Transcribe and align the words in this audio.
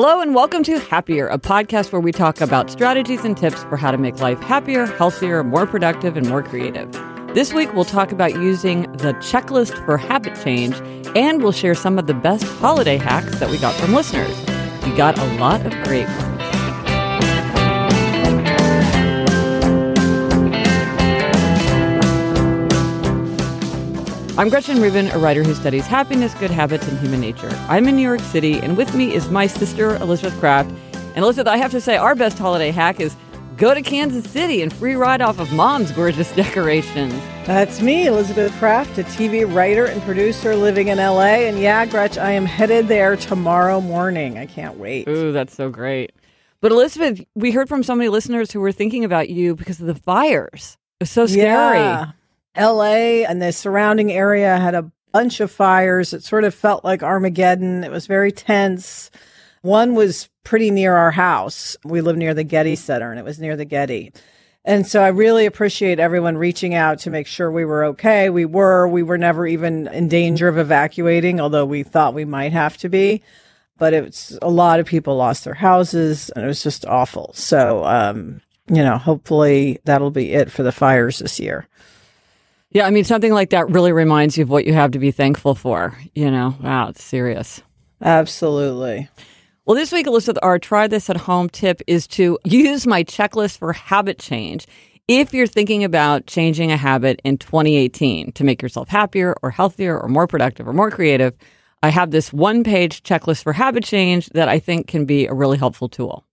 Hello, 0.00 0.20
and 0.20 0.32
welcome 0.32 0.62
to 0.62 0.78
Happier, 0.78 1.26
a 1.26 1.40
podcast 1.40 1.90
where 1.90 2.00
we 2.00 2.12
talk 2.12 2.40
about 2.40 2.70
strategies 2.70 3.24
and 3.24 3.36
tips 3.36 3.64
for 3.64 3.76
how 3.76 3.90
to 3.90 3.98
make 3.98 4.20
life 4.20 4.38
happier, 4.38 4.86
healthier, 4.86 5.42
more 5.42 5.66
productive, 5.66 6.16
and 6.16 6.28
more 6.28 6.40
creative. 6.40 6.88
This 7.34 7.52
week, 7.52 7.74
we'll 7.74 7.84
talk 7.84 8.12
about 8.12 8.34
using 8.34 8.82
the 8.92 9.14
checklist 9.14 9.84
for 9.84 9.96
habit 9.96 10.40
change, 10.44 10.76
and 11.16 11.42
we'll 11.42 11.50
share 11.50 11.74
some 11.74 11.98
of 11.98 12.06
the 12.06 12.14
best 12.14 12.44
holiday 12.44 12.96
hacks 12.96 13.40
that 13.40 13.50
we 13.50 13.58
got 13.58 13.74
from 13.74 13.92
listeners. 13.92 14.38
We 14.84 14.96
got 14.96 15.18
a 15.18 15.24
lot 15.34 15.66
of 15.66 15.72
great 15.82 16.06
ones. 16.06 16.37
I'm 24.38 24.50
Gretchen 24.50 24.80
Rubin, 24.80 25.08
a 25.08 25.18
writer 25.18 25.42
who 25.42 25.52
studies 25.52 25.84
happiness, 25.88 26.32
good 26.34 26.52
habits, 26.52 26.86
and 26.86 26.96
human 27.00 27.20
nature. 27.20 27.48
I'm 27.68 27.88
in 27.88 27.96
New 27.96 28.02
York 28.02 28.20
City, 28.20 28.60
and 28.60 28.76
with 28.76 28.94
me 28.94 29.12
is 29.12 29.28
my 29.30 29.48
sister, 29.48 29.96
Elizabeth 29.96 30.38
Craft. 30.38 30.70
And 30.92 31.24
Elizabeth, 31.24 31.48
I 31.48 31.56
have 31.56 31.72
to 31.72 31.80
say, 31.80 31.96
our 31.96 32.14
best 32.14 32.38
holiday 32.38 32.70
hack 32.70 33.00
is 33.00 33.16
go 33.56 33.74
to 33.74 33.82
Kansas 33.82 34.30
City 34.30 34.62
and 34.62 34.72
free 34.72 34.94
ride 34.94 35.22
off 35.22 35.40
of 35.40 35.52
mom's 35.52 35.90
gorgeous 35.90 36.30
decorations. 36.36 37.14
That's 37.46 37.80
me, 37.80 38.06
Elizabeth 38.06 38.56
Craft, 38.60 38.96
a 38.98 39.02
TV 39.02 39.44
writer 39.52 39.86
and 39.86 40.00
producer 40.02 40.54
living 40.54 40.86
in 40.86 40.98
LA. 40.98 41.48
And 41.48 41.58
yeah, 41.58 41.84
Gretch, 41.86 42.16
I 42.16 42.30
am 42.30 42.46
headed 42.46 42.86
there 42.86 43.16
tomorrow 43.16 43.80
morning. 43.80 44.38
I 44.38 44.46
can't 44.46 44.78
wait. 44.78 45.08
Ooh, 45.08 45.32
that's 45.32 45.56
so 45.56 45.68
great. 45.68 46.12
But 46.60 46.70
Elizabeth, 46.70 47.24
we 47.34 47.50
heard 47.50 47.68
from 47.68 47.82
so 47.82 47.96
many 47.96 48.08
listeners 48.08 48.52
who 48.52 48.60
were 48.60 48.70
thinking 48.70 49.04
about 49.04 49.30
you 49.30 49.56
because 49.56 49.80
of 49.80 49.88
the 49.88 49.96
fires. 49.96 50.78
It 51.00 51.02
was 51.02 51.10
so 51.10 51.26
scary. 51.26 51.78
Yeah. 51.78 52.12
LA 52.58 53.24
and 53.28 53.40
the 53.40 53.52
surrounding 53.52 54.12
area 54.12 54.58
had 54.58 54.74
a 54.74 54.90
bunch 55.12 55.40
of 55.40 55.50
fires. 55.50 56.12
It 56.12 56.22
sort 56.22 56.44
of 56.44 56.54
felt 56.54 56.84
like 56.84 57.02
Armageddon. 57.02 57.84
It 57.84 57.90
was 57.90 58.06
very 58.06 58.32
tense. 58.32 59.10
One 59.62 59.94
was 59.94 60.28
pretty 60.44 60.70
near 60.70 60.96
our 60.96 61.10
house. 61.10 61.76
We 61.84 62.00
live 62.00 62.16
near 62.16 62.34
the 62.34 62.44
Getty 62.44 62.76
Center 62.76 63.10
and 63.10 63.18
it 63.18 63.24
was 63.24 63.38
near 63.38 63.56
the 63.56 63.64
Getty. 63.64 64.12
And 64.64 64.86
so 64.86 65.02
I 65.02 65.08
really 65.08 65.46
appreciate 65.46 65.98
everyone 65.98 66.36
reaching 66.36 66.74
out 66.74 66.98
to 67.00 67.10
make 67.10 67.26
sure 67.26 67.50
we 67.50 67.64
were 67.64 67.84
okay. 67.86 68.28
We 68.28 68.44
were. 68.44 68.86
We 68.86 69.02
were 69.02 69.18
never 69.18 69.46
even 69.46 69.88
in 69.88 70.08
danger 70.08 70.46
of 70.48 70.58
evacuating, 70.58 71.40
although 71.40 71.64
we 71.64 71.82
thought 71.82 72.12
we 72.12 72.24
might 72.24 72.52
have 72.52 72.76
to 72.78 72.88
be. 72.88 73.22
But 73.78 73.94
it's 73.94 74.36
a 74.42 74.50
lot 74.50 74.80
of 74.80 74.86
people 74.86 75.16
lost 75.16 75.44
their 75.44 75.54
houses 75.54 76.30
and 76.30 76.44
it 76.44 76.48
was 76.48 76.62
just 76.62 76.84
awful. 76.84 77.32
So, 77.34 77.84
um, 77.84 78.42
you 78.68 78.82
know, 78.82 78.98
hopefully 78.98 79.78
that'll 79.84 80.10
be 80.10 80.32
it 80.32 80.50
for 80.50 80.62
the 80.62 80.72
fires 80.72 81.20
this 81.20 81.40
year. 81.40 81.66
Yeah, 82.70 82.86
I 82.86 82.90
mean, 82.90 83.04
something 83.04 83.32
like 83.32 83.50
that 83.50 83.70
really 83.70 83.92
reminds 83.92 84.36
you 84.36 84.42
of 84.42 84.50
what 84.50 84.66
you 84.66 84.74
have 84.74 84.90
to 84.90 84.98
be 84.98 85.10
thankful 85.10 85.54
for. 85.54 85.96
You 86.14 86.30
know, 86.30 86.54
wow, 86.62 86.88
it's 86.88 87.02
serious. 87.02 87.62
Absolutely. 88.02 89.08
Well, 89.64 89.74
this 89.74 89.92
week, 89.92 90.06
Elizabeth, 90.06 90.38
our 90.42 90.58
try 90.58 90.86
this 90.86 91.10
at 91.10 91.16
home 91.16 91.48
tip 91.48 91.80
is 91.86 92.06
to 92.08 92.38
use 92.44 92.86
my 92.86 93.04
checklist 93.04 93.58
for 93.58 93.72
habit 93.72 94.18
change. 94.18 94.66
If 95.08 95.32
you're 95.32 95.46
thinking 95.46 95.84
about 95.84 96.26
changing 96.26 96.70
a 96.70 96.76
habit 96.76 97.20
in 97.24 97.38
2018 97.38 98.32
to 98.32 98.44
make 98.44 98.60
yourself 98.60 98.88
happier 98.88 99.34
or 99.42 99.50
healthier 99.50 99.98
or 99.98 100.08
more 100.08 100.26
productive 100.26 100.68
or 100.68 100.74
more 100.74 100.90
creative, 100.90 101.34
I 101.82 101.88
have 101.88 102.10
this 102.10 102.32
one 102.32 102.64
page 102.64 103.02
checklist 103.02 103.42
for 103.42 103.54
habit 103.54 103.84
change 103.84 104.28
that 104.30 104.48
I 104.48 104.58
think 104.58 104.86
can 104.88 105.06
be 105.06 105.26
a 105.26 105.32
really 105.32 105.56
helpful 105.56 105.88
tool. 105.88 106.26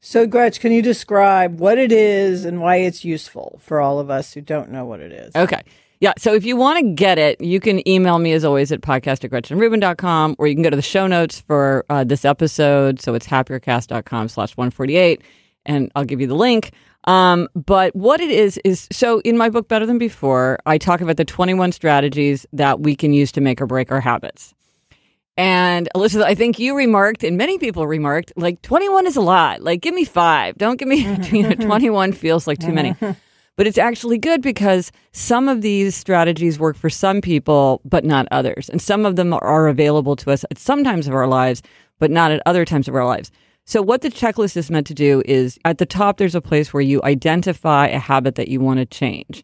So, 0.00 0.26
Gretch, 0.26 0.60
can 0.60 0.72
you 0.72 0.82
describe 0.82 1.60
what 1.60 1.78
it 1.78 1.92
is 1.92 2.44
and 2.44 2.60
why 2.60 2.76
it's 2.76 3.04
useful 3.04 3.58
for 3.62 3.80
all 3.80 3.98
of 3.98 4.10
us 4.10 4.34
who 4.34 4.40
don't 4.40 4.70
know 4.70 4.84
what 4.84 5.00
it 5.00 5.12
is? 5.12 5.34
Okay. 5.34 5.62
Yeah. 6.00 6.12
So 6.18 6.34
if 6.34 6.44
you 6.44 6.56
want 6.56 6.78
to 6.78 6.92
get 6.92 7.18
it, 7.18 7.40
you 7.40 7.58
can 7.58 7.86
email 7.88 8.18
me 8.18 8.32
as 8.32 8.44
always 8.44 8.70
at 8.70 8.82
podcast 8.82 9.24
at 9.24 9.30
gretchenrubin.com 9.30 10.36
or 10.38 10.46
you 10.46 10.54
can 10.54 10.62
go 10.62 10.70
to 10.70 10.76
the 10.76 10.82
show 10.82 11.06
notes 11.06 11.40
for 11.40 11.86
uh, 11.88 12.04
this 12.04 12.24
episode. 12.24 13.00
So 13.00 13.14
it's 13.14 13.26
happiercast.com 13.26 14.28
slash 14.28 14.56
148 14.56 15.22
and 15.64 15.90
I'll 15.96 16.04
give 16.04 16.20
you 16.20 16.26
the 16.26 16.34
link. 16.34 16.72
Um, 17.04 17.48
but 17.54 17.94
what 17.94 18.20
it 18.20 18.30
is, 18.30 18.58
is 18.64 18.88
so 18.90 19.20
in 19.20 19.38
my 19.38 19.48
book, 19.48 19.68
Better 19.68 19.86
Than 19.86 19.98
Before, 19.98 20.58
I 20.66 20.76
talk 20.76 21.00
about 21.00 21.16
the 21.16 21.24
21 21.24 21.72
strategies 21.72 22.46
that 22.52 22.80
we 22.80 22.96
can 22.96 23.12
use 23.12 23.32
to 23.32 23.40
make 23.40 23.60
or 23.60 23.66
break 23.66 23.90
our 23.92 24.00
habits. 24.00 24.54
And 25.36 25.88
Elizabeth, 25.94 26.26
I 26.26 26.34
think 26.34 26.58
you 26.58 26.74
remarked, 26.74 27.22
and 27.22 27.36
many 27.36 27.58
people 27.58 27.86
remarked, 27.86 28.32
like 28.36 28.62
21 28.62 29.06
is 29.06 29.16
a 29.16 29.20
lot. 29.20 29.62
Like, 29.62 29.82
give 29.82 29.94
me 29.94 30.04
five. 30.04 30.56
Don't 30.56 30.78
give 30.78 30.88
me, 30.88 30.98
you 31.30 31.42
know, 31.42 31.54
21 31.54 32.12
feels 32.12 32.46
like 32.46 32.58
too 32.58 32.72
many. 32.72 32.94
But 33.56 33.66
it's 33.66 33.78
actually 33.78 34.18
good 34.18 34.42
because 34.42 34.92
some 35.12 35.48
of 35.48 35.62
these 35.62 35.96
strategies 35.96 36.58
work 36.58 36.76
for 36.76 36.90
some 36.90 37.22
people, 37.22 37.80
but 37.86 38.04
not 38.04 38.28
others. 38.30 38.68
And 38.68 38.82
some 38.82 39.06
of 39.06 39.16
them 39.16 39.32
are 39.32 39.68
available 39.68 40.14
to 40.16 40.30
us 40.30 40.44
at 40.50 40.58
some 40.58 40.84
times 40.84 41.08
of 41.08 41.14
our 41.14 41.26
lives, 41.26 41.62
but 41.98 42.10
not 42.10 42.30
at 42.30 42.42
other 42.44 42.66
times 42.66 42.86
of 42.86 42.94
our 42.94 43.06
lives. 43.06 43.30
So, 43.64 43.80
what 43.80 44.02
the 44.02 44.10
checklist 44.10 44.58
is 44.58 44.70
meant 44.70 44.86
to 44.88 44.94
do 44.94 45.22
is 45.24 45.58
at 45.64 45.78
the 45.78 45.86
top, 45.86 46.18
there's 46.18 46.34
a 46.34 46.40
place 46.42 46.72
where 46.72 46.82
you 46.82 47.00
identify 47.02 47.86
a 47.86 47.98
habit 47.98 48.34
that 48.34 48.48
you 48.48 48.60
want 48.60 48.78
to 48.78 48.84
change. 48.86 49.42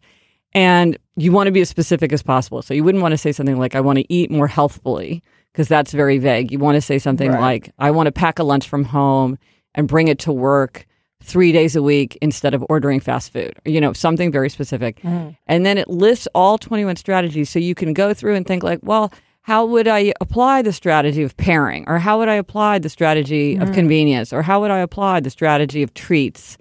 And 0.53 0.95
you 1.15 1.31
want 1.31 1.47
to 1.47 1.51
be 1.51 1.61
as 1.61 1.69
specific 1.69 2.13
as 2.13 2.21
possible. 2.21 2.61
So, 2.61 2.75
you 2.75 2.83
wouldn't 2.83 3.01
want 3.01 3.13
to 3.13 3.17
say 3.17 3.31
something 3.31 3.57
like, 3.57 3.73
I 3.73 3.81
want 3.81 3.97
to 3.97 4.13
eat 4.13 4.29
more 4.29 4.47
healthfully 4.47 5.23
because 5.53 5.67
that's 5.67 5.93
very 5.93 6.17
vague. 6.17 6.51
You 6.51 6.59
want 6.59 6.75
to 6.75 6.81
say 6.81 6.99
something 6.99 7.31
right. 7.31 7.39
like, 7.39 7.71
I 7.77 7.91
want 7.91 8.07
to 8.07 8.11
pack 8.11 8.39
a 8.39 8.43
lunch 8.43 8.67
from 8.67 8.83
home 8.83 9.37
and 9.75 9.87
bring 9.87 10.07
it 10.07 10.19
to 10.19 10.33
work 10.33 10.87
three 11.21 11.51
days 11.51 11.75
a 11.75 11.81
week 11.81 12.17
instead 12.21 12.53
of 12.53 12.65
ordering 12.69 12.99
fast 12.99 13.31
food, 13.31 13.53
you 13.63 13.79
know, 13.79 13.93
something 13.93 14.31
very 14.31 14.49
specific. 14.49 14.99
Mm. 15.01 15.37
And 15.47 15.65
then 15.65 15.77
it 15.77 15.87
lists 15.87 16.27
all 16.35 16.57
21 16.57 16.97
strategies. 16.97 17.49
So 17.49 17.59
you 17.59 17.75
can 17.75 17.93
go 17.93 18.13
through 18.13 18.35
and 18.35 18.45
think, 18.45 18.61
like, 18.63 18.79
well, 18.81 19.13
how 19.41 19.65
would 19.65 19.87
I 19.87 20.13
apply 20.19 20.63
the 20.63 20.73
strategy 20.73 21.23
of 21.23 21.37
pairing? 21.37 21.85
Or 21.87 21.97
how 21.97 22.17
would 22.19 22.29
I 22.29 22.35
apply 22.35 22.79
the 22.79 22.89
strategy 22.89 23.55
mm. 23.55 23.61
of 23.61 23.73
convenience? 23.73 24.33
Or 24.33 24.41
how 24.41 24.59
would 24.61 24.71
I 24.71 24.79
apply 24.79 25.21
the 25.21 25.29
strategy 25.29 25.83
of 25.83 25.93
treats? 25.93 26.57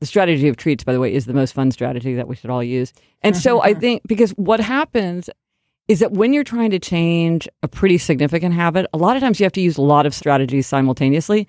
The 0.00 0.06
strategy 0.06 0.48
of 0.48 0.56
treats, 0.56 0.82
by 0.82 0.92
the 0.92 1.00
way, 1.00 1.14
is 1.14 1.26
the 1.26 1.34
most 1.34 1.52
fun 1.52 1.70
strategy 1.70 2.14
that 2.14 2.26
we 2.26 2.34
should 2.34 2.50
all 2.50 2.62
use. 2.62 2.92
And 3.22 3.36
so 3.36 3.62
I 3.62 3.72
think 3.72 4.02
because 4.06 4.32
what 4.32 4.58
happens 4.60 5.30
is 5.92 5.98
that 5.98 6.12
when 6.12 6.32
you're 6.32 6.42
trying 6.42 6.70
to 6.70 6.78
change 6.78 7.46
a 7.62 7.68
pretty 7.68 7.98
significant 7.98 8.54
habit, 8.54 8.86
a 8.94 8.96
lot 8.96 9.14
of 9.14 9.22
times 9.22 9.38
you 9.38 9.44
have 9.44 9.52
to 9.52 9.60
use 9.60 9.76
a 9.76 9.82
lot 9.82 10.06
of 10.06 10.14
strategies 10.14 10.66
simultaneously, 10.66 11.46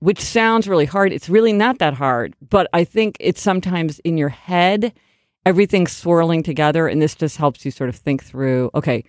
which 0.00 0.20
sounds 0.20 0.66
really 0.66 0.84
hard. 0.84 1.12
It's 1.12 1.28
really 1.28 1.52
not 1.52 1.78
that 1.78 1.94
hard, 1.94 2.34
but 2.50 2.66
I 2.72 2.82
think 2.82 3.16
it's 3.20 3.40
sometimes 3.40 4.00
in 4.00 4.18
your 4.18 4.30
head, 4.30 4.92
everything's 5.46 5.92
swirling 5.92 6.42
together. 6.42 6.88
And 6.88 7.00
this 7.00 7.14
just 7.14 7.36
helps 7.36 7.64
you 7.64 7.70
sort 7.70 7.88
of 7.88 7.94
think 7.94 8.24
through, 8.24 8.72
okay, 8.74 9.04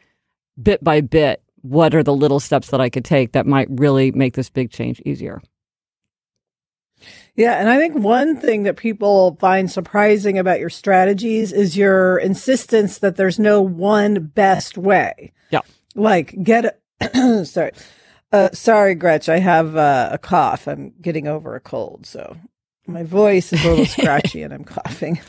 bit 0.62 0.84
by 0.84 1.02
bit, 1.02 1.42
what 1.64 1.96
are 1.96 2.04
the 2.04 2.14
little 2.14 2.40
steps 2.40 2.70
that 2.70 2.80
I 2.80 2.92
could 2.92 3.06
take 3.06 3.32
that 3.32 3.48
might 3.48 3.70
really 3.72 4.12
make 4.12 4.36
this 4.36 4.52
big 4.52 4.70
change 4.70 5.02
easier? 5.04 5.42
Yeah. 7.36 7.54
And 7.54 7.70
I 7.70 7.78
think 7.78 7.96
one 7.96 8.38
thing 8.38 8.64
that 8.64 8.78
people 8.78 9.38
find 9.40 9.72
surprising 9.72 10.38
about 10.38 10.60
your 10.60 10.70
strategies 10.70 11.52
is 11.52 11.78
your 11.78 12.18
insistence 12.18 13.00
that 13.00 13.16
there's 13.16 13.40
no 13.40 13.62
one 13.62 14.26
best 14.28 14.78
way. 14.78 15.34
Yeah. 15.50 15.62
Like 15.96 16.42
get 16.44 16.80
a, 17.02 17.46
sorry. 17.46 17.72
Uh, 18.32 18.50
sorry, 18.52 18.96
Gretch, 18.96 19.30
I 19.30 19.38
have 19.38 19.76
uh, 19.76 20.10
a 20.12 20.18
cough. 20.18 20.68
I'm 20.68 20.94
getting 21.00 21.28
over 21.28 21.56
a 21.56 21.60
cold. 21.60 22.08
So 22.08 22.36
my 22.88 23.04
voice 23.04 23.54
is 23.54 23.64
a 23.64 23.70
little 23.70 23.86
scratchy 23.86 24.42
and 24.42 24.54
I'm 24.54 24.64
coughing. 24.64 25.20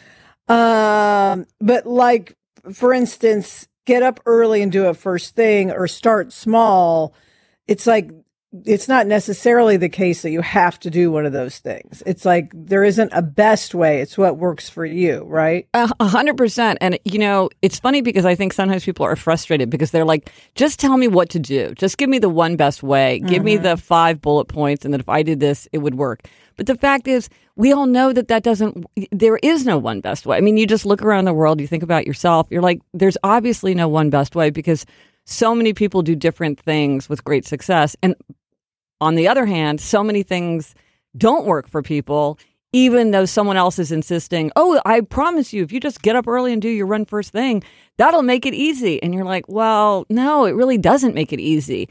um, 0.48 1.46
but 1.60 1.86
like, 1.86 2.36
for 2.72 2.92
instance, 2.92 3.68
get 3.86 4.02
up 4.02 4.20
early 4.26 4.60
and 4.60 4.70
do 4.70 4.88
it 4.88 4.96
first 4.96 5.34
thing 5.34 5.70
or 5.70 5.86
start 5.88 6.32
small. 6.32 7.14
It's 7.66 7.86
like 7.86 8.10
it's 8.64 8.88
not 8.88 9.06
necessarily 9.06 9.76
the 9.76 9.90
case 9.90 10.22
that 10.22 10.30
you 10.30 10.40
have 10.40 10.80
to 10.80 10.90
do 10.90 11.12
one 11.12 11.26
of 11.26 11.32
those 11.32 11.58
things. 11.58 12.02
It's 12.06 12.24
like 12.24 12.50
there 12.54 12.82
isn't 12.82 13.10
a 13.12 13.20
best 13.20 13.74
way. 13.74 14.00
It's 14.00 14.16
what 14.16 14.38
works 14.38 14.70
for 14.70 14.86
you, 14.86 15.24
right? 15.24 15.68
A 15.74 15.88
hundred 16.00 16.38
percent. 16.38 16.78
And 16.80 16.98
you 17.04 17.18
know, 17.18 17.50
it's 17.60 17.78
funny 17.78 18.00
because 18.00 18.24
I 18.24 18.34
think 18.34 18.54
sometimes 18.54 18.84
people 18.84 19.04
are 19.04 19.16
frustrated 19.16 19.68
because 19.68 19.90
they're 19.90 20.04
like, 20.04 20.32
just 20.54 20.80
tell 20.80 20.96
me 20.96 21.08
what 21.08 21.28
to 21.30 21.38
do. 21.38 21.74
Just 21.74 21.98
give 21.98 22.08
me 22.08 22.18
the 22.18 22.30
one 22.30 22.56
best 22.56 22.82
way. 22.82 23.18
Give 23.20 23.38
mm-hmm. 23.38 23.44
me 23.44 23.56
the 23.58 23.76
five 23.76 24.20
bullet 24.22 24.46
points. 24.46 24.84
And 24.84 24.94
that 24.94 25.00
if 25.00 25.08
I 25.08 25.22
did 25.22 25.40
this, 25.40 25.68
it 25.72 25.78
would 25.78 25.96
work. 25.96 26.22
But 26.56 26.66
the 26.66 26.74
fact 26.74 27.06
is, 27.06 27.28
we 27.54 27.72
all 27.72 27.86
know 27.86 28.12
that 28.12 28.28
that 28.28 28.42
doesn't, 28.42 28.84
there 29.12 29.38
is 29.42 29.64
no 29.64 29.78
one 29.78 30.00
best 30.00 30.26
way. 30.26 30.36
I 30.36 30.40
mean, 30.40 30.56
you 30.56 30.66
just 30.66 30.86
look 30.86 31.02
around 31.02 31.24
the 31.24 31.32
world, 31.32 31.60
you 31.60 31.66
think 31.66 31.84
about 31.84 32.06
yourself, 32.06 32.48
you're 32.50 32.62
like, 32.62 32.80
there's 32.92 33.16
obviously 33.22 33.74
no 33.74 33.88
one 33.88 34.10
best 34.10 34.34
way 34.34 34.50
because 34.50 34.84
so 35.24 35.54
many 35.54 35.72
people 35.72 36.02
do 36.02 36.16
different 36.16 36.58
things 36.58 37.08
with 37.08 37.22
great 37.22 37.44
success. 37.44 37.94
And 38.02 38.16
on 39.00 39.14
the 39.14 39.28
other 39.28 39.46
hand, 39.46 39.80
so 39.80 40.02
many 40.02 40.22
things 40.22 40.74
don't 41.16 41.46
work 41.46 41.68
for 41.68 41.82
people, 41.82 42.38
even 42.72 43.10
though 43.12 43.24
someone 43.24 43.56
else 43.56 43.78
is 43.78 43.92
insisting, 43.92 44.52
oh, 44.56 44.80
I 44.84 45.00
promise 45.00 45.52
you, 45.52 45.62
if 45.62 45.72
you 45.72 45.80
just 45.80 46.02
get 46.02 46.16
up 46.16 46.28
early 46.28 46.52
and 46.52 46.60
do 46.60 46.68
your 46.68 46.86
run 46.86 47.04
first 47.04 47.32
thing, 47.32 47.62
that'll 47.96 48.22
make 48.22 48.44
it 48.44 48.54
easy. 48.54 49.02
And 49.02 49.14
you're 49.14 49.24
like, 49.24 49.48
well, 49.48 50.04
no, 50.10 50.44
it 50.44 50.52
really 50.52 50.78
doesn't 50.78 51.14
make 51.14 51.32
it 51.32 51.40
easy. 51.40 51.88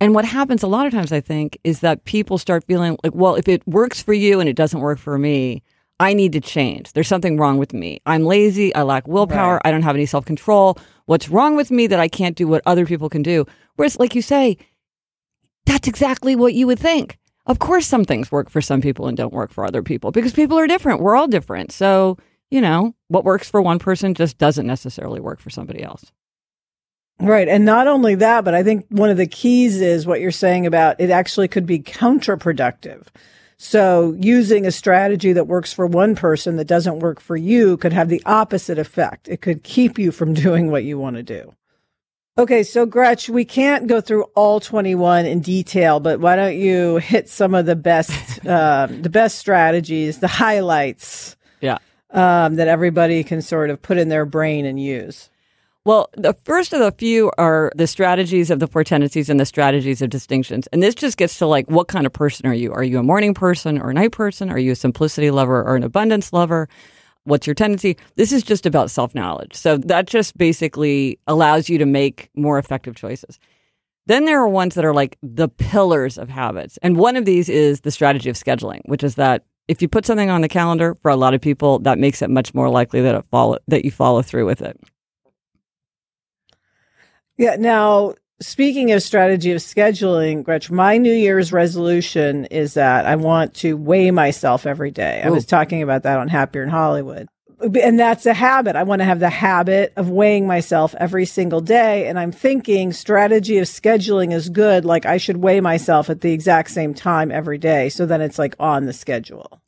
And 0.00 0.14
what 0.14 0.24
happens 0.24 0.62
a 0.62 0.68
lot 0.68 0.86
of 0.86 0.92
times, 0.92 1.12
I 1.12 1.20
think, 1.20 1.58
is 1.62 1.80
that 1.80 2.04
people 2.04 2.38
start 2.38 2.64
feeling 2.64 2.96
like, 3.04 3.14
well, 3.14 3.34
if 3.34 3.48
it 3.48 3.66
works 3.66 4.02
for 4.02 4.14
you 4.14 4.40
and 4.40 4.48
it 4.48 4.56
doesn't 4.56 4.80
work 4.80 4.98
for 4.98 5.18
me, 5.18 5.62
I 5.98 6.14
need 6.14 6.32
to 6.32 6.40
change. 6.40 6.94
There's 6.94 7.08
something 7.08 7.36
wrong 7.36 7.58
with 7.58 7.74
me. 7.74 8.00
I'm 8.06 8.24
lazy. 8.24 8.74
I 8.74 8.82
lack 8.82 9.06
willpower. 9.06 9.54
Right. 9.54 9.66
I 9.66 9.70
don't 9.70 9.82
have 9.82 9.96
any 9.96 10.06
self 10.06 10.24
control. 10.24 10.78
What's 11.04 11.28
wrong 11.28 11.56
with 11.56 11.70
me 11.70 11.86
that 11.88 12.00
I 12.00 12.08
can't 12.08 12.36
do 12.36 12.48
what 12.48 12.62
other 12.64 12.86
people 12.86 13.10
can 13.10 13.22
do? 13.22 13.44
Whereas, 13.76 13.98
like 13.98 14.14
you 14.14 14.22
say, 14.22 14.56
that's 15.70 15.86
exactly 15.86 16.34
what 16.34 16.54
you 16.54 16.66
would 16.66 16.80
think. 16.80 17.16
Of 17.46 17.60
course, 17.60 17.86
some 17.86 18.04
things 18.04 18.32
work 18.32 18.50
for 18.50 18.60
some 18.60 18.80
people 18.80 19.06
and 19.06 19.16
don't 19.16 19.32
work 19.32 19.52
for 19.52 19.64
other 19.64 19.82
people 19.82 20.10
because 20.10 20.32
people 20.32 20.58
are 20.58 20.66
different. 20.66 21.00
We're 21.00 21.14
all 21.14 21.28
different. 21.28 21.70
So, 21.70 22.18
you 22.50 22.60
know, 22.60 22.94
what 23.08 23.24
works 23.24 23.48
for 23.48 23.62
one 23.62 23.78
person 23.78 24.14
just 24.14 24.36
doesn't 24.36 24.66
necessarily 24.66 25.20
work 25.20 25.38
for 25.38 25.48
somebody 25.48 25.82
else. 25.82 26.12
Right. 27.20 27.48
And 27.48 27.64
not 27.64 27.86
only 27.86 28.16
that, 28.16 28.44
but 28.44 28.54
I 28.54 28.62
think 28.62 28.86
one 28.88 29.10
of 29.10 29.16
the 29.16 29.26
keys 29.26 29.80
is 29.80 30.06
what 30.06 30.20
you're 30.20 30.30
saying 30.30 30.66
about 30.66 31.00
it 31.00 31.10
actually 31.10 31.48
could 31.48 31.66
be 31.66 31.78
counterproductive. 31.78 33.06
So 33.56 34.16
using 34.18 34.66
a 34.66 34.72
strategy 34.72 35.34
that 35.34 35.46
works 35.46 35.72
for 35.72 35.86
one 35.86 36.16
person 36.16 36.56
that 36.56 36.66
doesn't 36.66 37.00
work 37.00 37.20
for 37.20 37.36
you 37.36 37.76
could 37.76 37.92
have 37.92 38.08
the 38.08 38.22
opposite 38.26 38.78
effect. 38.78 39.28
It 39.28 39.40
could 39.40 39.62
keep 39.62 39.98
you 39.98 40.10
from 40.10 40.34
doing 40.46 40.70
what 40.70 40.84
you 40.84 40.98
want 40.98 41.16
to 41.16 41.22
do. 41.22 41.54
Okay, 42.40 42.62
so 42.62 42.86
Gretch, 42.86 43.28
we 43.28 43.44
can't 43.44 43.86
go 43.86 44.00
through 44.00 44.22
all 44.34 44.60
21 44.60 45.26
in 45.26 45.40
detail, 45.40 46.00
but 46.00 46.20
why 46.20 46.36
don't 46.36 46.56
you 46.56 46.96
hit 46.96 47.28
some 47.28 47.54
of 47.54 47.66
the 47.66 47.76
best, 47.76 48.46
uh, 48.46 48.86
the 48.90 49.10
best 49.10 49.38
strategies, 49.38 50.20
the 50.20 50.26
highlights, 50.26 51.36
yeah, 51.60 51.76
um, 52.12 52.56
that 52.56 52.66
everybody 52.66 53.22
can 53.24 53.42
sort 53.42 53.68
of 53.68 53.82
put 53.82 53.98
in 53.98 54.08
their 54.08 54.24
brain 54.24 54.64
and 54.64 54.82
use. 54.82 55.28
Well, 55.84 56.08
the 56.14 56.32
first 56.32 56.72
of 56.72 56.80
the 56.80 56.92
few 56.92 57.30
are 57.36 57.72
the 57.74 57.86
strategies 57.86 58.50
of 58.50 58.58
the 58.58 58.66
four 58.66 58.84
tendencies 58.84 59.28
and 59.28 59.38
the 59.38 59.44
strategies 59.44 60.00
of 60.00 60.08
distinctions. 60.08 60.66
And 60.68 60.82
this 60.82 60.94
just 60.94 61.18
gets 61.18 61.36
to 61.40 61.46
like, 61.46 61.68
what 61.68 61.88
kind 61.88 62.06
of 62.06 62.12
person 62.14 62.46
are 62.46 62.54
you? 62.54 62.72
Are 62.72 62.82
you 62.82 62.98
a 62.98 63.02
morning 63.02 63.34
person 63.34 63.78
or 63.78 63.90
a 63.90 63.94
night 63.94 64.12
person? 64.12 64.48
Are 64.48 64.58
you 64.58 64.72
a 64.72 64.76
simplicity 64.76 65.30
lover 65.30 65.62
or 65.62 65.76
an 65.76 65.82
abundance 65.82 66.32
lover? 66.32 66.70
What's 67.24 67.46
your 67.46 67.54
tendency? 67.54 67.96
This 68.16 68.32
is 68.32 68.42
just 68.42 68.66
about 68.66 68.90
self 68.90 69.14
knowledge. 69.14 69.54
So 69.54 69.76
that 69.78 70.06
just 70.06 70.36
basically 70.36 71.18
allows 71.26 71.68
you 71.68 71.78
to 71.78 71.86
make 71.86 72.30
more 72.34 72.58
effective 72.58 72.94
choices. 72.94 73.38
Then 74.06 74.24
there 74.24 74.40
are 74.40 74.48
ones 74.48 74.74
that 74.74 74.84
are 74.84 74.94
like 74.94 75.18
the 75.22 75.48
pillars 75.48 76.18
of 76.18 76.28
habits. 76.28 76.78
And 76.82 76.96
one 76.96 77.16
of 77.16 77.24
these 77.24 77.48
is 77.48 77.82
the 77.82 77.90
strategy 77.90 78.30
of 78.30 78.36
scheduling, 78.36 78.80
which 78.86 79.04
is 79.04 79.14
that 79.16 79.44
if 79.68 79.80
you 79.80 79.88
put 79.88 80.04
something 80.04 80.30
on 80.30 80.40
the 80.40 80.48
calendar 80.48 80.96
for 81.02 81.10
a 81.10 81.16
lot 81.16 81.34
of 81.34 81.40
people, 81.40 81.78
that 81.80 81.98
makes 81.98 82.22
it 82.22 82.30
much 82.30 82.54
more 82.54 82.68
likely 82.68 83.00
that 83.02 83.14
it 83.14 83.24
follow 83.30 83.58
that 83.68 83.84
you 83.84 83.90
follow 83.90 84.22
through 84.22 84.46
with 84.46 84.62
it. 84.62 84.80
Yeah. 87.36 87.56
Now, 87.56 88.14
speaking 88.40 88.92
of 88.92 89.02
strategy 89.02 89.52
of 89.52 89.58
scheduling, 89.58 90.42
Gretch, 90.42 90.70
my 90.70 90.98
New 90.98 91.12
Year's 91.12 91.52
resolution 91.52 92.46
is 92.46 92.74
that 92.74 93.06
I 93.06 93.16
want 93.16 93.54
to 93.56 93.76
weigh 93.76 94.10
myself 94.10 94.66
every 94.66 94.90
day. 94.90 95.22
Ooh. 95.22 95.28
I 95.28 95.30
was 95.30 95.46
talking 95.46 95.82
about 95.82 96.02
that 96.02 96.18
on 96.18 96.28
Happier 96.28 96.62
in 96.62 96.68
Hollywood. 96.68 97.28
And 97.60 98.00
that's 98.00 98.24
a 98.24 98.32
habit. 98.32 98.74
I 98.74 98.84
want 98.84 99.00
to 99.00 99.04
have 99.04 99.20
the 99.20 99.28
habit 99.28 99.92
of 99.96 100.08
weighing 100.08 100.46
myself 100.46 100.94
every 100.98 101.26
single 101.26 101.60
day. 101.60 102.08
And 102.08 102.18
I'm 102.18 102.32
thinking 102.32 102.92
strategy 102.92 103.58
of 103.58 103.66
scheduling 103.66 104.32
is 104.32 104.48
good. 104.48 104.86
Like 104.86 105.04
I 105.04 105.18
should 105.18 105.36
weigh 105.36 105.60
myself 105.60 106.08
at 106.08 106.22
the 106.22 106.32
exact 106.32 106.70
same 106.70 106.94
time 106.94 107.30
every 107.30 107.58
day. 107.58 107.90
So 107.90 108.06
then 108.06 108.22
it's 108.22 108.38
like 108.38 108.56
on 108.58 108.86
the 108.86 108.94
schedule. 108.94 109.60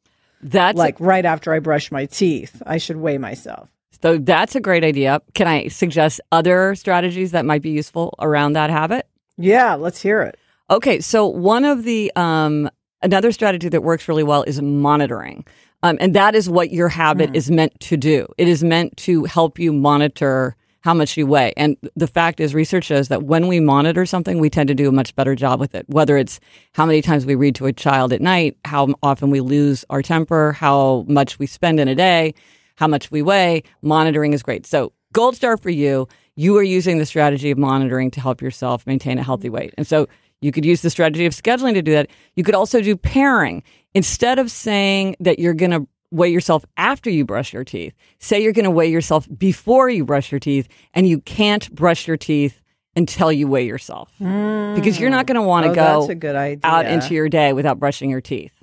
That's 0.43 0.79
like 0.79 1.01
a- 1.01 1.05
right 1.05 1.25
after 1.25 1.53
I 1.53 1.59
brush 1.59 1.93
my 1.93 2.07
teeth, 2.07 2.63
I 2.65 2.79
should 2.79 2.97
weigh 2.97 3.19
myself. 3.19 3.69
So 4.03 4.19
that's 4.19 4.57
a 4.57 4.61
great 4.61 4.85
idea. 4.85 5.21
Can 5.35 5.47
I 5.47 5.69
suggest 5.69 6.21
other 6.33 6.75
strategies 6.75 7.31
that 7.31 7.45
might 7.45 7.63
be 7.63 7.71
useful 7.71 8.15
around 8.19 8.55
that 8.55 8.69
habit? 8.69 9.07
Yeah, 9.39 9.75
let's 9.75 10.03
hear 10.03 10.23
it. 10.23 10.39
Okay, 10.71 11.01
so 11.01 11.27
one 11.27 11.65
of 11.65 11.85
the 11.85 12.13
um, 12.17 12.69
another 13.03 13.33
strategy 13.33 13.69
that 13.69 13.83
works 13.83 14.09
really 14.09 14.23
well 14.23 14.43
is 14.43 14.61
monitoring. 14.61 15.45
Um, 15.85 15.99
and 16.01 16.15
that 16.15 16.35
is 16.35 16.49
what 16.49 16.71
your 16.71 16.89
habit 16.89 17.33
mm. 17.33 17.37
is 17.37 17.51
meant 17.51 17.79
to 17.81 17.97
do. 17.97 18.27
It 18.39 18.49
is 18.49 18.63
meant 18.63 18.97
to 18.99 19.25
help 19.25 19.59
you 19.59 19.73
monitor 19.73 20.57
how 20.81 20.95
much 20.95 21.17
you 21.17 21.27
weigh. 21.27 21.53
And 21.57 21.77
the 21.95 22.09
fact 22.09 22.41
is, 22.41 22.55
research 22.55 22.85
shows 22.85 23.09
that 23.09 23.25
when 23.25 23.47
we 23.47 23.61
monitor 23.61 24.05
something, 24.05 24.41
we 24.41 24.51
tend 24.51 24.69
to 24.69 24.75
do 24.75 24.89
a 24.89 24.93
much 24.93 25.15
better 25.15 25.35
job 25.37 25.61
with 25.61 25.75
it. 25.75 25.89
Whether 25.89 26.17
it's 26.17 26.41
how 26.73 26.87
many 26.87 27.03
times 27.03 27.25
we 27.25 27.37
read 27.37 27.55
to 27.57 27.67
a 27.67 27.73
child 27.73 28.13
at 28.13 28.21
night, 28.21 28.57
how 28.65 28.89
often 29.03 29.31
we 29.31 29.41
lose 29.41 29.85
our 29.91 30.03
temper, 30.03 30.53
how 30.53 31.05
much 31.09 31.39
we 31.39 31.47
spend 31.47 31.79
in 31.79 31.87
a 31.87 31.95
day, 31.95 32.35
how 32.82 32.88
much 32.88 33.12
we 33.12 33.23
weigh. 33.23 33.62
Monitoring 33.81 34.32
is 34.32 34.43
great. 34.43 34.67
So, 34.67 34.93
gold 35.12 35.37
star 35.37 35.56
for 35.56 35.70
you. 35.70 36.08
You 36.34 36.56
are 36.56 36.64
using 36.64 36.99
the 36.99 37.06
strategy 37.06 37.52
of 37.52 37.58
monitoring 37.58 38.11
to 38.11 38.20
help 38.20 38.43
yourself 38.43 38.84
maintain 38.88 39.19
a 39.19 39.23
healthy 39.23 39.49
weight. 39.49 39.73
And 39.79 39.87
so, 39.87 40.08
you 40.40 40.50
could 40.50 40.64
use 40.64 40.82
the 40.82 40.90
strategy 40.90 41.25
of 41.25 41.32
scheduling 41.32 41.75
to 41.75 41.82
do 41.82 41.93
that. 41.93 42.08
You 42.34 42.43
could 42.43 42.56
also 42.56 42.81
do 42.81 42.96
pairing. 42.96 43.62
Instead 43.94 44.40
of 44.40 44.50
saying 44.50 45.14
that 45.20 45.38
you're 45.38 45.55
going 45.55 45.70
to 45.70 45.87
weigh 46.11 46.31
yourself 46.31 46.64
after 46.76 47.08
you 47.08 47.25
brush 47.25 47.52
your 47.52 47.62
teeth, 47.62 47.94
say 48.19 48.43
you're 48.43 48.52
going 48.52 48.64
to 48.64 48.70
weigh 48.70 48.90
yourself 48.90 49.29
before 49.38 49.88
you 49.88 50.05
brush 50.05 50.32
your 50.32 50.40
teeth, 50.40 50.67
and 50.93 51.06
you 51.06 51.20
can't 51.20 51.73
brush 51.73 52.08
your 52.08 52.17
teeth 52.17 52.61
until 52.96 53.31
you 53.31 53.46
weigh 53.46 53.64
yourself 53.64 54.11
mm. 54.20 54.75
because 54.75 54.99
you're 54.99 55.08
not 55.08 55.26
going 55.26 55.37
to 55.37 55.43
want 55.43 55.67
to 55.67 55.70
oh, 55.70 56.08
go 56.08 56.58
out 56.64 56.84
into 56.84 57.14
your 57.14 57.29
day 57.29 57.52
without 57.52 57.79
brushing 57.79 58.11
your 58.11 58.20
teeth. 58.20 58.62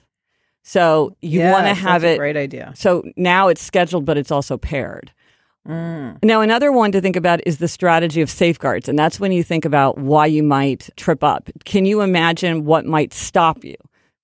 So 0.63 1.15
you 1.21 1.39
yes, 1.39 1.53
want 1.53 1.67
to 1.67 1.73
have 1.73 2.03
it. 2.03 2.17
great 2.17 2.37
idea. 2.37 2.73
So 2.75 3.03
now 3.15 3.47
it's 3.47 3.61
scheduled, 3.61 4.05
but 4.05 4.17
it's 4.17 4.31
also 4.31 4.57
paired. 4.57 5.11
Mm. 5.67 6.23
Now, 6.23 6.41
another 6.41 6.71
one 6.71 6.91
to 6.91 7.01
think 7.01 7.15
about 7.15 7.41
is 7.45 7.57
the 7.57 7.67
strategy 7.67 8.21
of 8.21 8.29
safeguards. 8.29 8.87
And 8.89 8.97
that's 8.97 9.19
when 9.19 9.31
you 9.31 9.43
think 9.43 9.65
about 9.65 9.97
why 9.97 10.25
you 10.25 10.43
might 10.43 10.89
trip 10.95 11.23
up. 11.23 11.49
Can 11.65 11.85
you 11.85 12.01
imagine 12.01 12.65
what 12.65 12.85
might 12.85 13.13
stop 13.13 13.63
you 13.63 13.75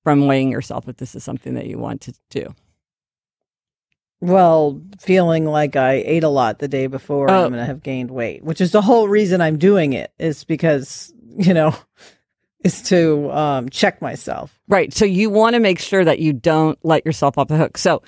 from 0.04 0.28
weighing 0.28 0.52
yourself 0.52 0.88
if 0.88 0.98
this 0.98 1.16
is 1.16 1.24
something 1.24 1.56
that 1.56 1.68
you 1.68 1.78
want 1.78 2.02
to 2.02 2.14
do? 2.30 2.54
Well, 4.22 4.81
feeling 5.00 5.46
like 5.46 5.76
I 5.76 5.96
ate 6.06 6.24
a 6.24 6.30
lot 6.30 6.60
the 6.60 6.68
day 6.68 6.88
before, 6.88 7.30
oh. 7.30 7.44
I'm 7.44 7.52
going 7.52 7.60
to 7.60 7.66
have 7.66 7.84
gained 7.84 8.12
weight, 8.12 8.44
which 8.44 8.62
is 8.62 8.72
the 8.72 8.81
whole 8.81 9.08
reason 9.08 9.42
I'm 9.42 9.58
doing 9.58 9.94
it, 9.94 10.12
is 10.18 10.46
because, 10.46 11.14
you 11.38 11.54
know, 11.54 11.76
is 12.66 12.82
to 12.82 13.32
um, 13.32 13.70
check 13.70 14.02
myself. 14.02 14.60
Right. 14.68 14.92
So 14.92 15.06
you 15.06 15.30
want 15.30 15.54
to 15.54 15.60
make 15.60 15.80
sure 15.80 16.04
that 16.04 16.18
you 16.18 16.34
don't 16.34 16.78
let 16.84 17.06
yourself 17.06 17.38
off 17.38 17.48
the 17.48 17.58
hook. 17.58 17.78
So 17.78 18.02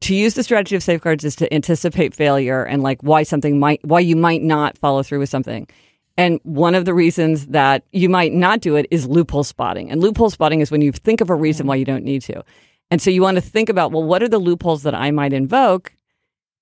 to 0.00 0.14
use 0.14 0.32
the 0.32 0.42
strategy 0.42 0.74
of 0.74 0.82
safeguards 0.82 1.22
is 1.22 1.36
to 1.36 1.52
anticipate 1.52 2.14
failure 2.14 2.64
and 2.64 2.82
like 2.82 3.02
why 3.02 3.22
something 3.22 3.58
might, 3.58 3.84
why 3.84 4.00
you 4.00 4.16
might 4.16 4.42
not 4.42 4.78
follow 4.78 5.02
through 5.02 5.18
with 5.18 5.28
something. 5.28 5.68
And 6.16 6.40
one 6.44 6.74
of 6.74 6.86
the 6.86 6.94
reasons 6.94 7.48
that 7.48 7.84
you 7.92 8.08
might 8.08 8.32
not 8.32 8.60
do 8.60 8.74
it 8.76 8.86
is 8.90 9.06
loophole 9.06 9.44
spotting. 9.44 9.90
And 9.90 10.00
loophole 10.00 10.30
spotting 10.30 10.60
is 10.60 10.70
when 10.70 10.80
you 10.80 10.92
think 10.92 11.20
of 11.20 11.28
a 11.28 11.34
reason 11.34 11.66
why 11.66 11.76
you 11.76 11.84
don't 11.84 12.04
need 12.04 12.22
to. 12.22 12.42
And 12.90 13.02
so 13.02 13.10
you 13.10 13.20
want 13.20 13.36
to 13.36 13.42
think 13.42 13.68
about, 13.68 13.92
well, 13.92 14.02
what 14.02 14.22
are 14.22 14.28
the 14.28 14.38
loopholes 14.38 14.82
that 14.84 14.94
I 14.94 15.10
might 15.10 15.34
invoke? 15.34 15.94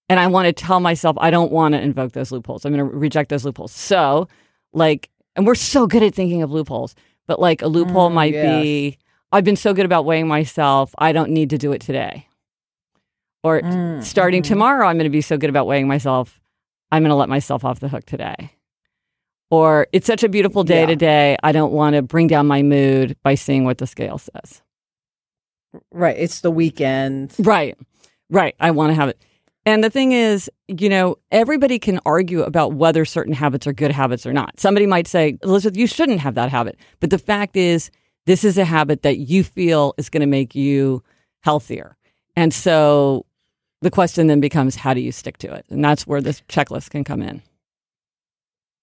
And 0.09 0.19
I 0.19 0.27
want 0.27 0.47
to 0.47 0.53
tell 0.53 0.81
myself, 0.81 1.17
I 1.21 1.31
don't 1.31 1.53
want 1.53 1.75
to 1.75 1.81
invoke 1.81 2.13
those 2.13 2.33
loopholes. 2.33 2.65
I'm 2.65 2.75
going 2.75 2.91
to 2.91 2.97
reject 2.97 3.31
those 3.31 3.45
loopholes. 3.45 3.73
So, 3.73 4.29
like, 4.73 5.09
and 5.37 5.47
we're 5.47 5.55
so 5.55 5.87
good 5.87 6.03
at 6.03 6.15
thinking 6.15 6.43
of 6.43 6.51
loopholes. 6.51 6.95
But 7.29 7.39
like 7.39 7.63
a 7.63 7.69
loophole 7.69 8.11
mm, 8.11 8.15
might 8.15 8.33
yes. 8.33 8.63
be 8.63 8.99
I've 9.31 9.45
been 9.45 9.57
so 9.57 9.75
good 9.75 9.85
about 9.85 10.05
weighing 10.05 10.27
myself, 10.27 10.95
I 10.99 11.13
don't 11.13 11.31
need 11.31 11.51
to 11.51 11.59
do 11.59 11.73
it 11.73 11.81
today. 11.81 12.27
Or 13.45 13.61
mm, 13.61 14.03
starting 14.03 14.43
mm-hmm. 14.43 14.53
tomorrow, 14.53 14.87
I'm 14.87 14.97
going 14.97 15.05
to 15.05 15.11
be 15.11 15.21
so 15.21 15.37
good 15.37 15.51
about 15.51 15.67
weighing 15.67 15.87
myself, 15.87 16.41
I'm 16.91 17.03
going 17.03 17.11
to 17.11 17.17
let 17.17 17.29
myself 17.29 17.65
off 17.65 17.81
the 17.81 17.89
hook 17.89 18.07
today. 18.07 18.53
Or 19.51 19.87
it's 19.93 20.07
such 20.07 20.23
a 20.23 20.29
beautiful 20.29 20.65
day 20.65 20.81
yeah. 20.81 20.87
today, 20.87 21.37
I 21.43 21.53
don't 21.53 21.73
want 21.73 21.95
to 21.95 22.03
bring 22.03 22.27
down 22.27 22.47
my 22.47 22.63
mood 22.63 23.17
by 23.23 23.35
seeing 23.35 23.65
what 23.65 23.79
the 23.79 23.87
scale 23.87 24.19
says. 24.19 24.63
Right. 25.93 26.17
It's 26.19 26.41
the 26.41 26.51
weekend. 26.51 27.35
Right. 27.39 27.77
Right. 28.31 28.55
I 28.59 28.71
want 28.73 28.91
to 28.91 28.95
have 28.95 29.11
it. 29.11 29.23
And 29.69 29.85
the 29.85 29.91
thing 29.91 30.13
is, 30.13 30.51
you 30.67 30.89
know, 30.89 31.17
everybody 31.31 31.79
can 31.79 32.01
argue 32.07 32.41
about 32.41 32.73
whether 32.73 33.05
certain 33.05 33.35
habits 33.35 33.67
are 33.67 33.75
good 33.75 33.93
habits 33.93 34.25
or 34.25 34.33
not. 34.33 34.59
Somebody 34.59 34.87
might 34.87 35.07
say, 35.07 35.37
Elizabeth, 35.43 35.77
you 35.77 35.87
shouldn't 35.87 36.21
have 36.21 36.37
that 36.37 36.49
habit. 36.49 36.79
But 37.01 37.11
the 37.11 37.19
fact 37.19 37.55
is, 37.55 37.91
this 38.25 38.45
is 38.45 38.57
a 38.57 38.65
habit 38.65 39.03
that 39.03 39.19
you 39.19 39.45
feel 39.45 39.93
is 39.99 40.09
going 40.09 40.23
to 40.23 40.27
make 40.27 40.55
you 40.55 41.03
healthier. 41.41 41.99
And 42.35 42.55
so 42.55 43.27
the 43.83 43.91
question 43.91 44.27
then 44.27 44.41
becomes, 44.41 44.75
how 44.75 44.95
do 44.95 45.03
you 45.03 45.13
stick 45.13 45.37
to 45.39 45.53
it? 45.53 45.67
And 45.69 45.85
that's 45.85 46.07
where 46.07 46.23
this 46.23 46.41
checklist 46.49 46.89
can 46.89 47.05
come 47.05 47.21
in. 47.21 47.43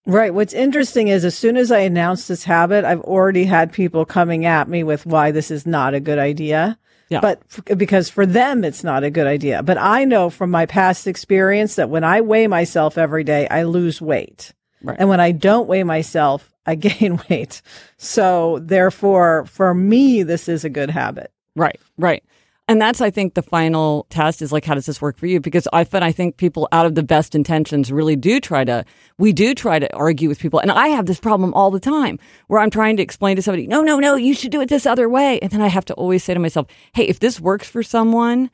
Right. 0.05 0.35
What's 0.35 0.53
interesting 0.53 1.07
is 1.07 1.25
as 1.25 1.35
soon 1.35 1.57
as 1.57 1.71
I 1.71 1.79
announced 1.79 2.27
this 2.27 2.43
habit, 2.43 2.85
I've 2.85 3.01
already 3.01 3.45
had 3.45 3.73
people 3.73 4.05
coming 4.05 4.45
at 4.45 4.69
me 4.69 4.83
with 4.83 5.07
why 5.07 5.31
this 5.31 5.49
is 5.49 5.65
not 5.65 5.95
a 5.95 5.99
good 5.99 6.19
idea. 6.19 6.77
Yeah. 7.09 7.21
But 7.21 7.41
f- 7.51 7.77
because 7.77 8.09
for 8.09 8.25
them, 8.25 8.63
it's 8.63 8.83
not 8.83 9.03
a 9.03 9.09
good 9.11 9.27
idea. 9.27 9.61
But 9.63 9.77
I 9.77 10.05
know 10.05 10.29
from 10.29 10.51
my 10.51 10.65
past 10.65 11.07
experience 11.07 11.75
that 11.75 11.89
when 11.89 12.03
I 12.03 12.21
weigh 12.21 12.47
myself 12.47 12.97
every 12.97 13.23
day, 13.23 13.47
I 13.47 13.63
lose 13.63 14.01
weight. 14.01 14.53
Right. 14.81 14.97
And 14.99 15.09
when 15.09 15.19
I 15.19 15.31
don't 15.31 15.67
weigh 15.67 15.83
myself, 15.83 16.51
I 16.65 16.75
gain 16.75 17.19
weight. 17.29 17.61
So 17.97 18.59
therefore, 18.61 19.45
for 19.45 19.73
me, 19.73 20.23
this 20.23 20.49
is 20.49 20.65
a 20.65 20.69
good 20.69 20.89
habit. 20.89 21.31
Right. 21.55 21.79
Right. 21.97 22.23
And 22.67 22.81
that's, 22.81 22.99
I 22.99 23.11
think, 23.11 23.35
the 23.35 23.43
final 23.43 24.07
test 24.09 24.41
is 24.41 24.51
like, 24.51 24.65
how 24.65 24.73
does 24.73 24.87
this 24.87 24.99
work 24.99 25.17
for 25.17 25.27
you? 25.27 25.39
Because 25.39 25.67
I 25.71 25.83
find 25.83 26.03
I 26.03 26.11
think 26.11 26.37
people 26.37 26.67
out 26.71 26.87
of 26.87 26.95
the 26.95 27.03
best 27.03 27.35
intentions 27.35 27.91
really 27.91 28.15
do 28.15 28.39
try 28.39 28.63
to, 28.63 28.83
we 29.19 29.33
do 29.33 29.53
try 29.53 29.77
to 29.77 29.93
argue 29.95 30.27
with 30.27 30.39
people. 30.39 30.59
And 30.59 30.71
I 30.71 30.87
have 30.87 31.05
this 31.05 31.19
problem 31.19 31.53
all 31.53 31.69
the 31.69 31.79
time 31.79 32.17
where 32.47 32.59
I'm 32.59 32.71
trying 32.71 32.97
to 32.97 33.03
explain 33.03 33.35
to 33.35 33.43
somebody, 33.43 33.67
no, 33.67 33.81
no, 33.81 33.99
no, 33.99 34.15
you 34.15 34.33
should 34.33 34.51
do 34.51 34.61
it 34.61 34.69
this 34.69 34.87
other 34.87 35.07
way. 35.07 35.39
And 35.41 35.51
then 35.51 35.61
I 35.61 35.67
have 35.67 35.85
to 35.85 35.93
always 35.93 36.23
say 36.23 36.33
to 36.33 36.39
myself, 36.39 36.65
hey, 36.93 37.03
if 37.03 37.19
this 37.19 37.39
works 37.39 37.69
for 37.69 37.83
someone, 37.83 38.49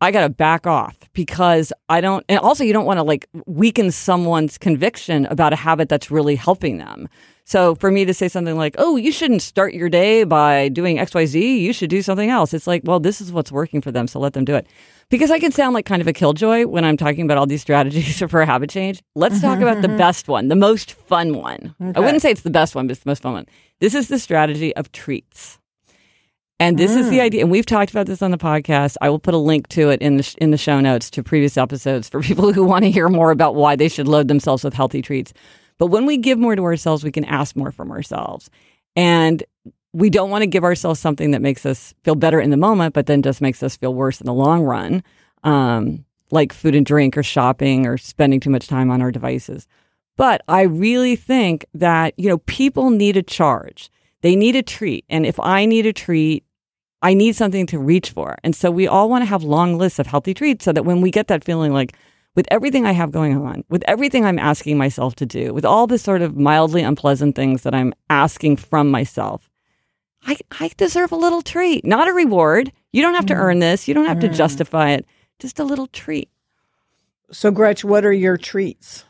I 0.00 0.12
got 0.12 0.20
to 0.22 0.28
back 0.28 0.66
off 0.66 0.96
because 1.12 1.72
I 1.88 2.00
don't, 2.00 2.24
and 2.28 2.38
also 2.38 2.62
you 2.62 2.72
don't 2.72 2.84
want 2.84 2.98
to 2.98 3.02
like 3.02 3.28
weaken 3.46 3.90
someone's 3.90 4.56
conviction 4.56 5.26
about 5.26 5.52
a 5.52 5.56
habit 5.56 5.88
that's 5.88 6.10
really 6.10 6.36
helping 6.36 6.78
them. 6.78 7.08
So 7.44 7.74
for 7.76 7.90
me 7.90 8.04
to 8.04 8.12
say 8.12 8.28
something 8.28 8.56
like, 8.56 8.74
oh, 8.78 8.96
you 8.96 9.10
shouldn't 9.10 9.40
start 9.40 9.72
your 9.72 9.88
day 9.88 10.24
by 10.24 10.68
doing 10.68 10.98
XYZ, 10.98 11.60
you 11.60 11.72
should 11.72 11.88
do 11.88 12.02
something 12.02 12.28
else. 12.28 12.52
It's 12.52 12.66
like, 12.66 12.82
well, 12.84 13.00
this 13.00 13.22
is 13.22 13.32
what's 13.32 13.50
working 13.50 13.80
for 13.80 13.90
them, 13.90 14.06
so 14.06 14.20
let 14.20 14.34
them 14.34 14.44
do 14.44 14.54
it. 14.54 14.66
Because 15.08 15.30
I 15.30 15.38
can 15.40 15.50
sound 15.50 15.72
like 15.72 15.86
kind 15.86 16.02
of 16.02 16.06
a 16.06 16.12
killjoy 16.12 16.66
when 16.66 16.84
I'm 16.84 16.98
talking 16.98 17.24
about 17.24 17.38
all 17.38 17.46
these 17.46 17.62
strategies 17.62 18.18
for 18.28 18.44
habit 18.44 18.68
change. 18.68 19.02
Let's 19.14 19.40
talk 19.40 19.60
about 19.60 19.80
the 19.80 19.88
mm-hmm. 19.88 19.96
best 19.96 20.28
one, 20.28 20.48
the 20.48 20.56
most 20.56 20.92
fun 20.92 21.36
one. 21.36 21.74
Okay. 21.80 21.92
I 21.96 22.00
wouldn't 22.00 22.20
say 22.20 22.30
it's 22.30 22.42
the 22.42 22.50
best 22.50 22.74
one, 22.74 22.86
but 22.86 22.92
it's 22.92 23.04
the 23.04 23.08
most 23.08 23.22
fun 23.22 23.32
one. 23.32 23.46
This 23.80 23.94
is 23.94 24.08
the 24.08 24.18
strategy 24.18 24.76
of 24.76 24.92
treats. 24.92 25.58
And 26.60 26.76
this 26.76 26.92
mm. 26.92 26.98
is 26.98 27.10
the 27.10 27.18
mm. 27.18 27.22
idea. 27.22 27.42
And 27.42 27.50
we've 27.50 27.66
talked 27.66 27.90
about 27.90 28.06
this 28.06 28.20
on 28.20 28.30
the 28.30 28.38
podcast. 28.38 28.96
I 29.00 29.10
will 29.10 29.20
put 29.20 29.34
a 29.34 29.38
link 29.38 29.68
to 29.68 29.90
it 29.90 30.00
in 30.02 30.16
the, 30.16 30.34
in 30.38 30.50
the 30.50 30.58
show 30.58 30.80
notes 30.80 31.08
to 31.10 31.22
previous 31.22 31.56
episodes 31.56 32.08
for 32.08 32.20
people 32.22 32.52
who 32.52 32.64
want 32.64 32.84
to 32.84 32.90
hear 32.90 33.08
more 33.08 33.30
about 33.30 33.54
why 33.54 33.76
they 33.76 33.88
should 33.88 34.08
load 34.08 34.28
themselves 34.28 34.64
with 34.64 34.74
healthy 34.74 35.02
treats. 35.02 35.32
But 35.78 35.86
when 35.86 36.06
we 36.06 36.16
give 36.16 36.38
more 36.38 36.56
to 36.56 36.64
ourselves, 36.64 37.04
we 37.04 37.12
can 37.12 37.24
ask 37.24 37.54
more 37.54 37.70
from 37.70 37.90
ourselves. 37.92 38.50
And 38.96 39.44
we 39.92 40.10
don't 40.10 40.30
want 40.30 40.42
to 40.42 40.46
give 40.46 40.64
ourselves 40.64 41.00
something 41.00 41.30
that 41.30 41.40
makes 41.40 41.64
us 41.64 41.94
feel 42.02 42.14
better 42.14 42.40
in 42.40 42.50
the 42.50 42.56
moment, 42.56 42.94
but 42.94 43.06
then 43.06 43.22
just 43.22 43.40
makes 43.40 43.62
us 43.62 43.76
feel 43.76 43.94
worse 43.94 44.20
in 44.20 44.26
the 44.26 44.34
long 44.34 44.62
run, 44.62 45.02
um, 45.44 46.04
like 46.30 46.52
food 46.52 46.74
and 46.74 46.84
drink 46.84 47.16
or 47.16 47.22
shopping 47.22 47.86
or 47.86 47.96
spending 47.96 48.40
too 48.40 48.50
much 48.50 48.66
time 48.66 48.90
on 48.90 49.00
our 49.00 49.12
devices. 49.12 49.66
But 50.16 50.42
I 50.48 50.62
really 50.62 51.14
think 51.14 51.64
that, 51.74 52.12
you 52.16 52.28
know, 52.28 52.38
people 52.38 52.90
need 52.90 53.16
a 53.16 53.22
charge. 53.22 53.88
They 54.20 54.34
need 54.34 54.56
a 54.56 54.62
treat. 54.62 55.04
And 55.08 55.24
if 55.24 55.38
I 55.38 55.64
need 55.64 55.86
a 55.86 55.92
treat, 55.92 56.44
I 57.02 57.14
need 57.14 57.36
something 57.36 57.66
to 57.66 57.78
reach 57.78 58.10
for. 58.10 58.36
And 58.42 58.54
so 58.56 58.70
we 58.70 58.88
all 58.88 59.08
want 59.08 59.22
to 59.22 59.28
have 59.28 59.42
long 59.42 59.78
lists 59.78 59.98
of 59.98 60.06
healthy 60.06 60.34
treats 60.34 60.64
so 60.64 60.72
that 60.72 60.84
when 60.84 61.00
we 61.00 61.10
get 61.10 61.28
that 61.28 61.44
feeling 61.44 61.72
like, 61.72 61.94
with 62.34 62.46
everything 62.52 62.86
I 62.86 62.92
have 62.92 63.10
going 63.10 63.36
on, 63.36 63.64
with 63.68 63.82
everything 63.88 64.24
I'm 64.24 64.38
asking 64.38 64.78
myself 64.78 65.16
to 65.16 65.26
do, 65.26 65.52
with 65.52 65.64
all 65.64 65.88
the 65.88 65.98
sort 65.98 66.22
of 66.22 66.36
mildly 66.36 66.82
unpleasant 66.82 67.34
things 67.34 67.62
that 67.62 67.74
I'm 67.74 67.92
asking 68.10 68.58
from 68.58 68.90
myself, 68.90 69.50
I, 70.24 70.36
I 70.60 70.70
deserve 70.76 71.10
a 71.10 71.16
little 71.16 71.42
treat, 71.42 71.84
not 71.84 72.08
a 72.08 72.12
reward. 72.12 72.70
You 72.92 73.02
don't 73.02 73.14
have 73.14 73.26
to 73.26 73.34
earn 73.34 73.58
this. 73.58 73.88
You 73.88 73.94
don't 73.94 74.06
have 74.06 74.20
to 74.20 74.28
mm. 74.28 74.34
justify 74.34 74.90
it. 74.90 75.06
Just 75.38 75.58
a 75.58 75.64
little 75.64 75.88
treat. 75.88 76.28
So, 77.32 77.50
Gretch, 77.50 77.84
what 77.84 78.04
are 78.04 78.12
your 78.12 78.36
treats? 78.36 79.04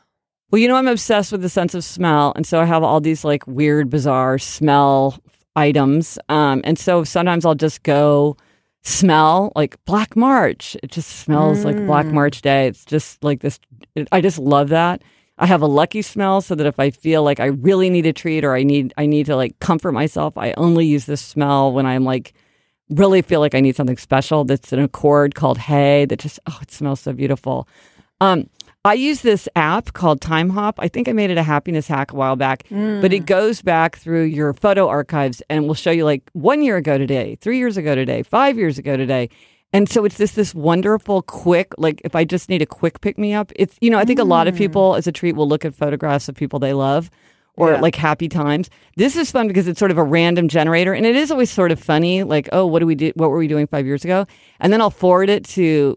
Well, 0.50 0.58
you 0.60 0.68
know, 0.68 0.76
I'm 0.76 0.88
obsessed 0.88 1.30
with 1.30 1.42
the 1.42 1.48
sense 1.48 1.74
of 1.74 1.84
smell. 1.84 2.32
And 2.34 2.46
so 2.46 2.60
I 2.60 2.64
have 2.64 2.82
all 2.82 3.00
these 3.00 3.24
like 3.24 3.46
weird, 3.46 3.90
bizarre 3.90 4.38
smell 4.38 5.18
items. 5.58 6.18
Um, 6.28 6.60
and 6.64 6.78
so 6.78 7.04
sometimes 7.04 7.44
I'll 7.44 7.54
just 7.54 7.82
go 7.82 8.36
smell 8.82 9.52
like 9.56 9.76
Black 9.84 10.16
March. 10.16 10.76
It 10.82 10.90
just 10.90 11.10
smells 11.10 11.58
mm. 11.58 11.64
like 11.64 11.76
Black 11.86 12.06
mm. 12.06 12.12
March 12.12 12.42
Day. 12.42 12.68
It's 12.68 12.84
just 12.84 13.22
like 13.24 13.40
this. 13.40 13.58
It, 13.94 14.08
I 14.12 14.20
just 14.20 14.38
love 14.38 14.68
that. 14.68 15.02
I 15.38 15.46
have 15.46 15.62
a 15.62 15.66
lucky 15.66 16.02
smell 16.02 16.40
so 16.40 16.54
that 16.54 16.66
if 16.66 16.80
I 16.80 16.90
feel 16.90 17.22
like 17.22 17.38
I 17.38 17.46
really 17.46 17.90
need 17.90 18.06
a 18.06 18.12
treat 18.12 18.44
or 18.44 18.54
I 18.54 18.62
need 18.62 18.92
I 18.96 19.06
need 19.06 19.26
to 19.26 19.36
like 19.36 19.58
comfort 19.60 19.92
myself, 19.92 20.36
I 20.36 20.52
only 20.56 20.86
use 20.86 21.06
this 21.06 21.20
smell 21.20 21.72
when 21.72 21.86
I'm 21.86 22.04
like 22.04 22.34
really 22.90 23.22
feel 23.22 23.40
like 23.40 23.54
I 23.54 23.60
need 23.60 23.76
something 23.76 23.98
special. 23.98 24.44
That's 24.44 24.72
an 24.72 24.80
accord 24.80 25.34
called 25.34 25.58
Hay 25.58 26.06
that 26.06 26.18
just 26.18 26.40
oh 26.46 26.58
it 26.62 26.70
smells 26.70 27.00
so 27.00 27.12
beautiful. 27.12 27.68
Um, 28.20 28.48
I 28.84 28.94
use 28.94 29.22
this 29.22 29.48
app 29.56 29.92
called 29.92 30.20
Timehop. 30.20 30.74
I 30.78 30.88
think 30.88 31.08
I 31.08 31.12
made 31.12 31.30
it 31.30 31.38
a 31.38 31.42
happiness 31.42 31.88
hack 31.88 32.12
a 32.12 32.16
while 32.16 32.36
back, 32.36 32.64
mm. 32.68 33.02
but 33.02 33.12
it 33.12 33.26
goes 33.26 33.60
back 33.60 33.96
through 33.96 34.24
your 34.24 34.52
photo 34.54 34.88
archives 34.88 35.42
and 35.50 35.66
will 35.66 35.74
show 35.74 35.90
you 35.90 36.04
like 36.04 36.22
one 36.32 36.62
year 36.62 36.76
ago 36.76 36.96
today, 36.96 37.36
three 37.40 37.58
years 37.58 37.76
ago 37.76 37.94
today, 37.94 38.22
five 38.22 38.56
years 38.56 38.78
ago 38.78 38.96
today. 38.96 39.28
And 39.72 39.88
so 39.88 40.04
it's 40.04 40.16
this 40.16 40.32
this 40.32 40.54
wonderful 40.54 41.22
quick 41.22 41.74
like 41.76 42.00
if 42.04 42.14
I 42.14 42.24
just 42.24 42.48
need 42.48 42.62
a 42.62 42.66
quick 42.66 43.00
pick 43.00 43.18
me 43.18 43.34
up, 43.34 43.52
it's 43.56 43.76
you 43.80 43.90
know 43.90 43.98
I 43.98 44.04
think 44.04 44.18
mm. 44.18 44.22
a 44.22 44.26
lot 44.26 44.48
of 44.48 44.54
mm. 44.54 44.58
people 44.58 44.94
as 44.94 45.06
a 45.06 45.12
treat 45.12 45.36
will 45.36 45.48
look 45.48 45.64
at 45.64 45.74
photographs 45.74 46.28
of 46.28 46.34
people 46.34 46.58
they 46.58 46.72
love 46.72 47.10
or 47.56 47.72
yeah. 47.72 47.80
like 47.80 47.96
happy 47.96 48.28
times. 48.28 48.70
This 48.96 49.16
is 49.16 49.30
fun 49.30 49.48
because 49.48 49.68
it's 49.68 49.78
sort 49.78 49.90
of 49.90 49.98
a 49.98 50.04
random 50.04 50.48
generator 50.48 50.94
and 50.94 51.04
it 51.04 51.16
is 51.16 51.30
always 51.30 51.50
sort 51.50 51.72
of 51.72 51.80
funny 51.80 52.22
like 52.22 52.48
oh 52.52 52.64
what 52.64 52.78
do 52.78 52.86
we 52.86 52.94
do 52.94 53.12
what 53.16 53.30
were 53.30 53.38
we 53.38 53.48
doing 53.48 53.66
5 53.66 53.84
years 53.84 54.04
ago? 54.04 54.26
And 54.60 54.72
then 54.72 54.80
I'll 54.80 54.90
forward 54.90 55.28
it 55.28 55.44
to 55.46 55.96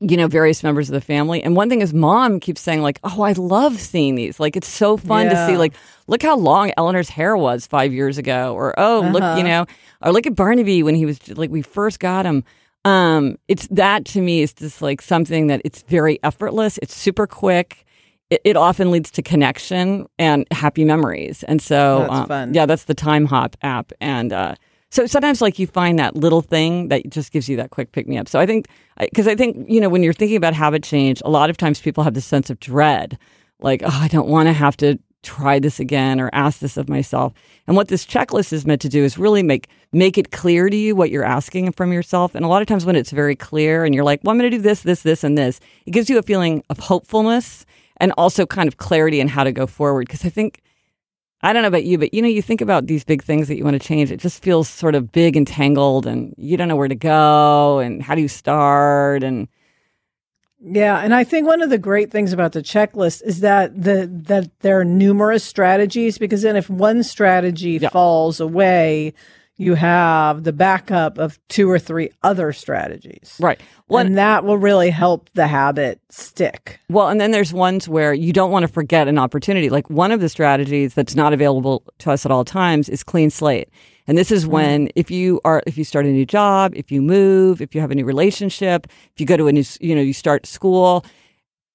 you 0.00 0.16
know, 0.16 0.26
various 0.26 0.62
members 0.62 0.88
of 0.88 0.94
the 0.94 1.00
family. 1.00 1.42
And 1.42 1.54
one 1.54 1.68
thing 1.68 1.82
is 1.82 1.92
mom 1.92 2.40
keeps 2.40 2.60
saying 2.60 2.80
like, 2.80 2.98
"Oh, 3.04 3.22
I 3.22 3.32
love 3.32 3.78
seeing 3.78 4.14
these. 4.14 4.40
Like 4.40 4.56
it's 4.56 4.68
so 4.68 4.96
fun 4.96 5.26
yeah. 5.26 5.34
to 5.34 5.46
see 5.46 5.58
like 5.58 5.74
look 6.06 6.22
how 6.22 6.36
long 6.36 6.72
Eleanor's 6.76 7.10
hair 7.10 7.36
was 7.36 7.66
5 7.66 7.92
years 7.92 8.18
ago 8.18 8.54
or 8.54 8.74
oh, 8.78 9.02
uh-huh. 9.02 9.10
look, 9.10 9.38
you 9.38 9.44
know, 9.44 9.66
or 10.02 10.12
look 10.12 10.26
at 10.26 10.34
Barnaby 10.34 10.82
when 10.82 10.94
he 10.94 11.04
was 11.04 11.36
like 11.36 11.50
we 11.50 11.62
first 11.62 12.00
got 12.00 12.26
him." 12.26 12.44
Um, 12.84 13.36
it's 13.46 13.66
that 13.68 14.06
to 14.06 14.22
me 14.22 14.40
is 14.40 14.54
just 14.54 14.80
like 14.80 15.02
something 15.02 15.48
that 15.48 15.60
it's 15.64 15.82
very 15.82 16.18
effortless, 16.22 16.78
it's 16.78 16.94
super 16.94 17.26
quick. 17.26 17.84
It, 18.30 18.40
it 18.44 18.56
often 18.56 18.90
leads 18.90 19.10
to 19.12 19.22
connection 19.22 20.06
and 20.18 20.46
happy 20.50 20.84
memories. 20.84 21.42
And 21.42 21.60
so, 21.60 22.06
um, 22.08 22.54
yeah, 22.54 22.64
that's 22.64 22.84
the 22.84 22.94
Timehop 22.94 23.54
app. 23.62 23.92
And, 24.00 24.32
uh, 24.32 24.54
so 24.90 25.06
sometimes, 25.06 25.40
like 25.40 25.58
you 25.58 25.66
find 25.66 25.98
that 25.98 26.16
little 26.16 26.42
thing 26.42 26.88
that 26.88 27.08
just 27.10 27.32
gives 27.32 27.48
you 27.48 27.56
that 27.56 27.70
quick 27.70 27.92
pick 27.92 28.08
me 28.08 28.18
up. 28.18 28.28
So 28.28 28.40
I 28.40 28.46
think, 28.46 28.68
because 28.98 29.28
I 29.28 29.36
think 29.36 29.68
you 29.68 29.80
know, 29.80 29.88
when 29.88 30.02
you're 30.02 30.12
thinking 30.12 30.36
about 30.36 30.54
habit 30.54 30.82
change, 30.82 31.22
a 31.24 31.30
lot 31.30 31.50
of 31.50 31.56
times 31.56 31.80
people 31.80 32.02
have 32.04 32.14
this 32.14 32.26
sense 32.26 32.50
of 32.50 32.58
dread, 32.58 33.18
like, 33.60 33.82
oh, 33.84 33.98
I 34.00 34.08
don't 34.08 34.28
want 34.28 34.48
to 34.48 34.52
have 34.52 34.76
to 34.78 34.98
try 35.22 35.58
this 35.58 35.78
again 35.78 36.20
or 36.20 36.30
ask 36.32 36.60
this 36.60 36.76
of 36.76 36.88
myself. 36.88 37.32
And 37.66 37.76
what 37.76 37.88
this 37.88 38.06
checklist 38.06 38.52
is 38.52 38.66
meant 38.66 38.80
to 38.80 38.88
do 38.88 39.04
is 39.04 39.18
really 39.18 39.42
make 39.42 39.68
make 39.92 40.16
it 40.16 40.30
clear 40.30 40.68
to 40.70 40.76
you 40.76 40.96
what 40.96 41.10
you're 41.10 41.24
asking 41.24 41.72
from 41.72 41.92
yourself. 41.92 42.34
And 42.34 42.44
a 42.44 42.48
lot 42.48 42.62
of 42.62 42.68
times 42.68 42.86
when 42.86 42.96
it's 42.96 43.10
very 43.10 43.36
clear 43.36 43.84
and 43.84 43.94
you're 43.94 44.04
like, 44.04 44.20
well, 44.22 44.32
I'm 44.32 44.38
going 44.38 44.50
to 44.50 44.56
do 44.56 44.62
this, 44.62 44.82
this, 44.82 45.02
this, 45.02 45.24
and 45.24 45.36
this, 45.36 45.60
it 45.84 45.90
gives 45.90 46.08
you 46.08 46.18
a 46.18 46.22
feeling 46.22 46.62
of 46.70 46.78
hopefulness 46.78 47.66
and 47.98 48.12
also 48.16 48.46
kind 48.46 48.66
of 48.66 48.78
clarity 48.78 49.20
in 49.20 49.28
how 49.28 49.44
to 49.44 49.52
go 49.52 49.66
forward. 49.66 50.06
Because 50.06 50.24
I 50.24 50.30
think 50.30 50.62
I 51.42 51.52
don't 51.52 51.62
know 51.62 51.68
about 51.68 51.84
you, 51.84 51.96
but 51.96 52.12
you 52.12 52.20
know, 52.20 52.28
you 52.28 52.42
think 52.42 52.60
about 52.60 52.86
these 52.86 53.04
big 53.04 53.22
things 53.22 53.48
that 53.48 53.56
you 53.56 53.64
want 53.64 53.80
to 53.80 53.86
change, 53.86 54.10
it 54.10 54.18
just 54.18 54.42
feels 54.42 54.68
sort 54.68 54.94
of 54.94 55.10
big 55.10 55.36
and 55.36 55.46
tangled 55.46 56.06
and 56.06 56.34
you 56.36 56.56
don't 56.56 56.68
know 56.68 56.76
where 56.76 56.88
to 56.88 56.94
go 56.94 57.78
and 57.78 58.02
how 58.02 58.14
do 58.14 58.20
you 58.20 58.28
start 58.28 59.22
and 59.22 59.48
yeah, 60.62 60.98
and 60.98 61.14
I 61.14 61.24
think 61.24 61.46
one 61.46 61.62
of 61.62 61.70
the 61.70 61.78
great 61.78 62.10
things 62.10 62.34
about 62.34 62.52
the 62.52 62.60
checklist 62.60 63.22
is 63.22 63.40
that 63.40 63.82
the 63.82 64.06
that 64.26 64.50
there 64.60 64.78
are 64.78 64.84
numerous 64.84 65.42
strategies 65.42 66.18
because 66.18 66.42
then 66.42 66.54
if 66.54 66.68
one 66.68 67.02
strategy 67.02 67.78
yeah. 67.80 67.88
falls 67.88 68.40
away, 68.40 69.14
you 69.60 69.74
have 69.74 70.44
the 70.44 70.54
backup 70.54 71.18
of 71.18 71.38
two 71.48 71.70
or 71.70 71.78
three 71.78 72.10
other 72.22 72.50
strategies. 72.50 73.36
Right. 73.38 73.60
Well, 73.88 74.06
and 74.06 74.16
that 74.16 74.42
will 74.42 74.56
really 74.56 74.88
help 74.88 75.28
the 75.34 75.46
habit 75.46 76.00
stick. 76.08 76.80
Well, 76.88 77.08
and 77.08 77.20
then 77.20 77.30
there's 77.30 77.52
ones 77.52 77.86
where 77.86 78.14
you 78.14 78.32
don't 78.32 78.50
want 78.50 78.62
to 78.62 78.68
forget 78.68 79.06
an 79.06 79.18
opportunity. 79.18 79.68
Like 79.68 79.90
one 79.90 80.12
of 80.12 80.20
the 80.20 80.30
strategies 80.30 80.94
that's 80.94 81.14
not 81.14 81.34
available 81.34 81.84
to 81.98 82.10
us 82.10 82.24
at 82.24 82.32
all 82.32 82.44
times 82.44 82.88
is 82.88 83.02
clean 83.02 83.28
slate. 83.28 83.68
And 84.06 84.16
this 84.16 84.30
is 84.30 84.46
mm. 84.46 84.48
when 84.48 84.88
if 84.96 85.10
you 85.10 85.42
are 85.44 85.62
if 85.66 85.76
you 85.76 85.84
start 85.84 86.06
a 86.06 86.10
new 86.10 86.24
job, 86.24 86.72
if 86.74 86.90
you 86.90 87.02
move, 87.02 87.60
if 87.60 87.74
you 87.74 87.82
have 87.82 87.90
a 87.90 87.94
new 87.94 88.06
relationship, 88.06 88.86
if 89.12 89.20
you 89.20 89.26
go 89.26 89.36
to 89.36 89.46
a 89.46 89.52
new 89.52 89.64
you 89.80 89.94
know, 89.94 90.00
you 90.00 90.14
start 90.14 90.46
school, 90.46 91.04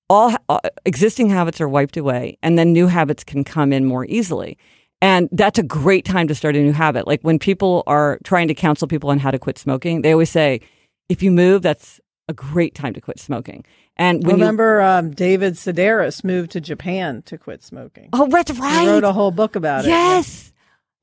all, 0.10 0.36
all 0.50 0.62
existing 0.86 1.30
habits 1.30 1.62
are 1.62 1.70
wiped 1.70 1.98
away 1.98 2.39
and 2.42 2.58
then 2.58 2.74
new 2.74 2.88
habits 2.88 3.24
can 3.24 3.44
come 3.44 3.72
in 3.72 3.86
more 3.86 4.06
easily. 4.06 4.58
And 5.06 5.30
that's 5.32 5.60
a 5.60 5.64
great 5.64 6.04
time 6.04 6.28
to 6.30 6.34
start 6.34 6.56
a 6.56 6.60
new 6.60 6.72
habit. 6.72 7.06
Like 7.06 7.22
when 7.22 7.38
people 7.38 7.84
are 7.86 8.18
trying 8.24 8.48
to 8.48 8.56
counsel 8.56 8.88
people 8.88 9.12
on 9.12 9.20
how 9.20 9.30
to 9.30 9.38
quit 9.38 9.60
smoking, 9.60 10.02
they 10.02 10.12
always 10.12 10.32
say, 10.32 10.62
if 11.10 11.22
you 11.22 11.30
move, 11.30 11.62
that's 11.62 12.02
a 12.28 12.34
great 12.34 12.74
time 12.74 12.92
to 12.96 13.02
quit 13.02 13.20
smoking. 13.20 13.64
And 13.98 14.26
remember, 14.26 14.80
you, 14.80 14.88
um, 14.88 15.12
David 15.12 15.54
Sedaris 15.54 16.24
moved 16.24 16.50
to 16.54 16.60
Japan 16.60 17.22
to 17.28 17.38
quit 17.38 17.62
smoking. 17.62 18.10
Oh, 18.14 18.26
that's 18.26 18.52
right. 18.58 18.82
He 18.82 18.88
wrote 18.88 19.04
a 19.04 19.14
whole 19.14 19.30
book 19.30 19.56
about 19.56 19.86
yes. 19.86 19.86
it. 19.86 19.90
Yes. 19.92 20.54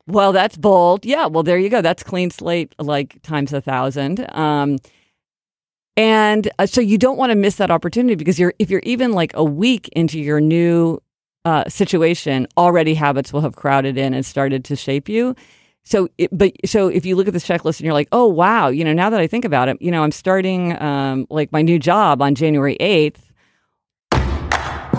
Well, 0.09 0.33
that's 0.33 0.57
bold. 0.57 1.07
Yeah. 1.07 1.27
Well, 1.27 1.45
there 1.45 1.57
you 1.57 1.69
go. 1.69 1.81
That's 1.81 2.03
clean 2.03 2.33
slate, 2.33 2.75
like 2.81 3.23
times 3.23 3.53
a 3.53 3.61
thousand. 3.61 4.29
Um, 4.35 4.79
and 5.97 6.51
uh, 6.59 6.67
so 6.67 6.81
you 6.81 6.99
don't 6.99 7.19
want 7.19 7.31
to 7.31 7.37
miss 7.37 7.55
that 7.55 7.71
opportunity 7.71 8.17
because 8.17 8.37
you're 8.37 8.53
if 8.59 8.69
you're 8.69 8.83
even 8.83 9.13
like 9.13 9.31
a 9.35 9.45
week 9.45 9.89
into 9.91 10.19
your 10.19 10.41
new 10.41 11.01
uh, 11.45 11.69
situation, 11.69 12.47
already 12.57 12.95
habits 12.95 13.33
will 13.33 13.41
have 13.41 13.57
crowded 13.57 13.99
in 13.99 14.15
and 14.15 14.25
started 14.25 14.65
to 14.67 14.77
shape 14.77 15.09
you. 15.09 15.35
So, 15.85 16.09
it, 16.17 16.31
but 16.31 16.53
so 16.65 16.89
if 16.89 17.05
you 17.05 17.17
look 17.17 17.27
at 17.27 17.33
this 17.33 17.47
checklist 17.47 17.81
and 17.81 17.85
you're 17.85 17.93
like, 17.93 18.09
oh 18.13 18.27
wow, 18.27 18.69
you 18.69 18.85
know, 18.85 18.93
now 18.93 19.11
that 19.11 19.21
I 19.21 19.27
think 19.27 19.45
about 19.45 19.69
it, 19.69 19.81
you 19.81 19.91
know, 19.91 20.05
I'm 20.05 20.13
starting 20.13 20.81
um, 20.81 21.27
like 21.29 21.51
my 21.51 21.63
new 21.63 21.79
job 21.79 22.23
on 22.23 22.35
January 22.35 22.77
eighth. 22.77 23.33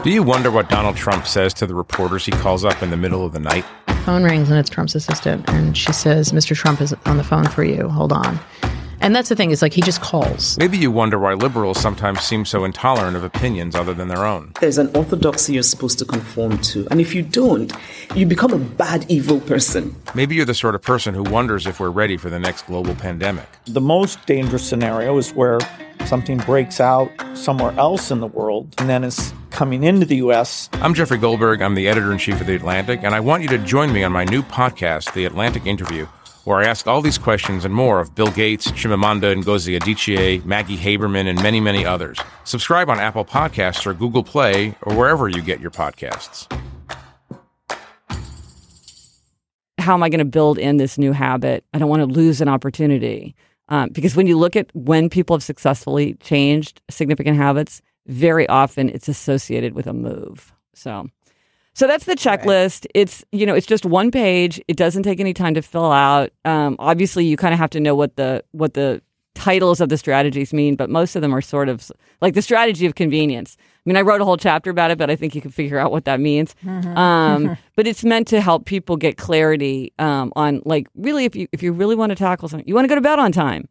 Do 0.03 0.09
you 0.09 0.21
wonder 0.21 0.51
what 0.51 0.67
Donald 0.67 0.97
Trump 0.97 1.25
says 1.25 1.53
to 1.55 1.65
the 1.65 1.73
reporters 1.73 2.25
he 2.25 2.31
calls 2.31 2.65
up 2.65 2.83
in 2.83 2.89
the 2.89 2.97
middle 2.97 3.25
of 3.25 3.31
the 3.31 3.39
night? 3.39 3.63
Phone 4.03 4.25
rings 4.25 4.49
and 4.49 4.59
it's 4.59 4.69
Trump's 4.69 4.95
assistant, 4.95 5.47
and 5.47 5.77
she 5.77 5.93
says, 5.93 6.33
"Mr. 6.33 6.53
Trump 6.53 6.81
is 6.81 6.93
on 7.05 7.15
the 7.15 7.23
phone 7.23 7.45
for 7.45 7.63
you. 7.63 7.87
Hold 7.87 8.11
on." 8.11 8.37
And 9.03 9.13
that's 9.13 9.27
the 9.27 9.35
thing, 9.35 9.51
is 9.51 9.61
like 9.61 9.73
he 9.73 9.81
just 9.81 9.99
calls. 9.99 10.57
Maybe 10.57 10.77
you 10.77 10.89
wonder 10.89 11.19
why 11.19 11.33
liberals 11.33 11.77
sometimes 11.77 12.21
seem 12.21 12.45
so 12.45 12.63
intolerant 12.63 13.17
of 13.17 13.23
opinions 13.25 13.75
other 13.75 13.93
than 13.93 14.07
their 14.07 14.25
own. 14.25 14.53
There's 14.61 14.77
an 14.77 14.95
orthodoxy 14.95 15.55
you're 15.55 15.63
supposed 15.63 15.99
to 15.99 16.05
conform 16.05 16.57
to. 16.59 16.87
And 16.89 17.01
if 17.01 17.13
you 17.13 17.21
don't, 17.21 17.73
you 18.15 18.25
become 18.25 18.53
a 18.53 18.57
bad, 18.57 19.05
evil 19.09 19.41
person. 19.41 19.93
Maybe 20.15 20.35
you're 20.35 20.45
the 20.45 20.53
sort 20.53 20.73
of 20.73 20.83
person 20.83 21.13
who 21.13 21.23
wonders 21.23 21.67
if 21.67 21.81
we're 21.81 21.89
ready 21.89 22.15
for 22.15 22.29
the 22.29 22.39
next 22.39 22.65
global 22.65 22.95
pandemic. 22.95 23.49
The 23.65 23.81
most 23.81 24.25
dangerous 24.25 24.65
scenario 24.65 25.17
is 25.17 25.33
where 25.33 25.59
something 26.05 26.37
breaks 26.37 26.79
out 26.79 27.11
somewhere 27.33 27.73
else 27.73 28.09
in 28.09 28.21
the 28.21 28.27
world 28.27 28.73
and 28.77 28.87
then 28.87 29.03
is 29.03 29.33
coming 29.49 29.83
into 29.83 30.05
the 30.05 30.15
U.S. 30.17 30.69
I'm 30.75 30.93
Jeffrey 30.93 31.17
Goldberg. 31.17 31.61
I'm 31.61 31.75
the 31.75 31.89
editor 31.89 32.13
in 32.13 32.19
chief 32.19 32.39
of 32.39 32.47
The 32.47 32.55
Atlantic, 32.55 33.01
and 33.03 33.13
I 33.13 33.19
want 33.19 33.43
you 33.43 33.49
to 33.49 33.57
join 33.57 33.91
me 33.91 34.05
on 34.05 34.13
my 34.13 34.23
new 34.23 34.43
podcast, 34.43 35.13
The 35.13 35.25
Atlantic 35.25 35.65
Interview 35.65 36.07
where 36.45 36.59
I 36.59 36.65
ask 36.65 36.87
all 36.87 37.01
these 37.01 37.17
questions 37.17 37.65
and 37.65 37.73
more 37.73 37.99
of 37.99 38.15
Bill 38.15 38.31
Gates, 38.31 38.71
Chimamanda 38.71 39.35
Ngozi 39.41 39.79
Adichie, 39.79 40.43
Maggie 40.45 40.77
Haberman, 40.77 41.27
and 41.27 41.41
many, 41.41 41.59
many 41.59 41.85
others. 41.85 42.19
Subscribe 42.43 42.89
on 42.89 42.99
Apple 42.99 43.25
Podcasts 43.25 43.85
or 43.85 43.93
Google 43.93 44.23
Play 44.23 44.75
or 44.81 44.95
wherever 44.95 45.29
you 45.29 45.41
get 45.41 45.59
your 45.59 45.71
podcasts. 45.71 46.51
How 49.79 49.93
am 49.93 50.03
I 50.03 50.09
going 50.09 50.19
to 50.19 50.25
build 50.25 50.57
in 50.57 50.77
this 50.77 50.97
new 50.97 51.11
habit? 51.11 51.65
I 51.73 51.79
don't 51.79 51.89
want 51.89 52.01
to 52.01 52.05
lose 52.05 52.39
an 52.39 52.47
opportunity. 52.47 53.35
Um, 53.69 53.89
because 53.89 54.15
when 54.15 54.27
you 54.27 54.37
look 54.37 54.55
at 54.55 54.69
when 54.73 55.09
people 55.09 55.35
have 55.35 55.43
successfully 55.43 56.15
changed 56.15 56.81
significant 56.89 57.37
habits, 57.37 57.81
very 58.07 58.47
often 58.49 58.89
it's 58.89 59.07
associated 59.07 59.73
with 59.73 59.87
a 59.87 59.93
move. 59.93 60.53
So 60.73 61.07
so 61.73 61.87
that's 61.87 62.05
the 62.05 62.15
checklist. 62.15 62.85
Right. 62.85 62.91
It's 62.93 63.25
you 63.31 63.45
know 63.45 63.55
it's 63.55 63.67
just 63.67 63.85
one 63.85 64.11
page. 64.11 64.61
It 64.67 64.77
doesn't 64.77 65.03
take 65.03 65.19
any 65.19 65.33
time 65.33 65.53
to 65.55 65.61
fill 65.61 65.91
out. 65.91 66.31
Um, 66.45 66.75
obviously, 66.79 67.25
you 67.25 67.37
kind 67.37 67.53
of 67.53 67.59
have 67.59 67.71
to 67.71 67.79
know 67.79 67.95
what 67.95 68.15
the 68.15 68.43
what 68.51 68.73
the 68.73 69.01
titles 69.35 69.81
of 69.81 69.89
the 69.89 69.97
strategies 69.97 70.53
mean, 70.53 70.75
but 70.75 70.89
most 70.89 71.15
of 71.15 71.21
them 71.21 71.33
are 71.33 71.41
sort 71.41 71.69
of 71.69 71.91
like 72.21 72.35
the 72.35 72.41
strategy 72.41 72.85
of 72.85 72.95
convenience. 72.95 73.57
I 73.59 73.89
mean, 73.89 73.97
I 73.97 74.01
wrote 74.01 74.21
a 74.21 74.25
whole 74.25 74.37
chapter 74.37 74.69
about 74.69 74.91
it, 74.91 74.97
but 74.97 75.09
I 75.09 75.15
think 75.15 75.35
you 75.35 75.41
can 75.41 75.51
figure 75.51 75.77
out 75.79 75.91
what 75.91 76.05
that 76.05 76.19
means. 76.19 76.55
Mm-hmm. 76.63 76.97
Um, 76.97 77.57
but 77.75 77.87
it's 77.87 78.03
meant 78.03 78.27
to 78.29 78.39
help 78.39 78.65
people 78.65 78.95
get 78.95 79.17
clarity 79.17 79.91
um, 79.99 80.31
on 80.35 80.61
like 80.65 80.87
really 80.95 81.25
if 81.25 81.35
you 81.35 81.47
if 81.51 81.63
you 81.63 81.73
really 81.73 81.95
want 81.95 82.11
to 82.11 82.15
tackle 82.15 82.47
something, 82.47 82.67
you 82.67 82.75
want 82.75 82.85
to 82.85 82.89
go 82.89 82.95
to 82.95 83.01
bed 83.01 83.19
on 83.19 83.31
time. 83.31 83.67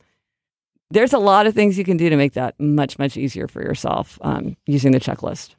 There's 0.90 1.14
a 1.14 1.18
lot 1.18 1.46
of 1.46 1.54
things 1.54 1.78
you 1.78 1.84
can 1.84 1.96
do 1.96 2.10
to 2.10 2.16
make 2.16 2.34
that 2.34 2.58
much 2.58 2.98
much 2.98 3.16
easier 3.16 3.46
for 3.46 3.62
yourself 3.62 4.18
um, 4.22 4.56
using 4.66 4.92
the 4.92 5.00
checklist. 5.00 5.54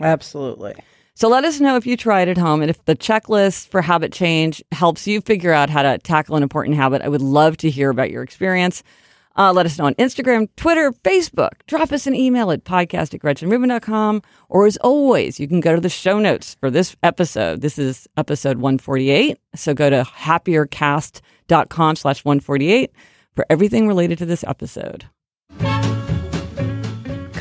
Absolutely. 0.00 0.74
So 1.14 1.28
let 1.28 1.44
us 1.44 1.60
know 1.60 1.76
if 1.76 1.86
you 1.86 1.96
try 1.96 2.22
it 2.22 2.28
at 2.28 2.38
home 2.38 2.62
and 2.62 2.70
if 2.70 2.84
the 2.84 2.96
checklist 2.96 3.68
for 3.68 3.82
habit 3.82 4.12
change 4.12 4.62
helps 4.72 5.06
you 5.06 5.20
figure 5.20 5.52
out 5.52 5.70
how 5.70 5.82
to 5.82 5.98
tackle 5.98 6.36
an 6.36 6.42
important 6.42 6.76
habit. 6.76 7.02
I 7.02 7.08
would 7.08 7.20
love 7.20 7.56
to 7.58 7.70
hear 7.70 7.90
about 7.90 8.10
your 8.10 8.22
experience. 8.22 8.82
Uh, 9.36 9.52
let 9.52 9.66
us 9.66 9.78
know 9.78 9.86
on 9.86 9.94
Instagram, 9.94 10.48
Twitter, 10.56 10.92
Facebook. 10.92 11.50
Drop 11.66 11.92
us 11.92 12.06
an 12.06 12.14
email 12.14 12.50
at 12.50 12.64
podcast 12.64 13.14
at 13.14 13.20
GretchenRubin.com. 13.20 14.22
Or 14.48 14.66
as 14.66 14.76
always, 14.78 15.40
you 15.40 15.48
can 15.48 15.60
go 15.60 15.74
to 15.74 15.80
the 15.80 15.88
show 15.88 16.18
notes 16.18 16.54
for 16.60 16.70
this 16.70 16.96
episode. 17.02 17.60
This 17.60 17.78
is 17.78 18.06
episode 18.16 18.58
148. 18.58 19.38
So 19.54 19.74
go 19.74 19.90
to 19.90 20.02
happiercast.com 20.02 21.96
slash 21.96 22.24
148 22.24 22.92
for 23.34 23.46
everything 23.48 23.88
related 23.88 24.18
to 24.18 24.26
this 24.26 24.44
episode. 24.44 25.06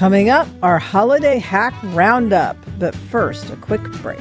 Coming 0.01 0.31
up, 0.31 0.48
our 0.63 0.79
holiday 0.79 1.38
hack 1.38 1.75
roundup. 1.93 2.58
But 2.79 2.96
first, 2.96 3.51
a 3.51 3.55
quick 3.55 3.84
break. 4.01 4.17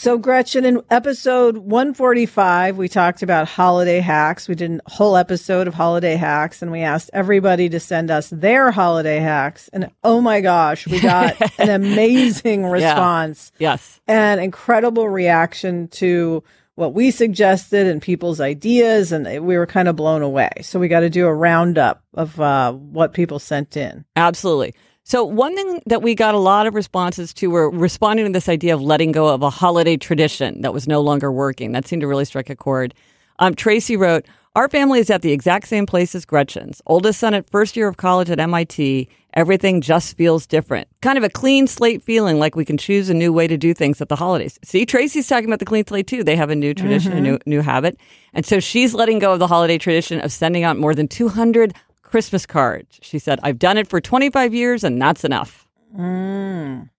So, 0.00 0.16
Gretchen, 0.16 0.64
in 0.64 0.80
episode 0.88 1.58
145, 1.58 2.78
we 2.78 2.88
talked 2.88 3.22
about 3.22 3.46
holiday 3.46 4.00
hacks. 4.00 4.48
We 4.48 4.54
did 4.54 4.80
a 4.86 4.90
whole 4.90 5.14
episode 5.14 5.68
of 5.68 5.74
holiday 5.74 6.16
hacks 6.16 6.62
and 6.62 6.72
we 6.72 6.80
asked 6.80 7.10
everybody 7.12 7.68
to 7.68 7.78
send 7.78 8.10
us 8.10 8.30
their 8.30 8.70
holiday 8.70 9.18
hacks. 9.18 9.68
And 9.74 9.90
oh 10.02 10.22
my 10.22 10.40
gosh, 10.40 10.86
we 10.86 11.00
got 11.00 11.36
an 11.60 11.68
amazing 11.68 12.64
response. 12.64 13.52
Yeah. 13.58 13.72
Yes. 13.72 14.00
An 14.08 14.38
incredible 14.38 15.06
reaction 15.06 15.88
to 15.88 16.42
what 16.76 16.94
we 16.94 17.10
suggested 17.10 17.86
and 17.86 18.00
people's 18.00 18.40
ideas. 18.40 19.12
And 19.12 19.26
we 19.44 19.58
were 19.58 19.66
kind 19.66 19.86
of 19.86 19.96
blown 19.96 20.22
away. 20.22 20.50
So, 20.62 20.80
we 20.80 20.88
got 20.88 21.00
to 21.00 21.10
do 21.10 21.26
a 21.26 21.34
roundup 21.34 22.02
of 22.14 22.40
uh, 22.40 22.72
what 22.72 23.12
people 23.12 23.38
sent 23.38 23.76
in. 23.76 24.06
Absolutely. 24.16 24.74
So, 25.10 25.24
one 25.24 25.56
thing 25.56 25.82
that 25.86 26.02
we 26.02 26.14
got 26.14 26.36
a 26.36 26.38
lot 26.38 26.68
of 26.68 26.76
responses 26.76 27.34
to 27.34 27.50
were 27.50 27.68
responding 27.68 28.26
to 28.26 28.32
this 28.32 28.48
idea 28.48 28.74
of 28.74 28.80
letting 28.80 29.10
go 29.10 29.26
of 29.26 29.42
a 29.42 29.50
holiday 29.50 29.96
tradition 29.96 30.60
that 30.60 30.72
was 30.72 30.86
no 30.86 31.00
longer 31.00 31.32
working. 31.32 31.72
That 31.72 31.84
seemed 31.84 32.02
to 32.02 32.06
really 32.06 32.24
strike 32.24 32.48
a 32.48 32.54
chord. 32.54 32.94
Um, 33.40 33.56
Tracy 33.56 33.96
wrote, 33.96 34.24
Our 34.54 34.68
family 34.68 35.00
is 35.00 35.10
at 35.10 35.22
the 35.22 35.32
exact 35.32 35.66
same 35.66 35.84
place 35.84 36.14
as 36.14 36.24
Gretchen's. 36.24 36.80
Oldest 36.86 37.18
son 37.18 37.34
at 37.34 37.50
first 37.50 37.76
year 37.76 37.88
of 37.88 37.96
college 37.96 38.30
at 38.30 38.38
MIT. 38.38 39.08
Everything 39.34 39.80
just 39.80 40.16
feels 40.16 40.46
different. 40.46 40.86
Kind 41.02 41.18
of 41.18 41.24
a 41.24 41.28
clean 41.28 41.66
slate 41.66 42.02
feeling 42.02 42.38
like 42.38 42.54
we 42.54 42.64
can 42.64 42.78
choose 42.78 43.10
a 43.10 43.14
new 43.14 43.32
way 43.32 43.48
to 43.48 43.56
do 43.56 43.74
things 43.74 44.00
at 44.00 44.08
the 44.08 44.16
holidays. 44.16 44.60
See, 44.62 44.86
Tracy's 44.86 45.26
talking 45.26 45.46
about 45.46 45.58
the 45.58 45.64
clean 45.64 45.84
slate 45.84 46.06
too. 46.06 46.22
They 46.22 46.36
have 46.36 46.50
a 46.50 46.54
new 46.54 46.72
tradition, 46.72 47.10
mm-hmm. 47.10 47.18
a 47.18 47.22
new, 47.22 47.38
new 47.46 47.62
habit. 47.62 47.98
And 48.32 48.46
so 48.46 48.60
she's 48.60 48.94
letting 48.94 49.18
go 49.18 49.32
of 49.32 49.40
the 49.40 49.48
holiday 49.48 49.76
tradition 49.76 50.20
of 50.20 50.30
sending 50.30 50.62
out 50.62 50.76
more 50.76 50.94
than 50.94 51.08
200 51.08 51.74
Christmas 52.10 52.44
cards. 52.44 52.98
She 53.02 53.18
said, 53.18 53.38
I've 53.42 53.58
done 53.58 53.78
it 53.78 53.88
for 53.88 54.00
25 54.00 54.52
years 54.52 54.84
and 54.84 55.00
that's 55.00 55.24
enough. 55.24 55.68
Mm. 55.96 56.90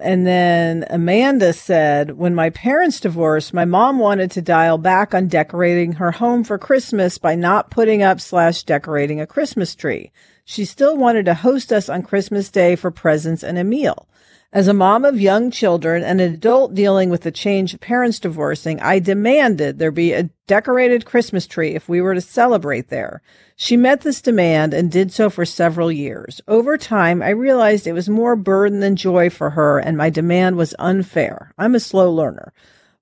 And 0.00 0.26
then 0.26 0.84
Amanda 0.90 1.52
said, 1.52 2.18
when 2.18 2.34
my 2.34 2.50
parents 2.50 3.00
divorced, 3.00 3.54
my 3.54 3.64
mom 3.64 3.98
wanted 3.98 4.30
to 4.32 4.42
dial 4.42 4.76
back 4.76 5.14
on 5.14 5.28
decorating 5.28 5.92
her 5.92 6.10
home 6.10 6.42
for 6.42 6.58
Christmas 6.58 7.16
by 7.16 7.36
not 7.36 7.70
putting 7.70 8.02
up 8.02 8.20
slash 8.20 8.64
decorating 8.64 9.20
a 9.20 9.26
Christmas 9.26 9.74
tree. 9.74 10.10
She 10.44 10.64
still 10.64 10.96
wanted 10.96 11.24
to 11.26 11.34
host 11.34 11.72
us 11.72 11.88
on 11.88 12.02
Christmas 12.02 12.50
Day 12.50 12.76
for 12.76 12.90
presents 12.90 13.42
and 13.42 13.56
a 13.56 13.64
meal. 13.64 14.08
As 14.54 14.68
a 14.68 14.72
mom 14.72 15.04
of 15.04 15.20
young 15.20 15.50
children 15.50 16.04
and 16.04 16.20
an 16.20 16.32
adult 16.32 16.74
dealing 16.74 17.10
with 17.10 17.22
the 17.22 17.32
change 17.32 17.74
of 17.74 17.80
parents 17.80 18.20
divorcing, 18.20 18.78
I 18.78 19.00
demanded 19.00 19.80
there 19.80 19.90
be 19.90 20.12
a 20.12 20.30
decorated 20.46 21.04
Christmas 21.04 21.48
tree 21.48 21.74
if 21.74 21.88
we 21.88 22.00
were 22.00 22.14
to 22.14 22.20
celebrate 22.20 22.88
there. 22.88 23.20
She 23.56 23.76
met 23.76 24.02
this 24.02 24.22
demand 24.22 24.72
and 24.72 24.92
did 24.92 25.12
so 25.12 25.28
for 25.28 25.44
several 25.44 25.90
years. 25.90 26.40
Over 26.46 26.78
time, 26.78 27.20
I 27.20 27.30
realized 27.30 27.88
it 27.88 27.94
was 27.94 28.08
more 28.08 28.36
burden 28.36 28.78
than 28.78 28.94
joy 28.94 29.28
for 29.28 29.50
her 29.50 29.80
and 29.80 29.96
my 29.96 30.08
demand 30.08 30.56
was 30.56 30.72
unfair. 30.78 31.52
I'm 31.58 31.74
a 31.74 31.80
slow 31.80 32.12
learner. 32.12 32.52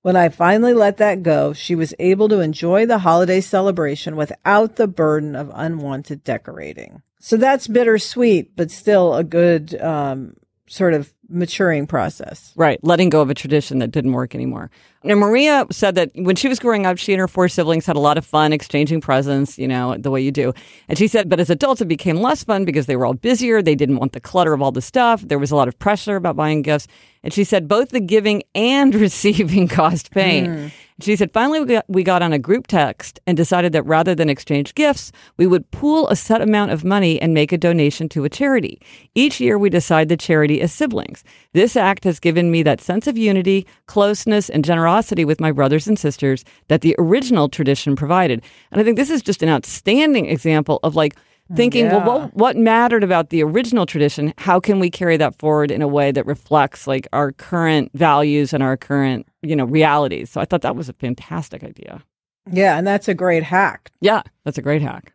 When 0.01 0.15
I 0.15 0.29
finally 0.29 0.73
let 0.73 0.97
that 0.97 1.21
go, 1.21 1.53
she 1.53 1.75
was 1.75 1.93
able 1.99 2.29
to 2.29 2.39
enjoy 2.39 2.87
the 2.87 2.97
holiday 2.97 3.41
celebration 3.41 4.15
without 4.15 4.77
the 4.77 4.87
burden 4.87 5.35
of 5.35 5.51
unwanted 5.53 6.23
decorating. 6.23 7.03
So 7.19 7.37
that's 7.37 7.67
bittersweet, 7.67 8.55
but 8.55 8.71
still 8.71 9.13
a 9.13 9.23
good 9.23 9.79
um, 9.79 10.35
sort 10.67 10.95
of 10.95 11.13
maturing 11.33 11.87
process. 11.87 12.53
Right. 12.55 12.79
Letting 12.83 13.09
go 13.09 13.21
of 13.21 13.29
a 13.29 13.33
tradition 13.33 13.79
that 13.79 13.91
didn't 13.91 14.13
work 14.13 14.35
anymore. 14.35 14.69
Now, 15.03 15.15
Maria 15.15 15.65
said 15.69 15.95
that 15.95 16.11
when 16.15 16.37
she 16.37 16.47
was 16.47 16.59
growing 16.59 16.85
up, 16.85 16.97
she 16.97 17.11
and 17.11 17.19
her 17.19 17.27
four 17.27 17.49
siblings 17.49 17.85
had 17.85 17.97
a 17.97 17.99
lot 17.99 18.17
of 18.17 18.25
fun 18.25 18.53
exchanging 18.53 19.01
presents, 19.01 19.59
you 19.59 19.67
know, 19.67 19.97
the 19.97 20.09
way 20.09 20.21
you 20.21 20.31
do. 20.31 20.53
And 20.87 20.97
she 20.97 21.07
said, 21.07 21.27
but 21.27 21.41
as 21.41 21.49
adults, 21.49 21.81
it 21.81 21.89
became 21.89 22.21
less 22.21 22.43
fun 22.43 22.63
because 22.63 22.85
they 22.85 22.95
were 22.95 23.05
all 23.05 23.13
busier. 23.13 23.61
They 23.61 23.75
didn't 23.75 23.97
want 23.97 24.13
the 24.13 24.21
clutter 24.21 24.53
of 24.53 24.61
all 24.61 24.71
the 24.71 24.81
stuff. 24.81 25.21
There 25.21 25.39
was 25.39 25.51
a 25.51 25.55
lot 25.57 25.67
of 25.67 25.77
pressure 25.77 26.15
about 26.15 26.37
buying 26.37 26.61
gifts. 26.61 26.87
And 27.23 27.33
she 27.33 27.43
said 27.43 27.67
both 27.67 27.89
the 27.89 27.99
giving 27.99 28.43
and 28.53 28.93
receiving 29.07 29.67
caused 29.67 30.11
pain. 30.11 30.47
Mm. 30.47 30.71
She 31.01 31.15
said, 31.15 31.31
finally, 31.31 31.59
we 31.59 31.65
got, 31.65 31.85
we 31.87 32.03
got 32.03 32.21
on 32.21 32.33
a 32.33 32.39
group 32.39 32.67
text 32.67 33.19
and 33.25 33.35
decided 33.35 33.73
that 33.73 33.83
rather 33.83 34.13
than 34.13 34.29
exchange 34.29 34.75
gifts, 34.75 35.11
we 35.37 35.47
would 35.47 35.69
pool 35.71 36.07
a 36.07 36.15
set 36.15 36.41
amount 36.41 36.71
of 36.71 36.85
money 36.85 37.19
and 37.19 37.33
make 37.33 37.51
a 37.51 37.57
donation 37.57 38.07
to 38.09 38.25
a 38.25 38.29
charity. 38.29 38.79
Each 39.15 39.39
year, 39.39 39.57
we 39.57 39.69
decide 39.69 40.07
the 40.07 40.17
charity 40.17 40.61
as 40.61 40.71
siblings. 40.71 41.23
This 41.53 41.75
act 41.75 42.03
has 42.03 42.19
given 42.19 42.51
me 42.51 42.61
that 42.63 42.79
sense 42.79 43.07
of 43.07 43.17
unity, 43.17 43.65
closeness, 43.87 44.49
and 44.49 44.63
generosity 44.63 45.25
with 45.25 45.41
my 45.41 45.51
brothers 45.51 45.87
and 45.87 45.97
sisters 45.97 46.45
that 46.67 46.81
the 46.81 46.95
original 46.99 47.49
tradition 47.49 47.95
provided. 47.95 48.43
And 48.71 48.79
I 48.79 48.83
think 48.83 48.95
this 48.95 49.09
is 49.09 49.23
just 49.23 49.41
an 49.41 49.49
outstanding 49.49 50.27
example 50.27 50.79
of 50.83 50.95
like, 50.95 51.15
thinking, 51.55 51.85
yeah. 51.85 52.05
well, 52.05 52.21
what, 52.21 52.33
what 52.33 52.57
mattered 52.57 53.03
about 53.03 53.29
the 53.29 53.43
original 53.43 53.85
tradition? 53.85 54.33
How 54.37 54.59
can 54.59 54.79
we 54.79 54.89
carry 54.89 55.17
that 55.17 55.35
forward 55.39 55.71
in 55.71 55.81
a 55.81 55.87
way 55.87 56.11
that 56.11 56.25
reflects 56.25 56.87
like 56.87 57.07
our 57.13 57.31
current 57.31 57.91
values 57.93 58.53
and 58.53 58.63
our 58.63 58.77
current, 58.77 59.27
you 59.41 59.55
know, 59.55 59.65
realities? 59.65 60.29
So 60.29 60.41
I 60.41 60.45
thought 60.45 60.61
that 60.61 60.75
was 60.75 60.89
a 60.89 60.93
fantastic 60.93 61.63
idea. 61.63 62.03
Yeah, 62.51 62.77
and 62.77 62.85
that's 62.85 63.07
a 63.07 63.13
great 63.13 63.43
hack. 63.43 63.91
Yeah, 64.01 64.21
that's 64.43 64.57
a 64.57 64.61
great 64.61 64.81
hack. 64.81 65.13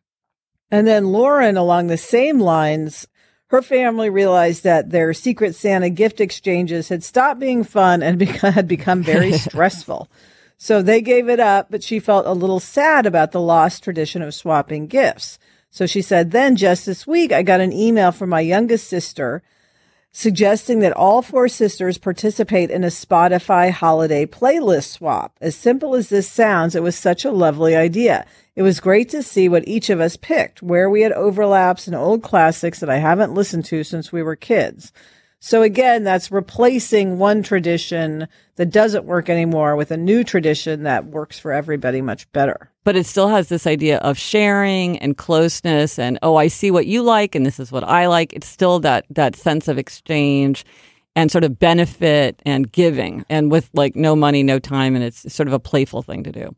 And 0.70 0.86
then 0.86 1.12
Lauren, 1.12 1.56
along 1.56 1.86
the 1.86 1.96
same 1.96 2.40
lines, 2.40 3.06
her 3.48 3.62
family 3.62 4.10
realized 4.10 4.64
that 4.64 4.90
their 4.90 5.14
Secret 5.14 5.54
Santa 5.54 5.88
gift 5.88 6.20
exchanges 6.20 6.88
had 6.88 7.02
stopped 7.02 7.40
being 7.40 7.64
fun 7.64 8.02
and 8.02 8.20
had 8.28 8.68
become 8.68 9.02
very 9.02 9.32
stressful. 9.38 10.08
So 10.58 10.82
they 10.82 11.00
gave 11.00 11.28
it 11.28 11.40
up, 11.40 11.70
but 11.70 11.82
she 11.82 12.00
felt 12.00 12.26
a 12.26 12.32
little 12.32 12.60
sad 12.60 13.06
about 13.06 13.32
the 13.32 13.40
lost 13.40 13.84
tradition 13.84 14.22
of 14.22 14.34
swapping 14.34 14.86
gifts. 14.88 15.38
So 15.70 15.86
she 15.86 16.02
said, 16.02 16.30
then 16.30 16.56
just 16.56 16.86
this 16.86 17.06
week, 17.06 17.32
I 17.32 17.42
got 17.42 17.60
an 17.60 17.72
email 17.72 18.12
from 18.12 18.30
my 18.30 18.40
youngest 18.40 18.88
sister 18.88 19.42
suggesting 20.10 20.80
that 20.80 20.94
all 20.94 21.22
four 21.22 21.48
sisters 21.48 21.98
participate 21.98 22.70
in 22.70 22.82
a 22.82 22.88
Spotify 22.88 23.70
holiday 23.70 24.26
playlist 24.26 24.92
swap. 24.92 25.36
As 25.40 25.54
simple 25.54 25.94
as 25.94 26.08
this 26.08 26.28
sounds, 26.28 26.74
it 26.74 26.82
was 26.82 26.96
such 26.96 27.24
a 27.24 27.30
lovely 27.30 27.76
idea. 27.76 28.26
It 28.56 28.62
was 28.62 28.80
great 28.80 29.08
to 29.10 29.22
see 29.22 29.48
what 29.48 29.68
each 29.68 29.90
of 29.90 30.00
us 30.00 30.16
picked, 30.16 30.62
where 30.62 30.90
we 30.90 31.02
had 31.02 31.12
overlaps 31.12 31.86
and 31.86 31.94
old 31.94 32.22
classics 32.22 32.80
that 32.80 32.90
I 32.90 32.96
haven't 32.96 33.34
listened 33.34 33.66
to 33.66 33.84
since 33.84 34.10
we 34.10 34.22
were 34.22 34.34
kids. 34.34 34.92
So 35.40 35.62
again, 35.62 36.02
that's 36.02 36.32
replacing 36.32 37.18
one 37.18 37.42
tradition 37.42 38.26
that 38.56 38.70
doesn't 38.70 39.04
work 39.04 39.28
anymore 39.28 39.76
with 39.76 39.92
a 39.92 39.96
new 39.96 40.24
tradition 40.24 40.82
that 40.82 41.06
works 41.06 41.38
for 41.38 41.52
everybody 41.52 42.00
much 42.00 42.30
better. 42.32 42.72
But 42.82 42.96
it 42.96 43.06
still 43.06 43.28
has 43.28 43.48
this 43.48 43.66
idea 43.66 43.98
of 43.98 44.18
sharing 44.18 44.98
and 44.98 45.16
closeness 45.16 45.98
and 45.98 46.18
oh, 46.22 46.36
I 46.36 46.48
see 46.48 46.70
what 46.72 46.86
you 46.86 47.02
like 47.02 47.36
and 47.36 47.46
this 47.46 47.60
is 47.60 47.70
what 47.70 47.84
I 47.84 48.06
like. 48.08 48.32
It's 48.32 48.48
still 48.48 48.80
that 48.80 49.04
that 49.10 49.36
sense 49.36 49.68
of 49.68 49.78
exchange 49.78 50.64
and 51.14 51.30
sort 51.30 51.44
of 51.44 51.58
benefit 51.58 52.40
and 52.44 52.70
giving 52.72 53.24
and 53.28 53.50
with 53.50 53.70
like 53.74 53.94
no 53.94 54.16
money, 54.16 54.42
no 54.42 54.58
time 54.58 54.96
and 54.96 55.04
it's 55.04 55.32
sort 55.32 55.46
of 55.46 55.52
a 55.52 55.60
playful 55.60 56.02
thing 56.02 56.24
to 56.24 56.32
do. 56.32 56.54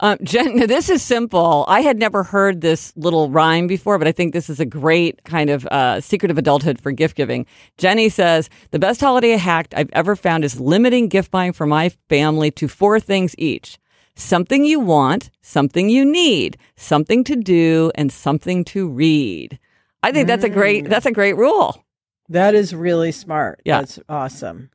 Um, 0.00 0.18
Jen, 0.22 0.56
this 0.66 0.90
is 0.90 1.02
simple. 1.02 1.64
I 1.68 1.80
had 1.80 1.98
never 1.98 2.22
heard 2.22 2.60
this 2.60 2.92
little 2.96 3.30
rhyme 3.30 3.66
before, 3.66 3.98
but 3.98 4.08
I 4.08 4.12
think 4.12 4.32
this 4.32 4.50
is 4.50 4.60
a 4.60 4.66
great 4.66 5.24
kind 5.24 5.50
of 5.50 5.66
uh, 5.66 6.00
secret 6.00 6.30
of 6.30 6.38
adulthood 6.38 6.80
for 6.80 6.92
gift 6.92 7.16
giving. 7.16 7.46
Jenny 7.78 8.08
says, 8.08 8.50
The 8.70 8.78
best 8.78 9.00
holiday 9.00 9.36
hack 9.36 9.68
I've 9.76 9.90
ever 9.92 10.16
found 10.16 10.44
is 10.44 10.60
limiting 10.60 11.08
gift 11.08 11.30
buying 11.30 11.52
for 11.52 11.66
my 11.66 11.90
family 12.08 12.50
to 12.52 12.68
four 12.68 13.00
things 13.00 13.34
each 13.38 13.78
something 14.18 14.64
you 14.64 14.80
want, 14.80 15.30
something 15.42 15.90
you 15.90 16.02
need, 16.02 16.56
something 16.76 17.22
to 17.22 17.36
do, 17.36 17.92
and 17.94 18.10
something 18.10 18.64
to 18.64 18.88
read. 18.88 19.58
I 20.02 20.10
think 20.10 20.26
that's 20.26 20.44
a 20.44 20.48
great 20.48 20.88
that's 20.88 21.06
a 21.06 21.12
great 21.12 21.36
rule. 21.36 21.84
That 22.28 22.54
is 22.54 22.74
really 22.74 23.12
smart. 23.12 23.60
Yeah. 23.64 23.80
That's 23.80 23.98
awesome. 24.08 24.70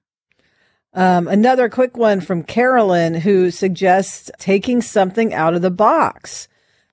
Um, 0.93 1.27
another 1.27 1.69
quick 1.69 1.95
one 1.95 2.19
from 2.21 2.43
Carolyn 2.43 3.13
who 3.15 3.49
suggests 3.51 4.29
taking 4.39 4.81
something 4.81 5.33
out 5.33 5.53
of 5.53 5.61
the 5.61 5.71
box. 5.71 6.47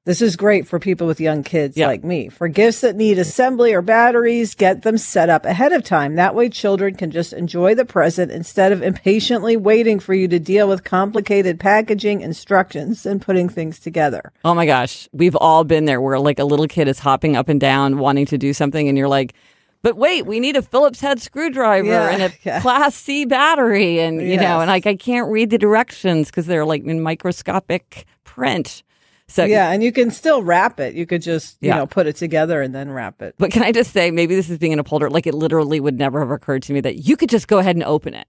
This 0.05 0.23
is 0.23 0.37
great 0.37 0.67
for 0.67 0.79
people 0.79 1.07
with 1.07 1.21
young 1.21 1.43
kids 1.43 1.77
Yeah. 1.77 1.89
like 1.89 2.03
me. 2.03 2.31
For 2.31 2.49
gifts 2.49 2.81
that 2.81 2.97
need 2.97 3.19
assembly 3.19 3.75
or 3.75 3.83
batteries, 3.83 4.55
get 4.55 4.81
them 4.83 4.97
set 4.97 5.29
up 5.29 5.45
ahead 5.45 5.73
of 5.73 5.85
time. 5.85 6.15
That 6.15 6.35
way 6.35 6.49
children 6.49 6.95
can 6.95 7.11
just 7.11 7.35
enjoy 7.35 7.75
the 7.75 7.85
present 7.85 8.31
instead 8.33 8.73
of 8.73 8.83
impatiently 8.83 9.57
waiting 9.59 9.99
for 9.99 10.15
you 10.15 10.27
to 10.29 10.39
deal 10.39 10.67
with 10.67 10.83
complicated 10.83 11.61
packaging 11.61 12.23
instructions 12.23 13.05
and 13.05 13.21
putting 13.21 13.51
things 13.51 13.79
together. 13.81 14.33
Oh 14.47 14.55
my 14.55 14.65
gosh, 14.65 15.09
we've 15.13 15.37
all 15.37 15.63
been 15.65 15.85
there 15.85 16.01
where 16.01 16.19
like 16.19 16.39
a 16.39 16.45
little 16.45 16.69
kid 16.69 16.89
is 16.89 17.01
hopping 17.01 17.37
up 17.37 17.51
and 17.51 17.61
down 17.61 17.99
wanting 17.99 18.27
to 18.27 18.39
do 18.39 18.55
something 18.55 18.89
and 18.89 18.97
you're 18.97 19.09
like, 19.09 19.35
but 19.83 19.97
wait, 19.97 20.27
we 20.27 20.41
need 20.41 20.57
a 20.57 20.63
Phillips 20.63 21.01
head 21.01 21.21
screwdriver 21.21 21.87
Yeah, 21.89 22.11
and 22.11 22.23
a 22.23 22.33
yeah. 22.45 22.61
class 22.61 22.95
C 22.95 23.25
battery 23.25 24.01
and 24.01 24.21
you 24.21 24.37
know, 24.37 24.61
and 24.61 24.69
like 24.69 24.87
I 24.87 24.95
can't 24.97 25.31
read 25.31 25.51
the 25.51 25.59
directions 25.59 26.29
because 26.29 26.47
they're 26.47 26.65
like 26.67 26.85
in 26.85 27.01
microscopic 27.01 28.07
print. 28.25 28.83
So 29.31 29.45
Yeah, 29.45 29.71
and 29.71 29.83
you 29.83 29.93
can 29.93 30.11
still 30.11 30.43
wrap 30.43 30.81
it. 30.81 30.95
You 30.95 31.05
could 31.05 31.21
just, 31.21 31.59
you 31.61 31.69
Yeah. 31.69 31.77
know, 31.77 31.87
put 31.87 32.07
it 32.07 32.17
together 32.17 32.63
and 32.63 32.75
then 32.75 32.91
wrap 32.91 33.21
it. 33.21 33.35
But 33.37 33.51
can 33.51 33.63
I 33.63 33.73
just 33.73 33.93
say, 33.93 34.11
maybe 34.11 34.35
this 34.35 34.49
is 34.49 34.57
being 34.59 34.73
an 34.73 34.79
upholder. 34.79 35.11
Like 35.11 35.27
it 35.27 35.35
literally 35.35 35.81
would 35.81 35.99
never 35.99 36.21
have 36.21 36.31
occurred 36.31 36.63
to 36.65 36.73
me 36.73 36.81
that 36.81 37.07
you 37.07 37.15
could 37.17 37.29
just 37.29 37.47
go 37.47 37.59
ahead 37.59 37.77
and 37.77 37.85
open 37.85 38.15
it. 38.15 38.27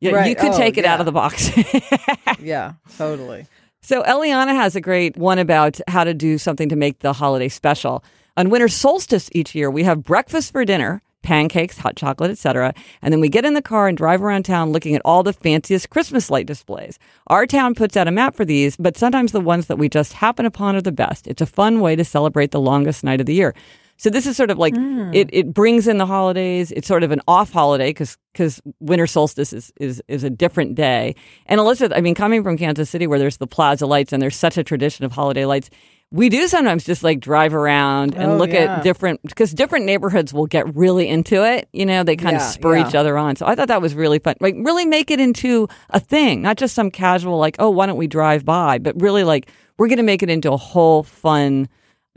Yeah, 0.00 0.10
you 0.10 0.16
Right. 0.16 0.38
could 0.38 0.52
Oh, 0.52 0.58
take 0.58 0.76
it 0.76 0.84
out 0.84 0.98
of 1.00 1.06
the 1.06 1.12
box. 1.12 1.50
Yeah, 2.40 2.72
totally. 2.98 3.46
So 3.84 4.02
Eliana 4.04 4.54
has 4.56 4.74
a 4.74 4.80
great 4.80 5.14
one 5.18 5.38
about 5.38 5.78
how 5.88 6.04
to 6.04 6.14
do 6.14 6.38
something 6.38 6.70
to 6.70 6.74
make 6.74 7.00
the 7.00 7.12
holiday 7.12 7.50
special. 7.50 8.02
On 8.34 8.48
winter 8.48 8.66
solstice 8.66 9.28
each 9.32 9.54
year, 9.54 9.70
we 9.70 9.82
have 9.82 10.02
breakfast 10.02 10.52
for 10.52 10.64
dinner, 10.64 11.02
pancakes, 11.22 11.76
hot 11.76 11.94
chocolate, 11.94 12.30
etc. 12.30 12.72
And 13.02 13.12
then 13.12 13.20
we 13.20 13.28
get 13.28 13.44
in 13.44 13.52
the 13.52 13.60
car 13.60 13.86
and 13.86 13.94
drive 13.94 14.22
around 14.22 14.46
town 14.46 14.72
looking 14.72 14.94
at 14.94 15.02
all 15.04 15.22
the 15.22 15.34
fanciest 15.34 15.90
Christmas 15.90 16.30
light 16.30 16.46
displays. 16.46 16.98
Our 17.26 17.46
town 17.46 17.74
puts 17.74 17.94
out 17.94 18.08
a 18.08 18.10
map 18.10 18.34
for 18.34 18.46
these, 18.46 18.74
but 18.78 18.96
sometimes 18.96 19.32
the 19.32 19.40
ones 19.40 19.66
that 19.66 19.76
we 19.76 19.90
just 19.90 20.14
happen 20.14 20.46
upon 20.46 20.76
are 20.76 20.80
the 20.80 20.90
best. 20.90 21.26
It's 21.26 21.42
a 21.42 21.46
fun 21.46 21.80
way 21.80 21.94
to 21.94 22.06
celebrate 22.06 22.52
the 22.52 22.60
longest 22.62 23.04
night 23.04 23.20
of 23.20 23.26
the 23.26 23.34
year. 23.34 23.54
So 23.96 24.10
this 24.10 24.26
is 24.26 24.36
sort 24.36 24.50
of 24.50 24.58
like 24.58 24.74
hmm. 24.74 25.10
it, 25.12 25.30
it 25.32 25.54
brings 25.54 25.86
in 25.86 25.98
the 25.98 26.06
holidays. 26.06 26.72
It's 26.72 26.88
sort 26.88 27.02
of 27.02 27.10
an 27.10 27.20
off 27.28 27.52
holiday 27.52 27.90
because 27.90 28.18
because 28.32 28.60
winter 28.80 29.06
solstice 29.06 29.52
is, 29.52 29.72
is 29.78 30.02
is 30.08 30.24
a 30.24 30.30
different 30.30 30.74
day. 30.74 31.14
And 31.46 31.60
Elizabeth, 31.60 31.96
I 31.96 32.00
mean, 32.00 32.14
coming 32.14 32.42
from 32.42 32.58
Kansas 32.58 32.90
City 32.90 33.06
where 33.06 33.18
there's 33.18 33.36
the 33.36 33.46
plaza 33.46 33.86
lights 33.86 34.12
and 34.12 34.20
there's 34.20 34.36
such 34.36 34.58
a 34.58 34.64
tradition 34.64 35.04
of 35.04 35.12
holiday 35.12 35.44
lights, 35.44 35.70
we 36.10 36.28
do 36.28 36.46
sometimes 36.48 36.84
just 36.84 37.02
like 37.02 37.20
drive 37.20 37.54
around 37.54 38.14
and 38.14 38.32
Oh, 38.32 38.36
look 38.36 38.50
yeah. 38.50 38.76
at 38.76 38.82
different 38.82 39.22
because 39.22 39.52
different 39.52 39.84
neighborhoods 39.84 40.32
will 40.32 40.46
get 40.46 40.74
really 40.74 41.08
into 41.08 41.44
it. 41.44 41.68
You 41.72 41.86
know, 41.86 42.02
they 42.02 42.16
kind 42.16 42.36
of 42.36 42.42
spur 42.42 42.76
yeah. 42.76 42.88
each 42.88 42.94
other 42.94 43.16
on. 43.16 43.36
So 43.36 43.46
I 43.46 43.54
thought 43.54 43.68
that 43.68 43.82
was 43.82 43.94
really 43.94 44.18
fun. 44.18 44.34
Like 44.40 44.54
really 44.58 44.86
make 44.86 45.10
it 45.10 45.20
into 45.20 45.68
a 45.90 46.00
thing, 46.00 46.42
not 46.42 46.56
just 46.56 46.74
some 46.74 46.90
casual 46.90 47.38
like, 47.38 47.56
oh, 47.58 47.70
why 47.70 47.86
don't 47.86 47.96
we 47.96 48.06
drive 48.06 48.44
by, 48.44 48.78
but 48.78 49.00
really 49.00 49.24
like 49.24 49.50
we're 49.78 49.88
going 49.88 49.98
to 49.98 50.04
make 50.04 50.22
it 50.22 50.30
into 50.30 50.52
a 50.52 50.56
whole 50.56 51.02
fun 51.02 51.68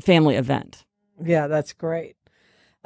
family 0.02 0.36
event. 0.36 0.86
Yeah, 1.24 1.48
that's 1.48 1.74
great. 1.74 2.16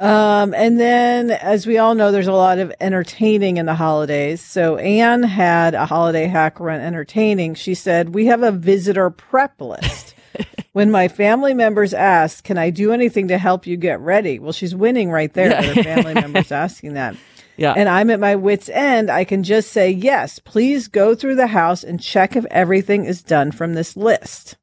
Um, 0.02 0.52
and 0.54 0.80
then, 0.80 1.30
as 1.30 1.64
we 1.66 1.78
all 1.78 1.94
know, 1.94 2.10
there's 2.10 2.26
a 2.26 2.32
lot 2.32 2.58
of 2.58 2.72
entertaining 2.80 3.58
in 3.58 3.66
the 3.66 3.74
holidays. 3.74 4.40
So 4.40 4.76
Anne 4.76 5.22
had 5.22 5.74
a 5.74 5.86
holiday 5.86 6.26
hack 6.26 6.60
around 6.60 6.80
entertaining. 6.80 7.54
She 7.54 7.74
said, 7.74 8.12
We 8.12 8.26
have 8.26 8.42
a 8.42 8.50
visitor 8.50 9.10
prep 9.10 9.60
list. 9.60 10.16
when 10.72 10.90
my 10.90 11.06
family 11.06 11.54
members 11.54 11.94
ask, 11.94 12.42
Can 12.42 12.58
I 12.58 12.70
do 12.70 12.92
anything 12.92 13.28
to 13.28 13.38
help 13.38 13.66
you 13.66 13.76
get 13.76 14.00
ready? 14.00 14.40
Well, 14.40 14.52
she's 14.52 14.74
winning 14.74 15.10
right 15.10 15.32
there 15.32 15.50
with 15.50 15.76
her 15.76 15.82
family 15.84 16.14
members 16.14 16.50
asking 16.52 16.94
that. 16.94 17.14
Yeah. 17.56 17.74
And 17.76 17.88
I'm 17.88 18.10
at 18.10 18.18
my 18.18 18.34
wits' 18.34 18.70
end. 18.70 19.08
I 19.08 19.22
can 19.22 19.44
just 19.44 19.70
say, 19.70 19.90
Yes, 19.90 20.40
please 20.40 20.88
go 20.88 21.14
through 21.14 21.36
the 21.36 21.46
house 21.46 21.84
and 21.84 22.02
check 22.02 22.34
if 22.34 22.44
everything 22.46 23.04
is 23.04 23.22
done 23.22 23.52
from 23.52 23.74
this 23.74 23.96
list. 23.96 24.56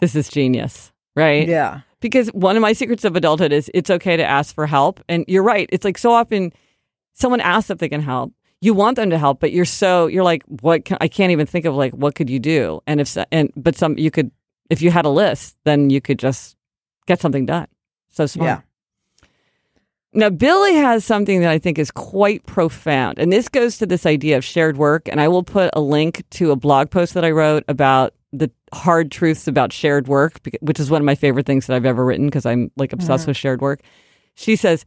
This 0.00 0.14
is 0.14 0.28
genius, 0.28 0.92
right? 1.16 1.48
Yeah. 1.48 1.80
Because 2.00 2.28
one 2.28 2.56
of 2.56 2.62
my 2.62 2.72
secrets 2.72 3.04
of 3.04 3.14
adulthood 3.16 3.52
is 3.52 3.70
it's 3.74 3.90
okay 3.90 4.16
to 4.16 4.24
ask 4.24 4.54
for 4.54 4.66
help. 4.66 5.00
And 5.08 5.24
you're 5.28 5.42
right. 5.42 5.68
It's 5.72 5.84
like 5.84 5.98
so 5.98 6.12
often 6.12 6.52
someone 7.12 7.40
asks 7.40 7.70
if 7.70 7.78
they 7.78 7.88
can 7.88 8.00
help. 8.00 8.32
You 8.62 8.74
want 8.74 8.96
them 8.96 9.10
to 9.10 9.18
help, 9.18 9.40
but 9.40 9.52
you're 9.52 9.64
so 9.64 10.06
you're 10.06 10.24
like, 10.24 10.42
what? 10.44 10.84
Can, 10.84 10.98
I 11.00 11.08
can't 11.08 11.32
even 11.32 11.46
think 11.46 11.64
of 11.64 11.74
like 11.74 11.92
what 11.92 12.14
could 12.14 12.28
you 12.28 12.38
do? 12.38 12.80
And 12.86 13.00
if 13.00 13.08
so, 13.08 13.24
and 13.32 13.50
but 13.56 13.76
some 13.76 13.96
you 13.96 14.10
could 14.10 14.30
if 14.68 14.82
you 14.82 14.90
had 14.90 15.04
a 15.04 15.10
list, 15.10 15.56
then 15.64 15.90
you 15.90 16.00
could 16.00 16.18
just 16.18 16.56
get 17.06 17.20
something 17.20 17.46
done. 17.46 17.66
So 18.10 18.26
smart. 18.26 18.48
Yeah. 18.48 18.60
Now, 20.12 20.28
Billy 20.28 20.74
has 20.74 21.04
something 21.04 21.40
that 21.40 21.50
I 21.50 21.58
think 21.58 21.78
is 21.78 21.90
quite 21.92 22.44
profound. 22.44 23.18
And 23.18 23.32
this 23.32 23.48
goes 23.48 23.78
to 23.78 23.86
this 23.86 24.06
idea 24.06 24.36
of 24.36 24.44
shared 24.44 24.76
work. 24.76 25.08
And 25.08 25.20
I 25.20 25.28
will 25.28 25.44
put 25.44 25.70
a 25.72 25.80
link 25.80 26.24
to 26.30 26.50
a 26.50 26.56
blog 26.56 26.90
post 26.90 27.14
that 27.14 27.24
I 27.24 27.30
wrote 27.30 27.64
about 27.68 28.12
the 28.32 28.50
hard 28.72 29.10
truths 29.10 29.48
about 29.48 29.72
shared 29.72 30.08
work, 30.08 30.40
which 30.60 30.78
is 30.78 30.90
one 30.90 31.02
of 31.02 31.06
my 31.06 31.14
favorite 31.14 31.46
things 31.46 31.66
that 31.66 31.74
I've 31.74 31.86
ever 31.86 32.04
written 32.04 32.26
because 32.26 32.46
I'm 32.46 32.70
like 32.76 32.92
obsessed 32.92 33.22
mm-hmm. 33.22 33.30
with 33.30 33.36
shared 33.36 33.60
work. 33.60 33.80
She 34.34 34.56
says 34.56 34.84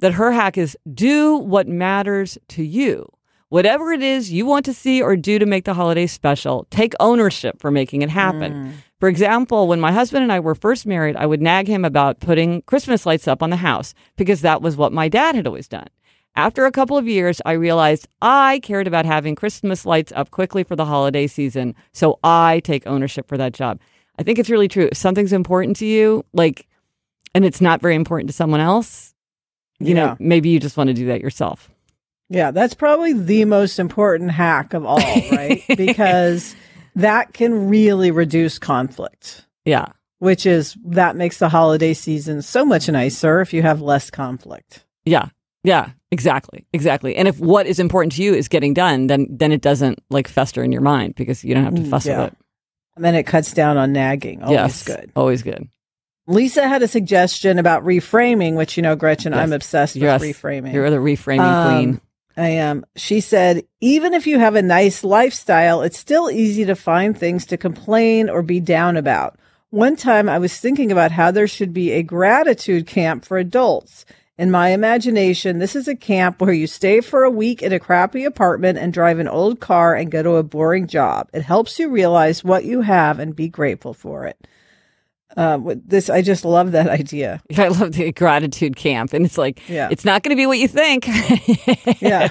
that 0.00 0.14
her 0.14 0.32
hack 0.32 0.58
is 0.58 0.76
do 0.92 1.36
what 1.36 1.68
matters 1.68 2.38
to 2.48 2.62
you. 2.64 3.06
Whatever 3.48 3.92
it 3.92 4.02
is 4.02 4.32
you 4.32 4.44
want 4.44 4.64
to 4.64 4.74
see 4.74 5.00
or 5.00 5.16
do 5.16 5.38
to 5.38 5.46
make 5.46 5.64
the 5.64 5.74
holiday 5.74 6.08
special, 6.08 6.66
take 6.70 6.94
ownership 6.98 7.60
for 7.60 7.70
making 7.70 8.02
it 8.02 8.10
happen. 8.10 8.52
Mm. 8.52 8.72
For 8.98 9.08
example, 9.08 9.68
when 9.68 9.78
my 9.78 9.92
husband 9.92 10.24
and 10.24 10.32
I 10.32 10.40
were 10.40 10.56
first 10.56 10.84
married, 10.84 11.14
I 11.14 11.26
would 11.26 11.40
nag 11.40 11.68
him 11.68 11.84
about 11.84 12.18
putting 12.18 12.62
Christmas 12.62 13.06
lights 13.06 13.28
up 13.28 13.44
on 13.44 13.50
the 13.50 13.56
house 13.56 13.94
because 14.16 14.40
that 14.40 14.62
was 14.62 14.76
what 14.76 14.92
my 14.92 15.08
dad 15.08 15.36
had 15.36 15.46
always 15.46 15.68
done. 15.68 15.86
After 16.36 16.66
a 16.66 16.72
couple 16.72 16.98
of 16.98 17.08
years, 17.08 17.40
I 17.46 17.52
realized 17.52 18.08
I 18.20 18.60
cared 18.62 18.86
about 18.86 19.06
having 19.06 19.34
Christmas 19.34 19.86
lights 19.86 20.12
up 20.14 20.30
quickly 20.30 20.64
for 20.64 20.76
the 20.76 20.84
holiday 20.84 21.26
season, 21.26 21.74
so 21.92 22.18
I 22.22 22.60
take 22.62 22.86
ownership 22.86 23.26
for 23.26 23.38
that 23.38 23.54
job. 23.54 23.80
I 24.18 24.22
think 24.22 24.38
it's 24.38 24.50
really 24.50 24.68
true. 24.68 24.88
If 24.92 24.98
something's 24.98 25.32
important 25.32 25.76
to 25.78 25.86
you, 25.86 26.24
like, 26.34 26.66
and 27.34 27.44
it's 27.44 27.62
not 27.62 27.80
very 27.80 27.94
important 27.94 28.28
to 28.28 28.34
someone 28.34 28.60
else, 28.60 29.14
you 29.78 29.88
Yeah. 29.94 29.94
know, 29.94 30.16
maybe 30.18 30.50
you 30.50 30.60
just 30.60 30.76
want 30.76 30.88
to 30.88 30.94
do 30.94 31.06
that 31.06 31.22
yourself. 31.22 31.70
Yeah, 32.28 32.50
that's 32.50 32.74
probably 32.74 33.14
the 33.14 33.44
most 33.46 33.78
important 33.78 34.30
hack 34.32 34.74
of 34.74 34.84
all, 34.84 34.98
right? 34.98 35.62
because 35.76 36.54
that 36.96 37.32
can 37.32 37.68
really 37.68 38.10
reduce 38.10 38.58
conflict, 38.58 39.46
Yeah. 39.64 39.86
which 40.18 40.44
is 40.44 40.76
that 40.84 41.16
makes 41.16 41.38
the 41.38 41.48
holiday 41.48 41.94
season 41.94 42.42
so 42.42 42.64
much 42.66 42.88
nicer 42.90 43.40
if 43.40 43.54
you 43.54 43.62
have 43.62 43.80
less 43.80 44.10
conflict. 44.10 44.84
Yeah. 45.06 45.28
Yeah, 45.62 45.90
exactly. 46.16 46.66
Exactly. 46.72 47.14
And 47.14 47.28
if 47.28 47.38
what 47.38 47.66
is 47.66 47.78
important 47.78 48.12
to 48.14 48.22
you 48.22 48.32
is 48.32 48.48
getting 48.48 48.72
done, 48.72 49.06
then 49.06 49.26
then 49.28 49.52
it 49.52 49.60
doesn't 49.60 50.02
like 50.08 50.28
fester 50.28 50.64
in 50.64 50.72
your 50.72 50.80
mind 50.80 51.14
because 51.14 51.44
you 51.44 51.52
don't 51.54 51.64
have 51.64 51.74
to 51.74 51.84
fuss 51.84 52.06
yeah. 52.06 52.24
with 52.24 52.32
it. 52.32 52.38
And 52.96 53.04
then 53.04 53.14
it 53.14 53.24
cuts 53.24 53.52
down 53.52 53.76
on 53.76 53.92
nagging. 53.92 54.42
Always 54.42 54.56
yes. 54.56 54.82
good. 54.84 55.12
Always 55.14 55.42
good. 55.42 55.68
Lisa 56.26 56.66
had 56.66 56.82
a 56.82 56.88
suggestion 56.88 57.58
about 57.58 57.84
reframing, 57.84 58.56
which 58.56 58.78
you 58.78 58.82
know, 58.82 58.96
Gretchen, 58.96 59.32
Yes. 59.34 59.42
I'm 59.42 59.52
obsessed 59.52 59.96
Yes. 59.96 60.22
with 60.22 60.34
reframing. 60.34 60.72
You're 60.72 60.88
the 60.88 60.96
reframing 60.96 61.40
Um, 61.40 61.68
queen. 61.68 62.00
I 62.38 62.48
am. 62.48 62.84
She 62.96 63.20
said, 63.20 63.64
even 63.82 64.14
if 64.14 64.26
you 64.26 64.38
have 64.38 64.54
a 64.54 64.62
nice 64.62 65.04
lifestyle, 65.04 65.82
it's 65.82 65.98
still 65.98 66.30
easy 66.30 66.64
to 66.64 66.74
find 66.74 67.16
things 67.16 67.44
to 67.46 67.56
complain 67.58 68.30
or 68.30 68.42
be 68.42 68.60
down 68.60 68.96
about. 68.96 69.38
One 69.70 69.96
time 69.96 70.28
I 70.28 70.38
was 70.38 70.56
thinking 70.56 70.90
about 70.90 71.12
how 71.12 71.30
there 71.30 71.48
should 71.48 71.74
be 71.74 71.92
a 71.92 72.02
gratitude 72.02 72.86
camp 72.86 73.24
for 73.24 73.36
adults. 73.36 74.06
In 74.38 74.50
my 74.50 74.68
imagination, 74.68 75.58
this 75.58 75.74
is 75.74 75.88
a 75.88 75.96
camp 75.96 76.42
where 76.42 76.52
you 76.52 76.66
stay 76.66 77.00
for 77.00 77.24
a 77.24 77.30
week 77.30 77.62
in 77.62 77.72
a 77.72 77.78
crappy 77.80 78.24
apartment 78.24 78.76
and 78.76 78.92
drive 78.92 79.18
an 79.18 79.28
old 79.28 79.60
car 79.60 79.94
and 79.94 80.10
go 80.10 80.22
to 80.22 80.36
a 80.36 80.42
boring 80.42 80.86
job. 80.86 81.28
It 81.32 81.42
helps 81.42 81.78
you 81.78 81.88
realize 81.88 82.44
what 82.44 82.64
you 82.66 82.82
have 82.82 83.18
and 83.18 83.34
be 83.34 83.48
grateful 83.48 83.94
for 83.94 84.26
it. 84.26 84.46
Uh, 85.36 85.58
this, 85.86 86.08
I 86.10 86.22
just 86.22 86.44
love 86.44 86.72
that 86.72 86.88
idea. 86.88 87.42
I 87.58 87.68
love 87.68 87.92
the 87.92 88.12
gratitude 88.12 88.76
camp, 88.76 89.12
and 89.12 89.24
it's 89.26 89.36
like, 89.38 89.66
Yeah. 89.68 89.88
it's 89.90 90.04
not 90.04 90.22
going 90.22 90.36
to 90.36 90.40
be 90.40 90.46
what 90.46 90.58
you 90.58 90.68
think. 90.68 91.06
Yeah. 92.00 92.28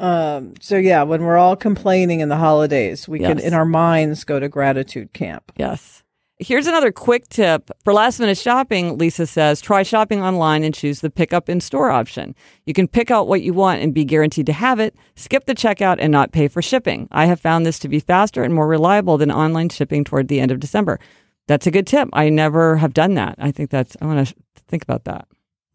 um, 0.00 0.54
so 0.60 0.76
yeah, 0.76 1.02
when 1.04 1.22
we're 1.22 1.36
all 1.38 1.56
complaining 1.56 2.20
in 2.20 2.28
the 2.28 2.36
holidays, 2.36 3.08
we 3.08 3.18
can, 3.20 3.38
in 3.38 3.54
our 3.54 3.64
minds, 3.64 4.24
go 4.24 4.38
to 4.40 4.48
gratitude 4.48 5.12
camp. 5.12 5.50
Yes. 5.56 6.02
Here's 6.40 6.66
another 6.66 6.90
quick 6.90 7.28
tip 7.28 7.70
for 7.84 7.92
last 7.92 8.18
minute 8.18 8.36
shopping. 8.36 8.98
Lisa 8.98 9.24
says 9.24 9.60
try 9.60 9.84
shopping 9.84 10.20
online 10.20 10.64
and 10.64 10.74
choose 10.74 11.00
the 11.00 11.08
pickup 11.10 11.48
in 11.48 11.60
store 11.60 11.90
option. 11.90 12.34
You 12.66 12.74
can 12.74 12.88
pick 12.88 13.12
out 13.12 13.28
what 13.28 13.42
you 13.42 13.54
want 13.54 13.82
and 13.82 13.94
be 13.94 14.04
guaranteed 14.04 14.46
to 14.46 14.52
have 14.52 14.80
it, 14.80 14.96
skip 15.14 15.46
the 15.46 15.54
checkout, 15.54 15.98
and 16.00 16.10
not 16.10 16.32
pay 16.32 16.48
for 16.48 16.60
shipping. 16.60 17.06
I 17.12 17.26
have 17.26 17.38
found 17.40 17.64
this 17.64 17.78
to 17.80 17.88
be 17.88 18.00
faster 18.00 18.42
and 18.42 18.52
more 18.52 18.66
reliable 18.66 19.16
than 19.16 19.30
online 19.30 19.68
shipping 19.68 20.02
toward 20.02 20.26
the 20.26 20.40
end 20.40 20.50
of 20.50 20.58
December. 20.58 20.98
That's 21.46 21.68
a 21.68 21.70
good 21.70 21.86
tip. 21.86 22.08
I 22.12 22.30
never 22.30 22.78
have 22.78 22.94
done 22.94 23.14
that. 23.14 23.36
I 23.38 23.52
think 23.52 23.70
that's, 23.70 23.96
I 24.02 24.06
want 24.06 24.26
to 24.26 24.34
think 24.66 24.82
about 24.82 25.04
that. 25.04 25.28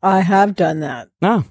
I 0.03 0.19
have 0.19 0.55
done 0.55 0.81
that. 0.81 1.07
Oh, 1.21 1.45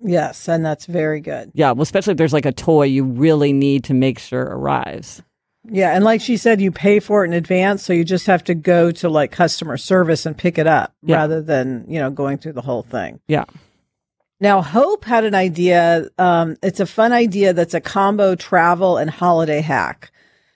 Yes, 0.00 0.48
and 0.48 0.64
that's 0.64 0.86
very 0.86 1.20
good. 1.20 1.50
yeah. 1.54 1.72
Well, 1.72 1.82
especially 1.82 2.12
if 2.12 2.18
there's 2.18 2.32
like 2.32 2.46
a 2.46 2.52
toy 2.52 2.84
you 2.84 3.02
really 3.02 3.52
need 3.52 3.82
to 3.84 3.94
make 3.94 4.20
sure 4.20 4.42
arrives. 4.44 5.24
Yeah, 5.70 5.94
and 5.94 6.04
like 6.04 6.20
she 6.20 6.36
said, 6.36 6.60
you 6.60 6.70
pay 6.72 7.00
for 7.00 7.24
it 7.24 7.28
in 7.28 7.34
advance, 7.34 7.84
so 7.84 7.92
you 7.92 8.04
just 8.04 8.26
have 8.26 8.42
to 8.44 8.54
go 8.54 8.90
to 8.92 9.08
like 9.08 9.30
customer 9.32 9.76
service 9.76 10.24
and 10.26 10.36
pick 10.36 10.58
it 10.58 10.66
up 10.66 10.94
Yeah. 11.02 11.16
rather 11.16 11.42
than 11.42 11.84
you 11.88 11.98
know 11.98 12.10
going 12.10 12.38
through 12.38 12.54
the 12.54 12.62
whole 12.62 12.82
thing. 12.82 13.20
Yeah. 13.28 13.44
Now, 14.40 14.62
Hope 14.62 15.04
had 15.04 15.24
an 15.24 15.34
idea. 15.34 16.08
Um, 16.16 16.56
it's 16.62 16.78
a 16.80 16.86
fun 16.86 17.12
idea 17.12 17.52
that's 17.52 17.74
a 17.74 17.80
combo 17.80 18.34
travel 18.36 18.96
and 18.96 19.10
holiday 19.10 19.60
hack. 19.60 20.12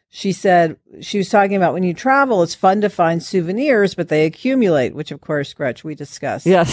She 0.08 0.32
said 0.32 0.76
she 1.00 1.18
was 1.18 1.28
talking 1.30 1.56
about 1.56 1.72
when 1.72 1.82
you 1.82 1.94
travel, 1.94 2.42
it's 2.42 2.54
fun 2.54 2.80
to 2.82 2.88
find 2.90 3.22
souvenirs, 3.22 3.94
but 3.94 4.08
they 4.08 4.24
accumulate, 4.26 4.94
which 4.94 5.10
of 5.10 5.20
course, 5.20 5.52
Gretch, 5.52 5.82
we 5.84 5.94
discussed. 5.94 6.46
Yes. 6.46 6.72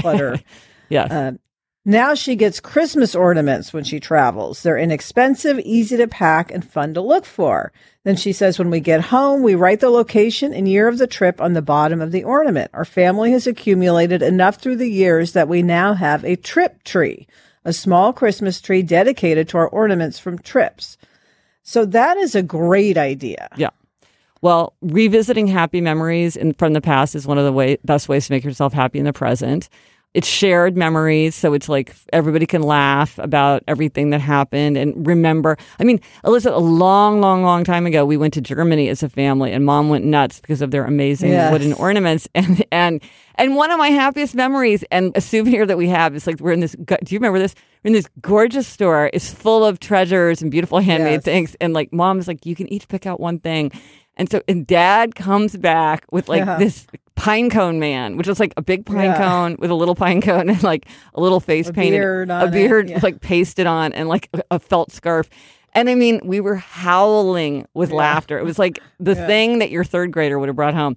clutter. 0.00 0.40
yes. 0.88 1.10
Uh, 1.10 1.32
now 1.88 2.14
she 2.14 2.36
gets 2.36 2.60
Christmas 2.60 3.14
ornaments 3.14 3.72
when 3.72 3.82
she 3.82 3.98
travels. 3.98 4.62
They're 4.62 4.76
inexpensive, 4.76 5.58
easy 5.60 5.96
to 5.96 6.06
pack, 6.06 6.50
and 6.50 6.62
fun 6.62 6.92
to 6.92 7.00
look 7.00 7.24
for. 7.24 7.72
Then 8.04 8.14
she 8.14 8.34
says, 8.34 8.58
when 8.58 8.68
we 8.68 8.78
get 8.78 9.04
home, 9.04 9.42
we 9.42 9.54
write 9.54 9.80
the 9.80 9.88
location 9.88 10.52
and 10.52 10.68
year 10.68 10.86
of 10.86 10.98
the 10.98 11.06
trip 11.06 11.40
on 11.40 11.54
the 11.54 11.62
bottom 11.62 12.02
of 12.02 12.12
the 12.12 12.24
ornament. 12.24 12.70
Our 12.74 12.84
family 12.84 13.32
has 13.32 13.46
accumulated 13.46 14.20
enough 14.20 14.56
through 14.56 14.76
the 14.76 14.90
years 14.90 15.32
that 15.32 15.48
we 15.48 15.62
now 15.62 15.94
have 15.94 16.26
a 16.26 16.36
trip 16.36 16.84
tree, 16.84 17.26
a 17.64 17.72
small 17.72 18.12
Christmas 18.12 18.60
tree 18.60 18.82
dedicated 18.82 19.48
to 19.48 19.56
our 19.56 19.68
ornaments 19.68 20.18
from 20.18 20.38
trips. 20.38 20.98
So 21.62 21.86
that 21.86 22.18
is 22.18 22.34
a 22.34 22.42
great 22.42 22.98
idea. 22.98 23.48
Yeah. 23.56 23.70
Well, 24.42 24.74
revisiting 24.82 25.46
happy 25.46 25.80
memories 25.80 26.36
in, 26.36 26.52
from 26.52 26.74
the 26.74 26.82
past 26.82 27.14
is 27.14 27.26
one 27.26 27.38
of 27.38 27.46
the 27.46 27.52
way, 27.52 27.78
best 27.82 28.10
ways 28.10 28.26
to 28.26 28.32
make 28.32 28.44
yourself 28.44 28.74
happy 28.74 28.98
in 28.98 29.06
the 29.06 29.14
present. 29.14 29.70
It's 30.14 30.26
shared 30.26 30.74
memories, 30.76 31.34
so 31.34 31.52
it's 31.52 31.68
like 31.68 31.94
everybody 32.14 32.46
can 32.46 32.62
laugh 32.62 33.18
about 33.18 33.62
everything 33.68 34.08
that 34.10 34.22
happened 34.22 34.78
and 34.78 35.06
remember. 35.06 35.58
I 35.78 35.84
mean, 35.84 36.00
Alyssa, 36.24 36.50
a 36.52 36.56
long, 36.58 37.20
long, 37.20 37.42
long 37.42 37.62
time 37.62 37.84
ago, 37.84 38.06
we 38.06 38.16
went 38.16 38.32
to 38.34 38.40
Germany 38.40 38.88
as 38.88 39.02
a 39.02 39.10
family, 39.10 39.52
and 39.52 39.66
Mom 39.66 39.90
went 39.90 40.06
nuts 40.06 40.40
because 40.40 40.62
of 40.62 40.70
their 40.70 40.86
amazing 40.86 41.32
Yes. 41.32 41.52
wooden 41.52 41.72
ornaments. 41.74 42.26
And 42.34 42.64
and 42.72 43.02
and 43.34 43.54
one 43.54 43.70
of 43.70 43.78
my 43.78 43.90
happiest 43.90 44.34
memories 44.34 44.82
and 44.90 45.12
a 45.14 45.20
souvenir 45.20 45.66
that 45.66 45.76
we 45.76 45.88
have 45.90 46.16
is 46.16 46.26
like 46.26 46.40
we're 46.40 46.52
in 46.52 46.60
this. 46.60 46.72
Do 46.72 46.96
you 47.08 47.18
remember 47.18 47.38
this? 47.38 47.54
We're 47.84 47.88
in 47.88 47.92
this 47.94 48.08
gorgeous 48.22 48.66
store. 48.66 49.10
It's 49.12 49.32
full 49.32 49.64
of 49.64 49.78
treasures 49.78 50.40
and 50.42 50.50
beautiful 50.50 50.78
handmade 50.80 51.12
Yes. 51.18 51.24
things. 51.24 51.56
And 51.60 51.74
like 51.74 51.92
Mom's 51.92 52.26
like, 52.26 52.46
you 52.46 52.56
can 52.56 52.66
each 52.72 52.88
pick 52.88 53.06
out 53.06 53.20
one 53.20 53.38
thing. 53.40 53.70
And 54.18 54.30
so, 54.30 54.42
and 54.48 54.66
dad 54.66 55.14
comes 55.14 55.56
back 55.56 56.04
with 56.10 56.28
like 56.28 56.44
Yeah. 56.44 56.58
this 56.58 56.86
pine 57.14 57.50
cone 57.50 57.78
man, 57.78 58.16
which 58.16 58.28
is 58.28 58.38
like 58.40 58.52
a 58.56 58.62
big 58.62 58.84
pine 58.84 58.96
Yeah. 59.10 59.16
cone 59.18 59.56
with 59.58 59.70
a 59.70 59.74
little 59.74 59.94
pine 59.94 60.20
cone 60.20 60.48
and 60.50 60.62
like 60.62 60.86
a 61.14 61.20
little 61.20 61.40
face 61.40 61.68
A 61.68 61.72
painted, 61.72 61.98
beard 61.98 62.30
a 62.30 62.48
beard 62.48 62.90
yeah. 62.90 63.00
like 63.02 63.20
pasted 63.20 63.66
on 63.66 63.92
and 63.92 64.08
like 64.08 64.28
a- 64.50 64.58
felt 64.58 64.92
scarf. 64.92 65.28
And 65.72 65.88
I 65.88 65.94
mean, 65.94 66.20
we 66.24 66.40
were 66.40 66.56
howling 66.56 67.66
with 67.74 67.92
laughter. 67.92 68.38
It 68.38 68.44
was 68.44 68.58
like 68.58 68.80
the 68.98 69.14
thing 69.14 69.58
that 69.60 69.70
your 69.70 69.84
third 69.84 70.10
grader 70.10 70.38
would 70.38 70.48
have 70.48 70.56
brought 70.56 70.74
home. 70.74 70.96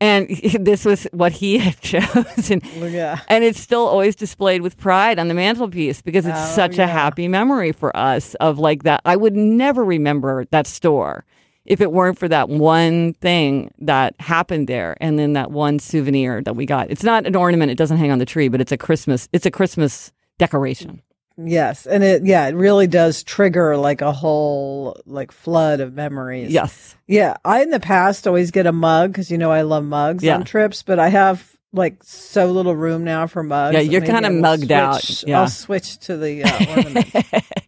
And 0.00 0.28
this 0.60 0.84
was 0.84 1.06
what 1.12 1.32
he 1.32 1.58
had 1.58 1.78
chosen. 1.80 2.60
Yeah. 2.74 3.20
And 3.28 3.44
it's 3.44 3.60
still 3.60 3.86
always 3.86 4.16
displayed 4.16 4.62
with 4.62 4.76
pride 4.78 5.18
on 5.18 5.28
the 5.28 5.34
mantelpiece 5.34 6.00
because 6.02 6.26
it's 6.26 6.38
Oh, 6.40 6.54
such 6.54 6.78
a 6.78 6.86
happy 6.86 7.28
memory 7.28 7.72
for 7.72 7.94
us 7.96 8.34
of 8.36 8.58
like 8.58 8.84
that. 8.84 9.00
I 9.04 9.16
would 9.16 9.36
never 9.36 9.84
remember 9.84 10.46
that 10.50 10.66
store 10.66 11.24
if 11.64 11.80
it 11.80 11.92
weren't 11.92 12.18
for 12.18 12.28
that 12.28 12.48
one 12.48 13.14
thing 13.14 13.70
that 13.78 14.14
happened 14.20 14.66
there 14.68 14.96
and 15.00 15.18
then 15.18 15.32
that 15.34 15.50
one 15.50 15.78
souvenir 15.78 16.42
that 16.42 16.56
we 16.56 16.66
got. 16.66 16.90
It's 16.90 17.04
not 17.04 17.26
an 17.26 17.36
ornament, 17.36 17.70
it 17.70 17.78
doesn't 17.78 17.98
hang 17.98 18.10
on 18.10 18.18
the 18.18 18.26
tree, 18.26 18.48
but 18.48 18.60
it's 18.60 18.72
a 18.72 18.76
Christmas 18.78 19.28
it's 19.32 19.46
a 19.46 19.50
Christmas 19.50 20.12
decoration. 20.38 21.02
Yes. 21.38 21.86
And 21.86 22.04
it, 22.04 22.24
yeah, 22.24 22.46
it 22.46 22.54
really 22.54 22.86
does 22.86 23.22
trigger 23.22 23.76
like 23.76 24.00
a 24.02 24.12
whole 24.12 25.00
like 25.06 25.32
flood 25.32 25.80
of 25.80 25.94
memories. 25.94 26.52
Yes. 26.52 26.96
Yeah, 27.06 27.36
I 27.44 27.62
in 27.62 27.70
the 27.70 27.80
past 27.80 28.26
always 28.26 28.50
get 28.50 28.66
a 28.66 28.72
mug 28.72 29.12
because 29.12 29.30
you 29.30 29.38
know 29.38 29.50
I 29.50 29.62
love 29.62 29.84
mugs 29.84 30.22
Yeah. 30.22 30.36
on 30.36 30.44
trips, 30.44 30.82
but 30.82 30.98
I 30.98 31.08
have 31.08 31.56
like 31.72 32.02
so 32.02 32.50
little 32.52 32.76
room 32.76 33.02
now 33.04 33.26
for 33.26 33.42
mugs. 33.42 33.74
Yeah, 33.74 33.80
you're 33.80 34.04
I 34.14 34.20
will 34.28 34.40
mugged 34.40 34.70
out. 34.70 35.22
Yeah. 35.22 35.40
I'll 35.40 35.48
switch 35.48 35.98
to 36.00 36.16
the 36.16 36.44
uh, 36.44 36.76
ornament. 36.76 37.14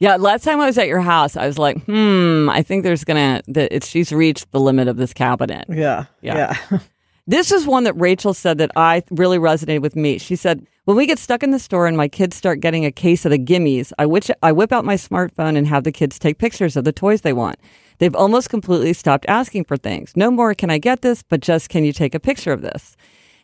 Yeah, 0.00 0.16
last 0.16 0.44
time 0.44 0.60
I 0.60 0.66
was 0.66 0.78
at 0.78 0.88
your 0.88 1.00
house, 1.02 1.36
I 1.36 1.46
was 1.46 1.58
like, 1.58 1.84
hmm, 1.84 2.48
I 2.50 2.62
think 2.62 2.82
there's 2.84 3.04
gonna 3.04 3.42
that 3.48 3.72
it's 3.74 3.86
she's 3.86 4.12
reached 4.12 4.50
the 4.50 4.58
limit 4.58 4.88
of 4.88 4.96
this 4.96 5.12
cabinet. 5.12 5.66
yeah, 5.68 6.06
Yeah. 6.22 6.56
yeah, 6.70 6.78
This 7.26 7.52
is 7.52 7.64
one 7.66 7.84
that 7.84 7.92
Rachel 7.92 8.34
said 8.34 8.58
that 8.58 8.72
I 8.76 9.02
really 9.10 9.38
resonated 9.38 9.82
with 9.82 9.94
me. 9.94 10.18
She 10.18 10.34
said, 10.36 10.66
"When 10.86 10.96
we 10.96 11.06
get 11.06 11.18
stuck 11.18 11.42
in 11.44 11.50
the 11.52 11.58
store 11.60 11.86
and 11.86 11.96
my 11.96 12.08
kids 12.08 12.34
start 12.34 12.60
getting 12.60 12.84
a 12.84 12.90
case 12.90 13.24
of 13.24 13.30
the 13.30 13.38
gimmies, 13.38 13.92
I 13.98 14.06
which 14.06 14.30
I 14.42 14.50
whip 14.52 14.72
out 14.72 14.84
my 14.84 14.96
smartphone 14.96 15.56
and 15.56 15.66
have 15.68 15.84
the 15.84 15.92
kids 15.92 16.18
take 16.18 16.38
pictures 16.38 16.76
of 16.76 16.84
the 16.84 16.92
toys 16.92 17.20
they 17.20 17.34
want. 17.34 17.58
They've 17.98 18.16
almost 18.16 18.48
completely 18.50 18.94
stopped 18.94 19.26
asking 19.28 19.64
for 19.66 19.76
things. 19.76 20.16
No 20.16 20.30
more 20.30 20.54
can 20.54 20.70
I 20.70 20.78
get 20.78 21.02
this, 21.02 21.22
but 21.22 21.40
just 21.40 21.68
can 21.68 21.84
you 21.84 21.92
take 21.92 22.14
a 22.14 22.20
picture 22.20 22.52
of 22.52 22.62
this?" 22.62 22.96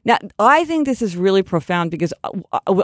Now, 0.06 0.18
I 0.38 0.64
think 0.64 0.86
this 0.86 1.02
is 1.02 1.16
really 1.16 1.42
profound 1.42 1.90
because 1.90 2.14
uh, 2.22 2.30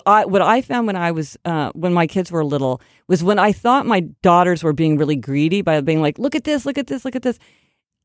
I, 0.07 0.25
what 0.25 0.43
I 0.43 0.61
found 0.61 0.89
when 0.89 0.97
I 0.97 1.13
was 1.13 1.39
uh, 1.45 1.71
when 1.73 1.95
my 1.95 2.09
kids 2.09 2.33
were 2.33 2.45
little 2.45 2.83
was 3.07 3.23
when 3.23 3.39
I 3.39 3.53
thought 3.53 3.87
my 3.87 4.01
daughters 4.23 4.65
were 4.65 4.73
being 4.73 4.99
really 4.99 5.15
greedy 5.15 5.63
by 5.63 5.81
being 5.83 6.03
like, 6.03 6.19
"Look 6.19 6.35
at 6.35 6.43
this, 6.43 6.67
look 6.67 6.79
at 6.79 6.89
this, 6.89 7.05
look 7.05 7.15
at 7.15 7.23
this." 7.23 7.39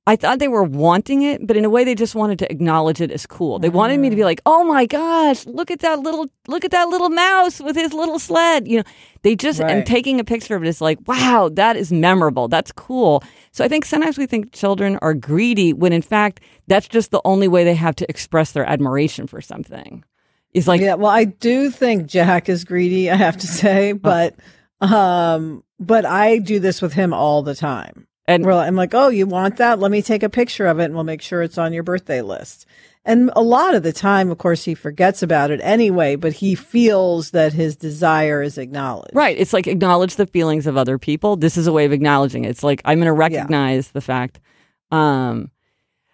I 0.08 0.16
thought 0.16 0.40
they 0.40 0.48
were 0.48 0.64
wanting 0.64 1.24
it, 1.24 1.46
but 1.46 1.58
in 1.58 1.66
a 1.66 1.70
way 1.70 1.84
they 1.84 1.94
just 1.94 2.16
wanted 2.16 2.40
to 2.40 2.50
acknowledge 2.50 3.02
it 3.02 3.12
as 3.12 3.26
cool. 3.26 3.60
They 3.60 3.68
wanted 3.68 4.00
me 4.00 4.10
to 4.10 4.16
be 4.16 4.24
like, 4.24 4.40
"Oh 4.46 4.64
my 4.64 4.86
gosh, 4.86 5.46
look 5.46 5.70
at 5.70 5.80
that 5.80 6.00
little 6.00 6.28
look 6.48 6.64
at 6.64 6.72
that 6.72 6.88
little 6.88 7.10
mouse 7.10 7.60
with 7.60 7.76
his 7.76 7.92
little 7.92 8.18
sled." 8.18 8.70
You 8.70 8.78
know, 8.78 8.84
they 9.24 9.36
just 9.36 9.60
and 9.60 9.86
taking 9.86 10.22
a 10.22 10.24
picture 10.24 10.56
of 10.56 10.64
it 10.64 10.70
is 10.70 10.80
like, 10.80 10.98
"Wow, 11.08 11.50
that 11.52 11.76
is 11.76 11.92
memorable. 11.92 12.48
That's 12.48 12.72
cool." 12.72 13.22
So 13.52 13.66
I 13.66 13.68
think 13.68 13.84
sometimes 13.84 14.18
we 14.18 14.26
think 14.26 14.54
children 14.54 14.98
are 15.02 15.14
greedy 15.14 15.74
when 15.74 15.92
in 15.92 16.02
fact 16.02 16.40
that's 16.68 16.88
just 16.88 17.12
the 17.12 17.22
only 17.26 17.50
way 17.50 17.66
they 17.66 17.76
have 17.76 17.96
to 17.98 18.10
express 18.10 18.54
their 18.54 18.66
admiration 18.66 19.28
for 19.28 19.42
something. 19.42 20.06
Is 20.54 20.70
like, 20.70 20.80
yeah. 20.80 20.94
Well, 20.94 21.12
I 21.12 21.26
do 21.26 21.70
think 21.70 22.08
Jack 22.08 22.48
is 22.48 22.64
greedy. 22.64 23.12
I 23.12 23.16
have 23.16 23.36
to 23.36 23.48
say, 23.48 23.92
Oh. 23.92 23.96
but 24.02 24.36
um, 24.80 25.66
but 25.82 26.06
I 26.06 26.38
do 26.38 26.60
this 26.62 26.82
with 26.82 26.94
him 26.94 27.14
all 27.14 27.44
the 27.44 27.56
time. 27.56 28.08
And 28.28 28.46
Well, 28.46 28.60
I'm 28.60 28.76
like, 28.76 28.94
oh, 28.94 29.08
you 29.08 29.26
want 29.26 29.58
that? 29.58 29.80
Let 29.80 29.92
me 29.92 30.02
take 30.02 30.24
a 30.24 30.30
picture 30.30 30.68
of 30.68 30.80
it 30.80 30.86
and 30.86 30.96
we'll 30.96 31.04
make 31.04 31.22
sure 31.22 31.42
it's 31.42 31.58
on 31.58 31.74
your 31.74 31.84
birthday 31.84 32.22
list. 32.22 32.66
And 33.06 33.32
a 33.38 33.42
lot 33.42 33.74
of 33.74 33.84
the 33.84 33.94
time, 33.94 34.30
of 34.30 34.38
course, 34.38 34.66
he 34.66 34.76
forgets 34.76 35.24
about 35.24 35.50
it 35.50 35.62
anyway, 35.64 36.18
but 36.18 36.34
he 36.34 36.56
feels 36.56 37.32
that 37.32 37.54
his 37.54 37.78
desire 37.78 38.42
is 38.42 38.58
acknowledged. 38.58 39.16
Right. 39.16 39.38
It's 39.38 39.54
like 39.54 39.66
acknowledge 39.66 40.18
the 40.18 40.28
feelings 40.28 40.68
of 40.68 40.76
other 40.76 40.98
people. 40.98 41.38
This 41.38 41.56
is 41.56 41.68
a 41.68 41.72
way 41.72 41.86
of 41.86 41.94
acknowledging 41.94 42.44
it. 42.44 42.50
It's 42.50 42.64
like 42.64 42.82
I'm 42.84 42.98
going 42.98 43.06
to 43.06 43.14
recognize 43.14 43.92
the 43.92 44.02
fact. 44.02 44.42
Um, 44.92 45.52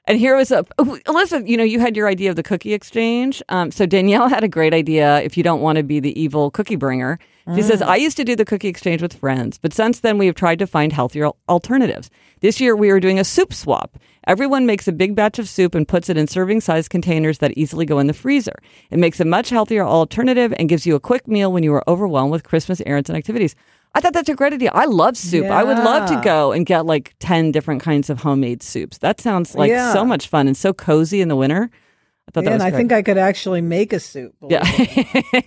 and 0.06 0.20
here 0.20 0.36
was 0.36 0.52
a 0.52 0.66
oh, 0.78 1.00
Alyssa. 1.08 1.48
You 1.48 1.58
know, 1.58 1.64
you 1.64 1.80
had 1.80 1.98
your 1.98 2.08
idea 2.08 2.30
of 2.30 2.36
the 2.36 2.44
cookie 2.44 2.74
exchange. 2.74 3.42
Um, 3.50 3.72
so 3.72 3.88
Danielle 3.88 4.28
had 4.28 4.44
a 4.44 4.50
great 4.50 4.74
idea. 4.74 5.20
If 5.22 5.36
you 5.36 5.44
don't 5.44 5.62
want 5.62 5.78
to 5.78 5.84
be 5.84 6.00
the 6.00 6.20
evil 6.20 6.52
cookie 6.52 6.76
bringer, 6.76 7.18
she 7.56 7.62
says 7.62 7.82
mm. 7.82 7.88
I 7.88 7.98
used 7.98 8.16
to 8.18 8.24
do 8.24 8.36
the 8.36 8.46
cookie 8.46 8.70
exchange 8.70 9.02
with 9.02 9.14
friends, 9.14 9.58
but 9.58 9.74
since 9.74 10.00
then 10.00 10.18
we 10.18 10.26
have 10.28 10.36
tried 10.36 10.60
to 10.60 10.68
find 10.68 10.94
healthier 10.94 11.30
alternatives. 11.50 12.10
This 12.40 12.62
year 12.62 12.76
we 12.76 12.90
are 12.90 13.00
doing 13.00 13.20
a 13.20 13.24
soup 13.24 13.54
swap. 13.54 13.98
Everyone 14.28 14.66
makes 14.66 14.88
a 14.88 14.94
big 14.94 15.16
batch 15.16 15.40
of 15.40 15.50
soup 15.50 15.76
and 15.76 15.86
puts 15.88 16.10
it 16.10 16.16
in 16.16 16.28
serving 16.28 16.62
size 16.62 16.88
containers 16.88 17.40
that 17.40 17.52
easily 17.58 17.86
go 17.86 18.00
in 18.00 18.08
the 18.08 18.14
freezer. 18.14 18.56
It 18.92 19.00
makes 19.00 19.20
a 19.20 19.26
much 19.26 19.50
healthier 19.50 19.84
alternative 19.86 20.54
and 20.58 20.70
gives 20.70 20.86
you 20.86 20.96
a 20.96 21.00
quick 21.00 21.28
meal 21.28 21.52
when 21.52 21.64
you 21.64 21.74
are 21.74 21.84
overwhelmed 21.88 22.32
with 22.32 22.44
Christmas 22.44 22.82
errands 22.86 23.10
and 23.10 23.18
activities. 23.18 23.56
I 23.96 24.00
thought 24.00 24.14
that's 24.14 24.30
a 24.30 24.36
great 24.36 24.54
idea. 24.54 24.72
I 24.74 24.86
love 24.86 25.18
soup. 25.18 25.46
I 25.48 25.64
would 25.64 25.78
love 25.78 26.10
to 26.10 26.20
go 26.24 26.52
and 26.52 26.66
get 26.66 26.86
like 26.86 27.14
10 27.20 27.52
different 27.52 27.82
kinds 27.82 28.10
of 28.10 28.22
homemade 28.22 28.64
soups. 28.64 28.98
That 29.00 29.20
sounds 29.20 29.54
like 29.54 29.70
Yeah. 29.70 29.94
so 29.94 30.04
much 30.06 30.28
fun 30.28 30.48
and 30.48 30.56
so 30.58 30.74
cozy 30.74 31.22
in 31.22 31.28
the 31.28 31.36
winter. 31.36 31.70
I 32.28 32.32
thought 32.32 32.46
Yeah, 32.46 32.52
that 32.52 32.56
was 32.56 32.64
and 32.64 32.74
I 32.74 32.78
think 32.78 32.92
I 32.92 33.02
could 33.02 33.18
actually 33.18 33.62
make 33.62 33.92
a 33.94 34.00
soup. 34.00 34.34
yeah. 34.50 34.64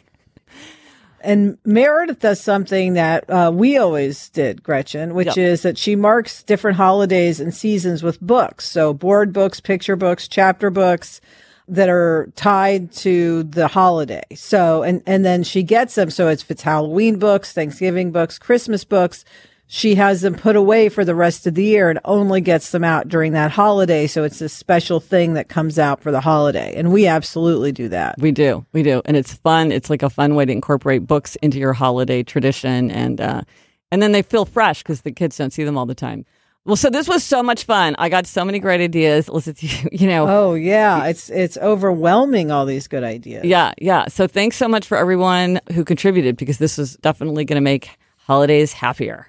And 1.27 1.59
Meredith 1.65 2.21
does 2.21 2.41
something 2.41 2.93
that 2.93 3.29
uh, 3.29 3.51
we 3.53 3.77
always 3.79 4.29
did, 4.29 4.63
Gretchen, 4.63 5.13
which 5.13 5.27
Yep. 5.27 5.39
is 5.39 5.63
that 5.63 5.77
she 5.77 5.97
marks 5.97 6.45
different 6.45 6.77
holidays 6.77 7.41
and 7.41 7.53
seasons 7.53 8.05
with 8.05 8.21
books. 8.21 8.65
So 8.71 8.95
board 8.95 9.33
books, 9.33 9.59
picture 9.59 9.97
books, 9.97 10.29
chapter 10.29 10.71
books 10.71 11.21
that 11.67 11.89
are 11.89 12.31
tied 12.37 12.93
to 12.93 13.43
the 13.43 13.67
holiday. 13.67 14.23
So, 14.37 14.85
and, 14.85 15.03
and 15.05 15.25
then 15.25 15.43
she 15.43 15.65
gets 15.65 15.97
them. 15.97 16.11
So 16.11 16.29
it's, 16.29 16.45
it's 16.49 16.63
Halloween 16.63 17.19
books, 17.19 17.53
Thanksgiving 17.53 18.13
books, 18.13 18.39
Christmas 18.39 18.85
books, 18.85 19.25
she 19.69 19.97
has 19.97 20.21
them 20.21 20.35
put 20.35 20.55
away 20.55 20.89
for 20.89 21.05
the 21.05 21.15
rest 21.15 21.47
of 21.47 21.55
the 21.55 21.65
year 21.65 21.91
and 21.91 21.99
only 22.05 22.41
gets 22.41 22.71
them 22.71 22.85
out 22.85 23.09
during 23.09 23.33
that 23.33 23.51
holiday. 23.51 24.07
So 24.07 24.23
it's 24.23 24.41
a 24.41 24.49
special 24.49 25.01
thing 25.01 25.35
that 25.35 25.49
comes 25.49 25.79
out 25.79 26.01
for 26.01 26.13
the 26.13 26.21
holiday. 26.21 26.75
And 26.77 26.93
we 26.93 27.07
absolutely 27.07 27.73
do 27.73 27.89
that. 27.89 28.15
We 28.19 28.31
do, 28.31 28.65
we 28.73 28.83
do, 28.83 29.03
and 29.05 29.17
it's 29.17 29.35
fun. 29.35 29.73
It's 29.73 29.91
like 29.91 30.03
a 30.03 30.11
fun 30.11 30.35
way 30.35 30.45
to 30.45 30.53
incorporate 30.53 31.07
books 31.07 31.37
into 31.37 31.59
your 31.59 31.73
holiday 31.73 32.23
tradition, 32.23 32.91
and 32.91 33.21
uh, 33.21 33.43
and 33.91 34.03
then 34.03 34.13
they 34.13 34.23
feel 34.23 34.45
fresh 34.45 34.83
because 34.83 35.03
the 35.03 35.13
kids 35.13 35.37
don't 35.37 35.53
see 35.53 35.65
them 35.65 35.77
all 35.77 35.87
the 35.87 35.95
time. 35.95 36.25
Well, 36.65 36.75
so 36.75 36.91
this 36.91 37.07
was 37.07 37.23
so 37.23 37.45
much 37.45 37.63
fun. 37.63 37.95
I 37.97 38.09
got 38.09 38.27
so 38.27 38.45
many 38.45 38.59
great 38.59 38.81
ideas. 38.81 39.29
Listen 39.29 39.55
to 39.55 39.67
you, 39.69 39.89
you 39.93 40.07
know. 40.07 40.29
Oh 40.29 40.55
yeah, 40.55 41.07
it's 41.07 41.29
it's 41.29 41.57
overwhelming 41.57 42.51
all 42.51 42.67
these 42.67 42.87
good 42.87 43.05
ideas. 43.05 43.45
Yeah, 43.45 43.73
yeah. 43.79 44.07
So 44.09 44.27
thanks 44.27 44.57
so 44.57 44.69
much 44.69 44.87
for 44.87 44.97
everyone 44.97 45.61
who 45.73 45.85
contributed 45.85 46.37
because 46.37 46.59
this 46.59 46.79
is 46.79 46.97
definitely 46.97 47.45
going 47.45 47.57
to 47.57 47.61
make 47.61 47.91
holidays 48.19 48.73
happier. 48.73 49.29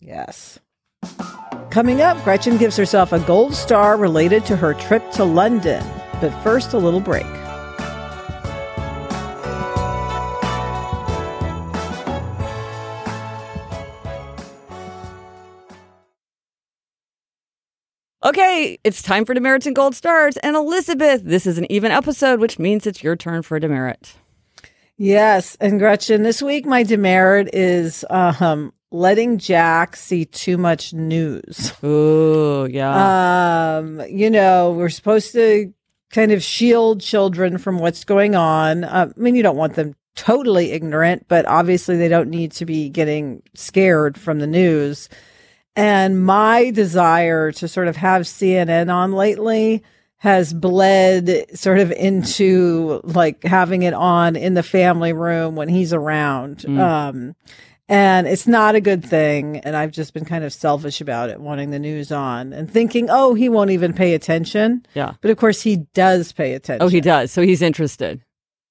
Yes. 0.00 0.58
Coming 1.70 2.00
up, 2.00 2.22
Gretchen 2.24 2.56
gives 2.56 2.76
herself 2.76 3.12
a 3.12 3.20
gold 3.20 3.54
star 3.54 3.96
related 3.96 4.44
to 4.46 4.56
her 4.56 4.74
trip 4.74 5.10
to 5.12 5.24
London. 5.24 5.84
But 6.20 6.30
first, 6.42 6.72
a 6.72 6.78
little 6.78 7.00
break. 7.00 7.26
Okay, 18.24 18.76
it's 18.82 19.02
time 19.02 19.24
for 19.24 19.34
demerits 19.34 19.66
and 19.66 19.76
gold 19.76 19.94
stars. 19.94 20.36
And 20.38 20.56
Elizabeth, 20.56 21.22
this 21.22 21.46
is 21.46 21.58
an 21.58 21.70
even 21.70 21.92
episode, 21.92 22.40
which 22.40 22.58
means 22.58 22.84
it's 22.84 23.02
your 23.02 23.14
turn 23.14 23.42
for 23.42 23.56
a 23.56 23.60
demerit. 23.60 24.14
Yes, 24.96 25.56
and 25.60 25.78
Gretchen, 25.78 26.24
this 26.24 26.42
week 26.42 26.66
my 26.66 26.82
demerit 26.82 27.50
is 27.52 28.04
um, 28.10 28.72
letting 28.90 29.38
Jack 29.38 29.96
see 29.96 30.24
too 30.24 30.56
much 30.56 30.92
news. 30.92 31.72
Ooh, 31.84 32.66
yeah. 32.70 33.78
Um, 33.78 34.02
you 34.08 34.30
know, 34.30 34.72
we're 34.72 34.88
supposed 34.88 35.32
to 35.32 35.72
kind 36.10 36.32
of 36.32 36.42
shield 36.42 37.00
children 37.00 37.58
from 37.58 37.78
what's 37.78 38.04
going 38.04 38.34
on. 38.34 38.84
Uh, 38.84 39.12
I 39.16 39.20
mean, 39.20 39.34
you 39.34 39.42
don't 39.42 39.56
want 39.56 39.74
them 39.74 39.94
totally 40.14 40.72
ignorant, 40.72 41.26
but 41.28 41.46
obviously 41.46 41.96
they 41.96 42.08
don't 42.08 42.30
need 42.30 42.52
to 42.52 42.64
be 42.64 42.88
getting 42.88 43.42
scared 43.54 44.18
from 44.18 44.38
the 44.38 44.46
news. 44.46 45.08
And 45.74 46.24
my 46.24 46.70
desire 46.70 47.52
to 47.52 47.68
sort 47.68 47.88
of 47.88 47.96
have 47.96 48.22
CNN 48.22 48.92
on 48.92 49.12
lately 49.12 49.82
has 50.18 50.54
bled 50.54 51.46
sort 51.54 51.78
of 51.78 51.92
into 51.92 53.02
like 53.04 53.44
having 53.44 53.82
it 53.82 53.92
on 53.92 54.34
in 54.36 54.54
the 54.54 54.62
family 54.62 55.12
room 55.12 55.54
when 55.54 55.68
he's 55.68 55.92
around. 55.92 56.64
Um, 56.80 57.36
and 57.88 58.26
it's 58.26 58.46
not 58.46 58.74
a 58.74 58.80
good 58.80 59.04
thing. 59.04 59.58
And 59.58 59.76
I've 59.76 59.92
just 59.92 60.12
been 60.14 60.24
kind 60.24 60.44
of 60.44 60.52
selfish 60.52 61.00
about 61.00 61.30
it, 61.30 61.40
wanting 61.40 61.70
the 61.70 61.78
news 61.78 62.10
on 62.10 62.52
and 62.52 62.70
thinking, 62.70 63.08
oh, 63.10 63.34
he 63.34 63.48
won't 63.48 63.70
even 63.70 63.92
pay 63.92 64.14
attention. 64.14 64.84
yeah. 64.94 65.14
But 65.20 65.30
of 65.30 65.36
course, 65.36 65.62
he 65.62 65.76
does 65.94 66.32
pay 66.32 66.54
attention. 66.54 66.82
Oh, 66.84 66.88
he 66.88 67.00
does. 67.00 67.30
So 67.32 67.42
he's 67.42 67.62
interested. 67.62 68.22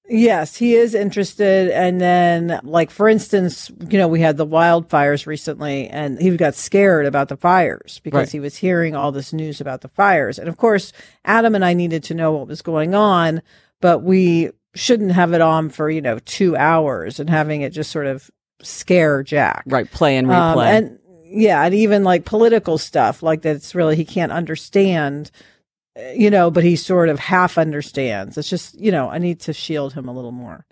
Yes, 0.07 0.55
he 0.55 0.75
is 0.75 0.93
interested. 0.93 1.71
And 1.71 1.99
then, 1.99 2.59
like, 2.63 2.91
for 2.91 3.09
instance, 3.09 3.71
you 3.89 3.97
know, 3.97 4.07
we 4.07 4.21
had 4.21 4.37
the 4.37 4.45
wildfires 4.45 5.25
recently 5.25 5.87
and 5.87 6.21
he 6.21 6.37
got 6.37 6.53
scared 6.53 7.07
about 7.07 7.29
the 7.29 7.37
fires 7.37 8.01
because 8.03 8.27
Right. 8.27 8.31
he 8.31 8.39
was 8.39 8.57
hearing 8.57 8.95
all 8.95 9.11
this 9.11 9.33
news 9.33 9.59
about 9.59 9.81
the 9.81 9.87
fires. 9.87 10.37
And 10.37 10.47
of 10.47 10.57
course, 10.57 10.93
Adam 11.23 11.55
and 11.55 11.65
I 11.65 11.73
needed 11.73 12.03
to 12.03 12.13
know 12.13 12.33
what 12.33 12.47
was 12.47 12.61
going 12.61 12.93
on, 12.93 13.41
but 13.81 14.03
we 14.03 14.51
shouldn't 14.75 15.13
have 15.13 15.33
it 15.33 15.41
on 15.41 15.69
for, 15.69 15.89
you 15.89 16.01
know, 16.01 16.19
two 16.19 16.55
hours 16.55 17.19
and 17.19 17.27
having 17.29 17.61
it 17.61 17.71
just 17.71 17.89
sort 17.91 18.05
of 18.05 18.29
scare 18.61 19.23
Jack. 19.23 19.63
Right. 19.65 19.89
Play 19.89 20.17
and 20.17 20.29
Um, 20.31 20.57
replay. 20.57 20.65
and 20.77 20.99
yeah, 21.23 21.63
and 21.63 21.73
even 21.73 22.03
like 22.03 22.25
political 22.25 22.77
stuff, 22.77 23.21
like 23.23 23.41
that's 23.41 23.75
really 23.75 23.95
he 23.95 24.05
can't 24.05 24.31
understand, 24.31 25.31
you 26.15 26.29
know, 26.29 26.49
but 26.51 26.63
he 26.63 26.75
sort 26.75 27.09
of 27.09 27.19
half 27.19 27.57
understands. 27.57 28.37
It's 28.37 28.49
just 28.49 28.79
you 28.79 28.91
know 28.91 29.09
I 29.09 29.17
need 29.17 29.39
to 29.41 29.53
shield 29.53 29.93
him 29.93 30.07
a 30.07 30.13
little 30.13 30.31
more. 30.31 30.65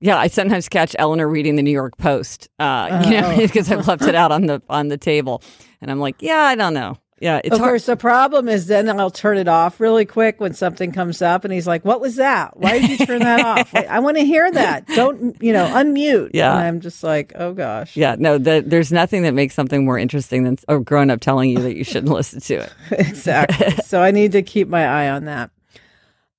Yeah, 0.00 0.16
I 0.16 0.28
sometimes 0.28 0.68
catch 0.68 0.94
Eleanor 0.98 1.28
reading 1.28 1.56
the 1.56 1.62
New 1.62 1.72
York 1.72 1.96
Post, 1.98 2.48
uh, 2.60 3.02
you 3.04 3.20
know, 3.20 3.30
Oh. 3.34 3.36
because 3.36 3.70
I've 3.70 3.88
left 3.88 4.02
it 4.04 4.14
out 4.14 4.30
on 4.32 4.46
the 4.46 4.62
on 4.70 4.88
the 4.88 4.96
table, 4.98 5.42
and 5.80 5.90
I'm 5.90 5.98
like, 6.00 6.16
yeah, 6.20 6.38
I 6.40 6.54
don't 6.54 6.74
know. 6.74 6.96
Yeah, 7.20 7.40
it's 7.42 7.52
of 7.54 7.58
hard. 7.58 7.70
course, 7.72 7.86
the 7.86 7.96
problem 7.96 8.48
is 8.48 8.66
then 8.66 8.88
I'll 9.00 9.10
turn 9.10 9.38
it 9.38 9.48
off 9.48 9.80
really 9.80 10.04
quick 10.04 10.40
when 10.40 10.54
something 10.54 10.92
comes 10.92 11.20
up, 11.20 11.44
and 11.44 11.52
he's 11.52 11.66
like, 11.66 11.84
"What 11.84 12.00
was 12.00 12.16
that? 12.16 12.56
Why 12.56 12.78
did 12.78 12.90
you 12.90 13.06
turn 13.06 13.20
that 13.20 13.44
off? 13.44 13.72
Wait, 13.72 13.86
I 13.86 13.98
want 14.00 14.16
to 14.18 14.24
hear 14.24 14.50
that. 14.50 14.86
Don't 14.88 15.36
you 15.42 15.52
know 15.52 15.66
unmute?" 15.66 16.30
Yeah. 16.34 16.52
and 16.56 16.66
I'm 16.66 16.80
just 16.80 17.02
like, 17.02 17.32
"Oh 17.34 17.52
gosh." 17.52 17.96
Yeah, 17.96 18.16
no, 18.18 18.38
the, 18.38 18.62
there's 18.64 18.92
nothing 18.92 19.22
that 19.22 19.34
makes 19.34 19.54
something 19.54 19.84
more 19.84 19.98
interesting 19.98 20.44
than 20.44 20.58
a 20.68 20.78
grown 20.78 21.10
up 21.10 21.20
telling 21.20 21.50
you 21.50 21.60
that 21.60 21.76
you 21.76 21.84
shouldn't 21.84 22.12
listen 22.12 22.40
to 22.42 22.54
it. 22.54 22.72
exactly. 22.92 23.72
so 23.84 24.00
I 24.02 24.10
need 24.10 24.32
to 24.32 24.42
keep 24.42 24.68
my 24.68 24.86
eye 24.86 25.10
on 25.10 25.24
that. 25.24 25.50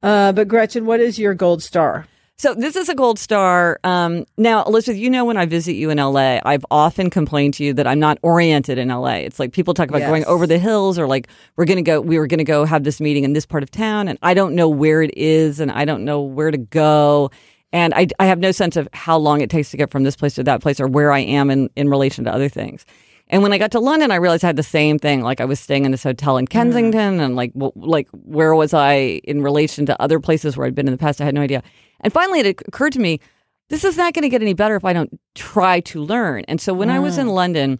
Uh, 0.01 0.31
but 0.31 0.47
Gretchen, 0.47 0.85
what 0.85 0.99
is 1.01 1.19
your 1.19 1.33
gold 1.33 1.61
star? 1.61 2.07
So 2.39 2.54
this 2.54 2.78
is 2.78 2.88
a 2.88 2.95
gold 2.95 3.19
star. 3.19 3.82
Um, 3.84 4.23
now, 4.38 4.63
Elizabeth, 4.63 4.97
you 4.97 5.10
know 5.10 5.25
when 5.25 5.36
I 5.36 5.45
visit 5.45 5.73
you 5.73 5.89
in 5.89 5.97
LA, 5.97 6.39
I've 6.45 6.65
often 6.71 7.10
complained 7.10 7.56
to 7.56 7.65
you 7.65 7.73
that 7.73 7.86
I'm 7.86 7.99
not 7.99 8.17
oriented 8.21 8.78
in 8.78 8.88
LA. 8.88 9.15
It's 9.15 9.41
like 9.41 9.52
people 9.52 9.73
talk 9.73 9.89
about 9.89 10.04
going 10.04 10.23
over 10.23 10.47
the 10.47 10.58
hills 10.58 10.97
or 10.97 11.06
like 11.06 11.28
we're 11.58 11.65
going 11.65 11.75
to 11.75 11.82
go, 11.82 11.99
we 11.99 12.17
were 12.17 12.28
going 12.28 12.38
to 12.38 12.45
go 12.45 12.63
have 12.63 12.86
this 12.86 13.02
meeting 13.02 13.25
in 13.25 13.34
this 13.34 13.45
part 13.45 13.62
of 13.62 13.69
town, 13.71 14.08
and 14.08 14.17
I 14.21 14.34
don't 14.34 14.56
know 14.56 14.69
where 14.69 15.02
it 15.02 15.12
is, 15.17 15.60
and 15.60 15.69
I 15.69 15.84
don't 15.84 16.06
know 16.06 16.21
where 16.21 16.49
to 16.49 16.58
go. 16.58 17.30
And 17.73 17.93
I, 17.93 18.08
I 18.19 18.28
have 18.28 18.39
no 18.39 18.54
sense 18.54 18.78
of 18.78 18.88
how 18.93 19.17
long 19.17 19.41
it 19.41 19.49
takes 19.49 19.71
to 19.71 19.78
get 19.78 19.91
from 19.91 20.04
this 20.04 20.15
place 20.15 20.36
to 20.36 20.43
that 20.43 20.62
place 20.62 20.80
or 20.80 20.88
where 20.88 21.12
I 21.12 21.19
am 21.19 21.52
in, 21.52 21.69
in 21.75 21.89
relation 21.89 22.23
to 22.23 22.34
other 22.34 22.47
things. 22.47 22.86
And 23.29 23.43
when 23.43 23.53
I 23.53 23.57
got 23.57 23.71
to 23.71 23.79
London, 23.79 24.09
I 24.11 24.15
realized 24.15 24.43
I 24.43 24.47
had 24.47 24.55
the 24.55 24.63
same 24.63 24.97
thing. 24.97 25.21
Like 25.21 25.39
I 25.39 25.45
was 25.45 25.59
staying 25.59 25.85
in 25.85 25.91
this 25.91 26.03
hotel 26.03 26.37
in 26.37 26.47
Kensington, 26.47 27.19
and 27.19 27.35
like, 27.35 27.51
well, 27.53 27.73
like 27.75 28.07
where 28.11 28.55
was 28.55 28.73
I 28.73 29.21
in 29.23 29.43
relation 29.43 29.85
to 29.85 30.01
other 30.01 30.19
places 30.19 30.57
where 30.57 30.65
I'd 30.65 30.75
been 30.75 30.87
in 30.87 30.93
the 30.93 30.97
past? 30.97 31.21
I 31.21 31.25
had 31.25 31.35
no 31.35 31.41
idea. 31.41 31.61
And 32.01 32.11
finally, 32.11 32.39
it 32.39 32.61
occurred 32.67 32.93
to 32.93 32.99
me, 32.99 33.19
this 33.69 33.83
is 33.83 33.97
not 33.97 34.13
going 34.13 34.23
to 34.23 34.29
get 34.29 34.41
any 34.41 34.53
better 34.53 34.75
if 34.75 34.83
I 34.83 34.93
don't 34.93 35.19
try 35.35 35.79
to 35.81 36.01
learn. 36.01 36.43
And 36.47 36.59
so 36.59 36.73
when 36.73 36.89
I 36.89 36.99
was 36.99 37.19
in 37.19 37.27
mm. 37.27 37.33
London, 37.33 37.79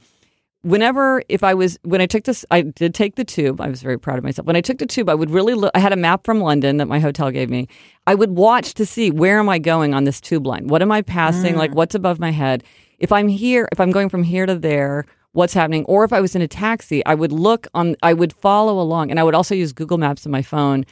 whenever 0.62 1.23
if 1.29 1.43
I 1.43 1.53
was 1.53 1.79
when 1.83 1.99
I 1.99 2.05
took 2.05 2.25
this, 2.25 2.45
I 2.51 2.62
did 2.62 2.93
take 2.93 3.15
the 3.15 3.23
tube. 3.23 3.59
I 3.59 3.69
was 3.69 3.81
very 3.81 3.97
proud 3.97 4.17
of 4.17 4.23
myself. 4.23 4.45
When 4.45 4.55
I 4.55 4.62
took 4.62 4.77
the 4.77 4.85
tube, 4.85 5.09
I 5.09 5.15
would 5.15 5.31
really 5.31 5.55
look. 5.55 5.71
I 5.73 5.79
had 5.79 5.93
a 5.93 5.97
map 5.97 6.25
from 6.25 6.41
London 6.41 6.77
that 6.77 6.88
my 6.88 6.99
hotel 6.99 7.31
gave 7.31 7.49
me. 7.49 7.67
I 8.05 8.13
would 8.13 8.31
watch 8.31 8.75
to 8.75 8.85
see 8.85 9.09
where 9.09 9.39
am 9.39 9.49
I 9.49 9.57
going 9.57 9.95
on 9.95 10.03
this 10.03 10.21
tube 10.21 10.45
line. 10.45 10.67
What 10.67 10.83
am 10.83 10.91
I 10.91 11.01
passing? 11.01 11.55
Like 11.55 11.71
mm. 11.71 11.75
what's 11.75 11.95
above 11.95 12.19
my 12.19 12.31
head? 12.31 12.63
If 12.99 13.12
I'm 13.12 13.29
here, 13.29 13.67
if 13.71 13.79
I'm 13.79 13.91
going 13.91 14.09
from 14.09 14.23
here 14.23 14.45
to 14.45 14.55
there, 14.55 15.05
what's 15.33 15.53
happening? 15.53 15.85
Or 15.85 16.03
if 16.03 16.13
I 16.13 16.19
was 16.21 16.35
in 16.35 16.41
a 16.41 16.47
taxi, 16.47 17.05
I 17.05 17.15
would 17.15 17.31
look 17.31 17.67
on. 17.73 17.95
I 18.03 18.13
would 18.13 18.33
follow 18.33 18.79
along, 18.79 19.11
and 19.11 19.19
I 19.19 19.23
would 19.23 19.35
also 19.35 19.55
use 19.55 19.71
Google 19.73 19.97
Maps 19.97 20.25
on 20.25 20.31
my 20.31 20.41
phone 20.41 20.85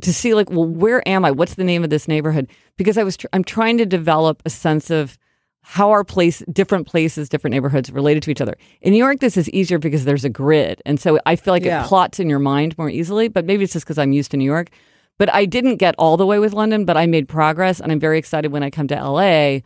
to 0.00 0.12
see 0.12 0.34
like, 0.34 0.50
well, 0.50 0.64
where 0.66 1.06
am 1.08 1.24
I? 1.24 1.30
What's 1.30 1.54
the 1.54 1.64
name 1.64 1.84
of 1.84 1.90
this 1.90 2.08
neighborhood? 2.08 2.48
Because 2.76 2.96
I 2.96 3.02
was 3.04 3.16
tr- 3.16 3.26
I'm 3.32 3.44
trying 3.44 3.76
to 3.78 3.86
develop 3.86 4.42
a 4.46 4.50
sense 4.50 4.90
of 4.90 5.18
how 5.64 5.90
our 5.92 6.02
place 6.02 6.42
different 6.52 6.88
places 6.88 7.28
different 7.28 7.52
neighborhoods 7.52 7.88
related 7.92 8.20
to 8.20 8.32
each 8.32 8.40
other 8.40 8.56
in 8.80 8.92
new 8.92 8.98
york 8.98 9.20
this 9.20 9.36
is 9.36 9.48
easier 9.50 9.78
because 9.78 10.04
there's 10.04 10.24
a 10.24 10.28
grid 10.28 10.82
and 10.84 10.98
so 10.98 11.20
i 11.24 11.36
feel 11.36 11.54
like 11.54 11.62
Yeah. 11.62 11.84
it 11.84 11.86
plots 11.86 12.18
in 12.18 12.28
your 12.28 12.40
mind 12.40 12.76
more 12.76 12.90
easily 12.90 13.28
but 13.28 13.44
maybe 13.44 13.62
it's 13.62 13.72
just 13.72 13.84
because 13.86 13.96
i'm 13.96 14.12
used 14.12 14.32
to 14.32 14.36
new 14.36 14.44
york 14.44 14.70
but 15.18 15.32
i 15.32 15.44
didn't 15.44 15.76
get 15.76 15.94
all 15.98 16.16
the 16.16 16.26
way 16.26 16.40
with 16.40 16.52
london 16.52 16.84
but 16.84 16.96
i 16.96 17.06
made 17.06 17.28
progress 17.28 17.78
and 17.78 17.92
i'm 17.92 18.00
very 18.00 18.18
excited 18.18 18.50
when 18.50 18.64
i 18.64 18.70
come 18.70 18.88
to 18.88 18.96
la 18.96 19.60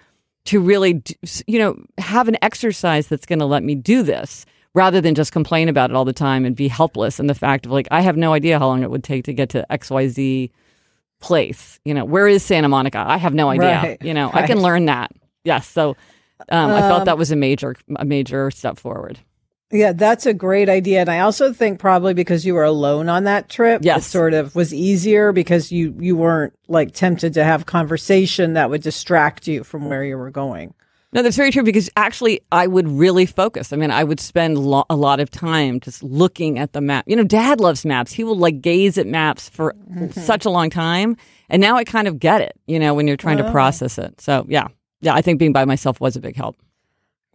to 0.47 0.61
really 0.61 1.03
you 1.47 1.59
know 1.59 1.77
have 1.99 2.29
an 2.29 2.37
exercise 2.43 3.07
that's 3.09 3.27
going 3.27 3.39
to 3.39 3.45
let 3.45 3.63
me 3.63 3.75
do 3.75 4.03
this 4.03 4.47
rather 4.75 5.01
than 5.01 5.15
just 5.15 5.33
complain 5.33 5.69
about 5.69 5.91
it 5.91 5.97
all 5.97 6.05
the 6.05 6.13
time 6.13 6.45
and 6.45 6.55
be 6.57 6.69
helpless 6.69 7.19
in 7.21 7.27
the 7.27 7.35
fact 7.35 7.67
of 7.67 7.73
like 7.73 7.89
i 7.91 8.01
have 8.01 8.17
no 8.17 8.33
idea 8.33 8.59
how 8.59 8.67
long 8.67 8.83
it 8.83 8.91
would 8.91 9.05
take 9.05 9.25
to 9.25 9.33
get 9.33 9.49
to 9.51 9.65
xyz 9.71 10.51
place 11.21 11.81
you 11.85 11.95
know 11.95 12.05
where 12.05 12.29
is 12.29 12.43
santa 12.43 12.69
monica? 12.69 12.99
I 13.07 13.17
have 13.17 13.35
no 13.35 13.49
idea 13.49 13.81
Right, 13.83 14.03
you 14.03 14.15
know 14.15 14.31
i 14.33 14.47
can 14.47 14.61
learn 14.61 14.87
that. 14.87 15.11
Yes 15.45 15.67
so 15.67 15.97
um, 16.51 16.71
i 16.71 16.81
felt 16.81 17.01
Um, 17.01 17.05
that 17.07 17.19
was 17.19 17.31
a 17.31 17.37
major 17.37 17.75
a 17.97 18.05
major 18.05 18.51
step 18.51 18.79
forward 18.79 19.19
Yeah, 19.73 19.93
that's 19.93 20.27
a 20.27 20.33
great 20.35 20.69
idea. 20.69 21.01
And 21.01 21.09
I 21.11 21.21
also 21.21 21.53
think 21.53 21.81
probably 21.81 22.15
because 22.15 22.47
you 22.47 22.55
were 22.55 22.63
alone 22.65 23.09
on 23.09 23.25
that 23.25 23.49
trip, 23.49 23.81
Yes. 23.85 24.07
it 24.07 24.11
sort 24.11 24.33
of 24.35 24.55
was 24.55 24.73
easier 24.73 25.33
because 25.33 25.73
you, 25.73 25.95
you 25.99 26.17
weren't 26.17 26.53
like 26.69 26.93
tempted 26.93 27.35
to 27.35 27.43
have 27.45 27.67
conversation 27.67 28.53
that 28.53 28.71
would 28.71 28.83
distract 28.83 29.49
you 29.49 29.65
from 29.65 29.89
where 29.89 30.05
you 30.05 30.17
were 30.17 30.31
going. 30.31 30.73
No, 31.13 31.23
that's 31.23 31.37
very 31.37 31.51
true 31.51 31.63
because 31.63 31.89
actually 31.97 32.41
I 32.53 32.67
would 32.67 32.87
really 32.87 33.27
focus. 33.27 33.73
I 33.73 33.77
mean, 33.77 33.91
I 33.91 34.05
would 34.05 34.21
spend 34.21 34.59
lo- 34.59 34.85
a 34.91 34.97
lot 34.97 35.19
of 35.19 35.31
time 35.31 35.81
just 35.81 36.03
looking 36.03 36.59
at 36.59 36.73
the 36.73 36.81
map. 36.81 37.05
You 37.09 37.17
know, 37.17 37.25
dad 37.25 37.59
loves 37.59 37.85
maps. 37.85 38.13
He 38.13 38.23
will 38.23 38.37
like 38.37 38.61
gaze 38.61 38.99
at 38.99 39.07
maps 39.07 39.49
for 39.49 39.75
Mm-hmm. 39.91 40.21
such 40.21 40.45
a 40.45 40.51
long 40.51 40.69
time. 40.69 41.17
And 41.49 41.61
now 41.63 41.77
I 41.77 41.85
kind 41.85 42.07
of 42.07 42.19
get 42.19 42.41
it, 42.41 42.53
you 42.67 42.79
know, 42.79 42.93
when 42.93 43.07
you're 43.09 43.17
trying 43.17 43.39
to 43.39 43.49
Oh. 43.49 43.53
process 43.53 43.99
it. 43.99 44.21
So, 44.21 44.45
yeah. 44.49 44.69
Yeah, 45.01 45.15
I 45.15 45.23
think 45.23 45.39
being 45.39 45.53
by 45.53 45.65
myself 45.65 46.01
was 46.01 46.17
a 46.17 46.21
big 46.21 46.37
help. 46.37 46.57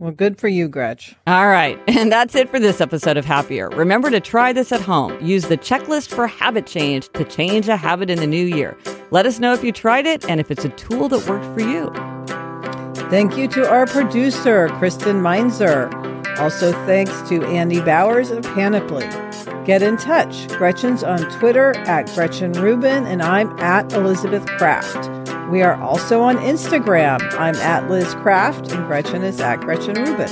Well, 0.01 0.11
good 0.11 0.39
for 0.39 0.47
you, 0.47 0.67
Gretch. 0.67 1.15
All 1.27 1.47
right. 1.47 1.79
And 2.01 2.11
that's 2.11 2.33
it 2.33 2.49
for 2.49 2.59
this 2.59 2.81
episode 2.81 3.17
of 3.17 3.25
Happier. 3.25 3.69
Remember 3.69 4.09
to 4.09 4.19
try 4.19 4.51
this 4.51 4.71
at 4.71 4.81
home. 4.81 5.23
Use 5.23 5.43
the 5.47 5.57
checklist 5.57 6.09
for 6.09 6.25
habit 6.25 6.65
change 6.65 7.07
to 7.09 7.23
change 7.23 7.67
a 7.67 7.77
habit 7.77 8.09
in 8.09 8.17
the 8.17 8.25
new 8.25 8.43
year. 8.43 8.75
Let 9.11 9.27
us 9.27 9.37
know 9.37 9.53
if 9.53 9.63
you 9.63 9.71
tried 9.71 10.07
it 10.07 10.27
and 10.27 10.39
if 10.39 10.49
it's 10.49 10.65
a 10.65 10.69
tool 10.69 11.07
that 11.09 11.27
worked 11.29 11.45
for 11.53 11.61
you. 11.61 11.91
Thank 13.11 13.37
you 13.37 13.47
to 13.49 13.69
our 13.69 13.85
producer, 13.85 14.69
Kristen 14.69 15.21
Meinzer. 15.21 15.91
Also, 16.39 16.71
thanks 16.87 17.21
to 17.29 17.45
Andy 17.45 17.79
Bowers 17.79 18.31
of 18.31 18.41
Panoply. 18.41 19.07
Get 19.65 19.83
in 19.83 19.97
touch. 19.97 20.47
Gretchen's 20.47 21.03
on 21.03 21.19
Twitter 21.37 21.77
at 21.81 22.07
Gretchen 22.15 22.53
Rubin, 22.53 23.05
and 23.05 23.21
I'm 23.21 23.51
at 23.59 23.93
Elizabeth 23.93 24.47
Craft. 24.47 25.20
We 25.51 25.61
are 25.63 25.75
also 25.81 26.21
on 26.21 26.37
Instagram. 26.37 27.19
I'm 27.33 27.55
at 27.55 27.89
Liz 27.89 28.13
Craft, 28.15 28.71
and 28.71 28.87
Gretchen 28.87 29.21
is 29.21 29.41
at 29.41 29.57
Gretchen 29.57 29.95
Rubin. 29.95 30.29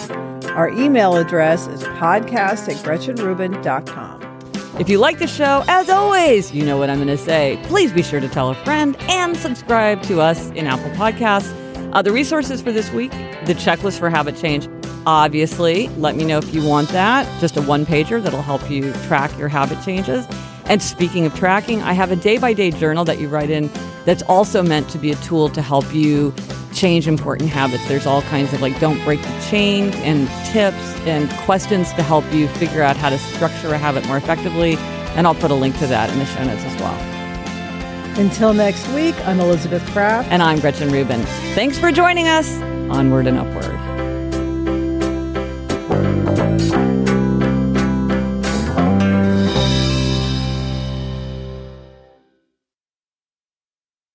Our 0.52 0.70
email 0.70 1.18
address 1.18 1.68
is 1.68 1.84
podcast 1.84 2.74
at 2.74 2.82
GretchenRubin.com. 2.86 4.80
If 4.80 4.88
you 4.88 4.98
like 4.98 5.20
the 5.20 5.28
show, 5.28 5.66
as 5.68 5.90
always, 5.90 6.54
you 6.54 6.64
know 6.66 6.78
what 6.78 6.90
I'm 6.90 7.00
going 7.00 7.10
to 7.10 7.18
say. 7.18 7.60
Please 7.64 7.92
be 7.92 8.02
sure 8.02 8.22
to 8.22 8.30
tell 8.30 8.50
a 8.50 8.56
friend 8.64 8.96
and 9.10 9.36
subscribe 9.36 10.02
to 10.04 10.22
us 10.22 10.52
in 10.52 10.66
Apple 10.66 10.92
Podcasts. 10.92 11.54
Uh, 11.92 12.02
the 12.02 12.14
resources 12.14 12.62
for 12.62 12.72
this 12.72 12.90
week, 12.94 13.12
the 13.44 13.56
checklist 13.56 14.00
for 14.00 14.10
habit 14.10 14.38
change. 14.38 14.70
Obviously, 15.06 15.90
let 15.98 16.16
me 16.16 16.24
know 16.24 16.38
if 16.38 16.54
you 16.54 16.66
want 16.66 16.88
that. 16.90 17.28
Just 17.42 17.58
a 17.58 17.62
one 17.62 17.86
pager 17.86 18.24
that'll 18.24 18.42
help 18.42 18.72
you 18.72 18.94
track 19.08 19.38
your 19.38 19.50
habit 19.50 19.84
changes. 19.84 20.26
And 20.70 20.84
speaking 20.84 21.26
of 21.26 21.34
tracking, 21.36 21.82
I 21.82 21.94
have 21.94 22.12
a 22.12 22.16
day 22.16 22.38
by 22.38 22.54
day 22.54 22.70
journal 22.70 23.04
that 23.06 23.20
you 23.20 23.28
write 23.28 23.50
in 23.50 23.72
that's 24.06 24.22
also 24.24 24.62
meant 24.62 24.88
to 24.92 25.00
be 25.00 25.12
a 25.12 25.16
tool 25.16 25.50
to 25.50 25.62
help 25.62 25.94
you 25.94 26.34
change 26.74 27.08
important 27.08 27.50
habits. 27.50 27.88
There's 27.88 28.06
all 28.06 28.22
kinds 28.24 28.54
of 28.54 28.62
like 28.62 28.80
don't 28.80 29.04
break 29.04 29.22
the 29.22 29.48
chain 29.50 29.92
and 29.96 30.28
tips 30.54 30.78
and 31.08 31.30
questions 31.46 31.92
to 31.94 32.04
help 32.04 32.32
you 32.32 32.48
figure 32.48 32.84
out 32.84 32.96
how 32.96 33.10
to 33.10 33.18
structure 33.18 33.74
a 33.74 33.78
habit 33.78 34.06
more 34.08 34.18
effectively. 34.18 34.76
And 35.16 35.26
I'll 35.26 35.36
put 35.36 35.50
a 35.50 35.56
link 35.56 35.78
to 35.80 35.88
that 35.88 36.10
in 36.12 36.20
the 36.20 36.26
show 36.26 36.44
notes 36.44 36.64
as 36.64 36.80
well. 36.80 38.20
Until 38.20 38.54
next 38.54 38.88
week, 38.90 39.16
I'm 39.26 39.40
Elizabeth 39.40 39.84
Craft. 39.92 40.30
And 40.30 40.44
I'm 40.44 40.60
Gretchen 40.60 40.92
Rubin. 40.92 41.24
Thanks 41.56 41.80
for 41.80 41.92
joining 41.92 42.28
us. 42.28 42.60
Onward 42.92 43.28
and 43.28 43.38
upward. 43.38 43.79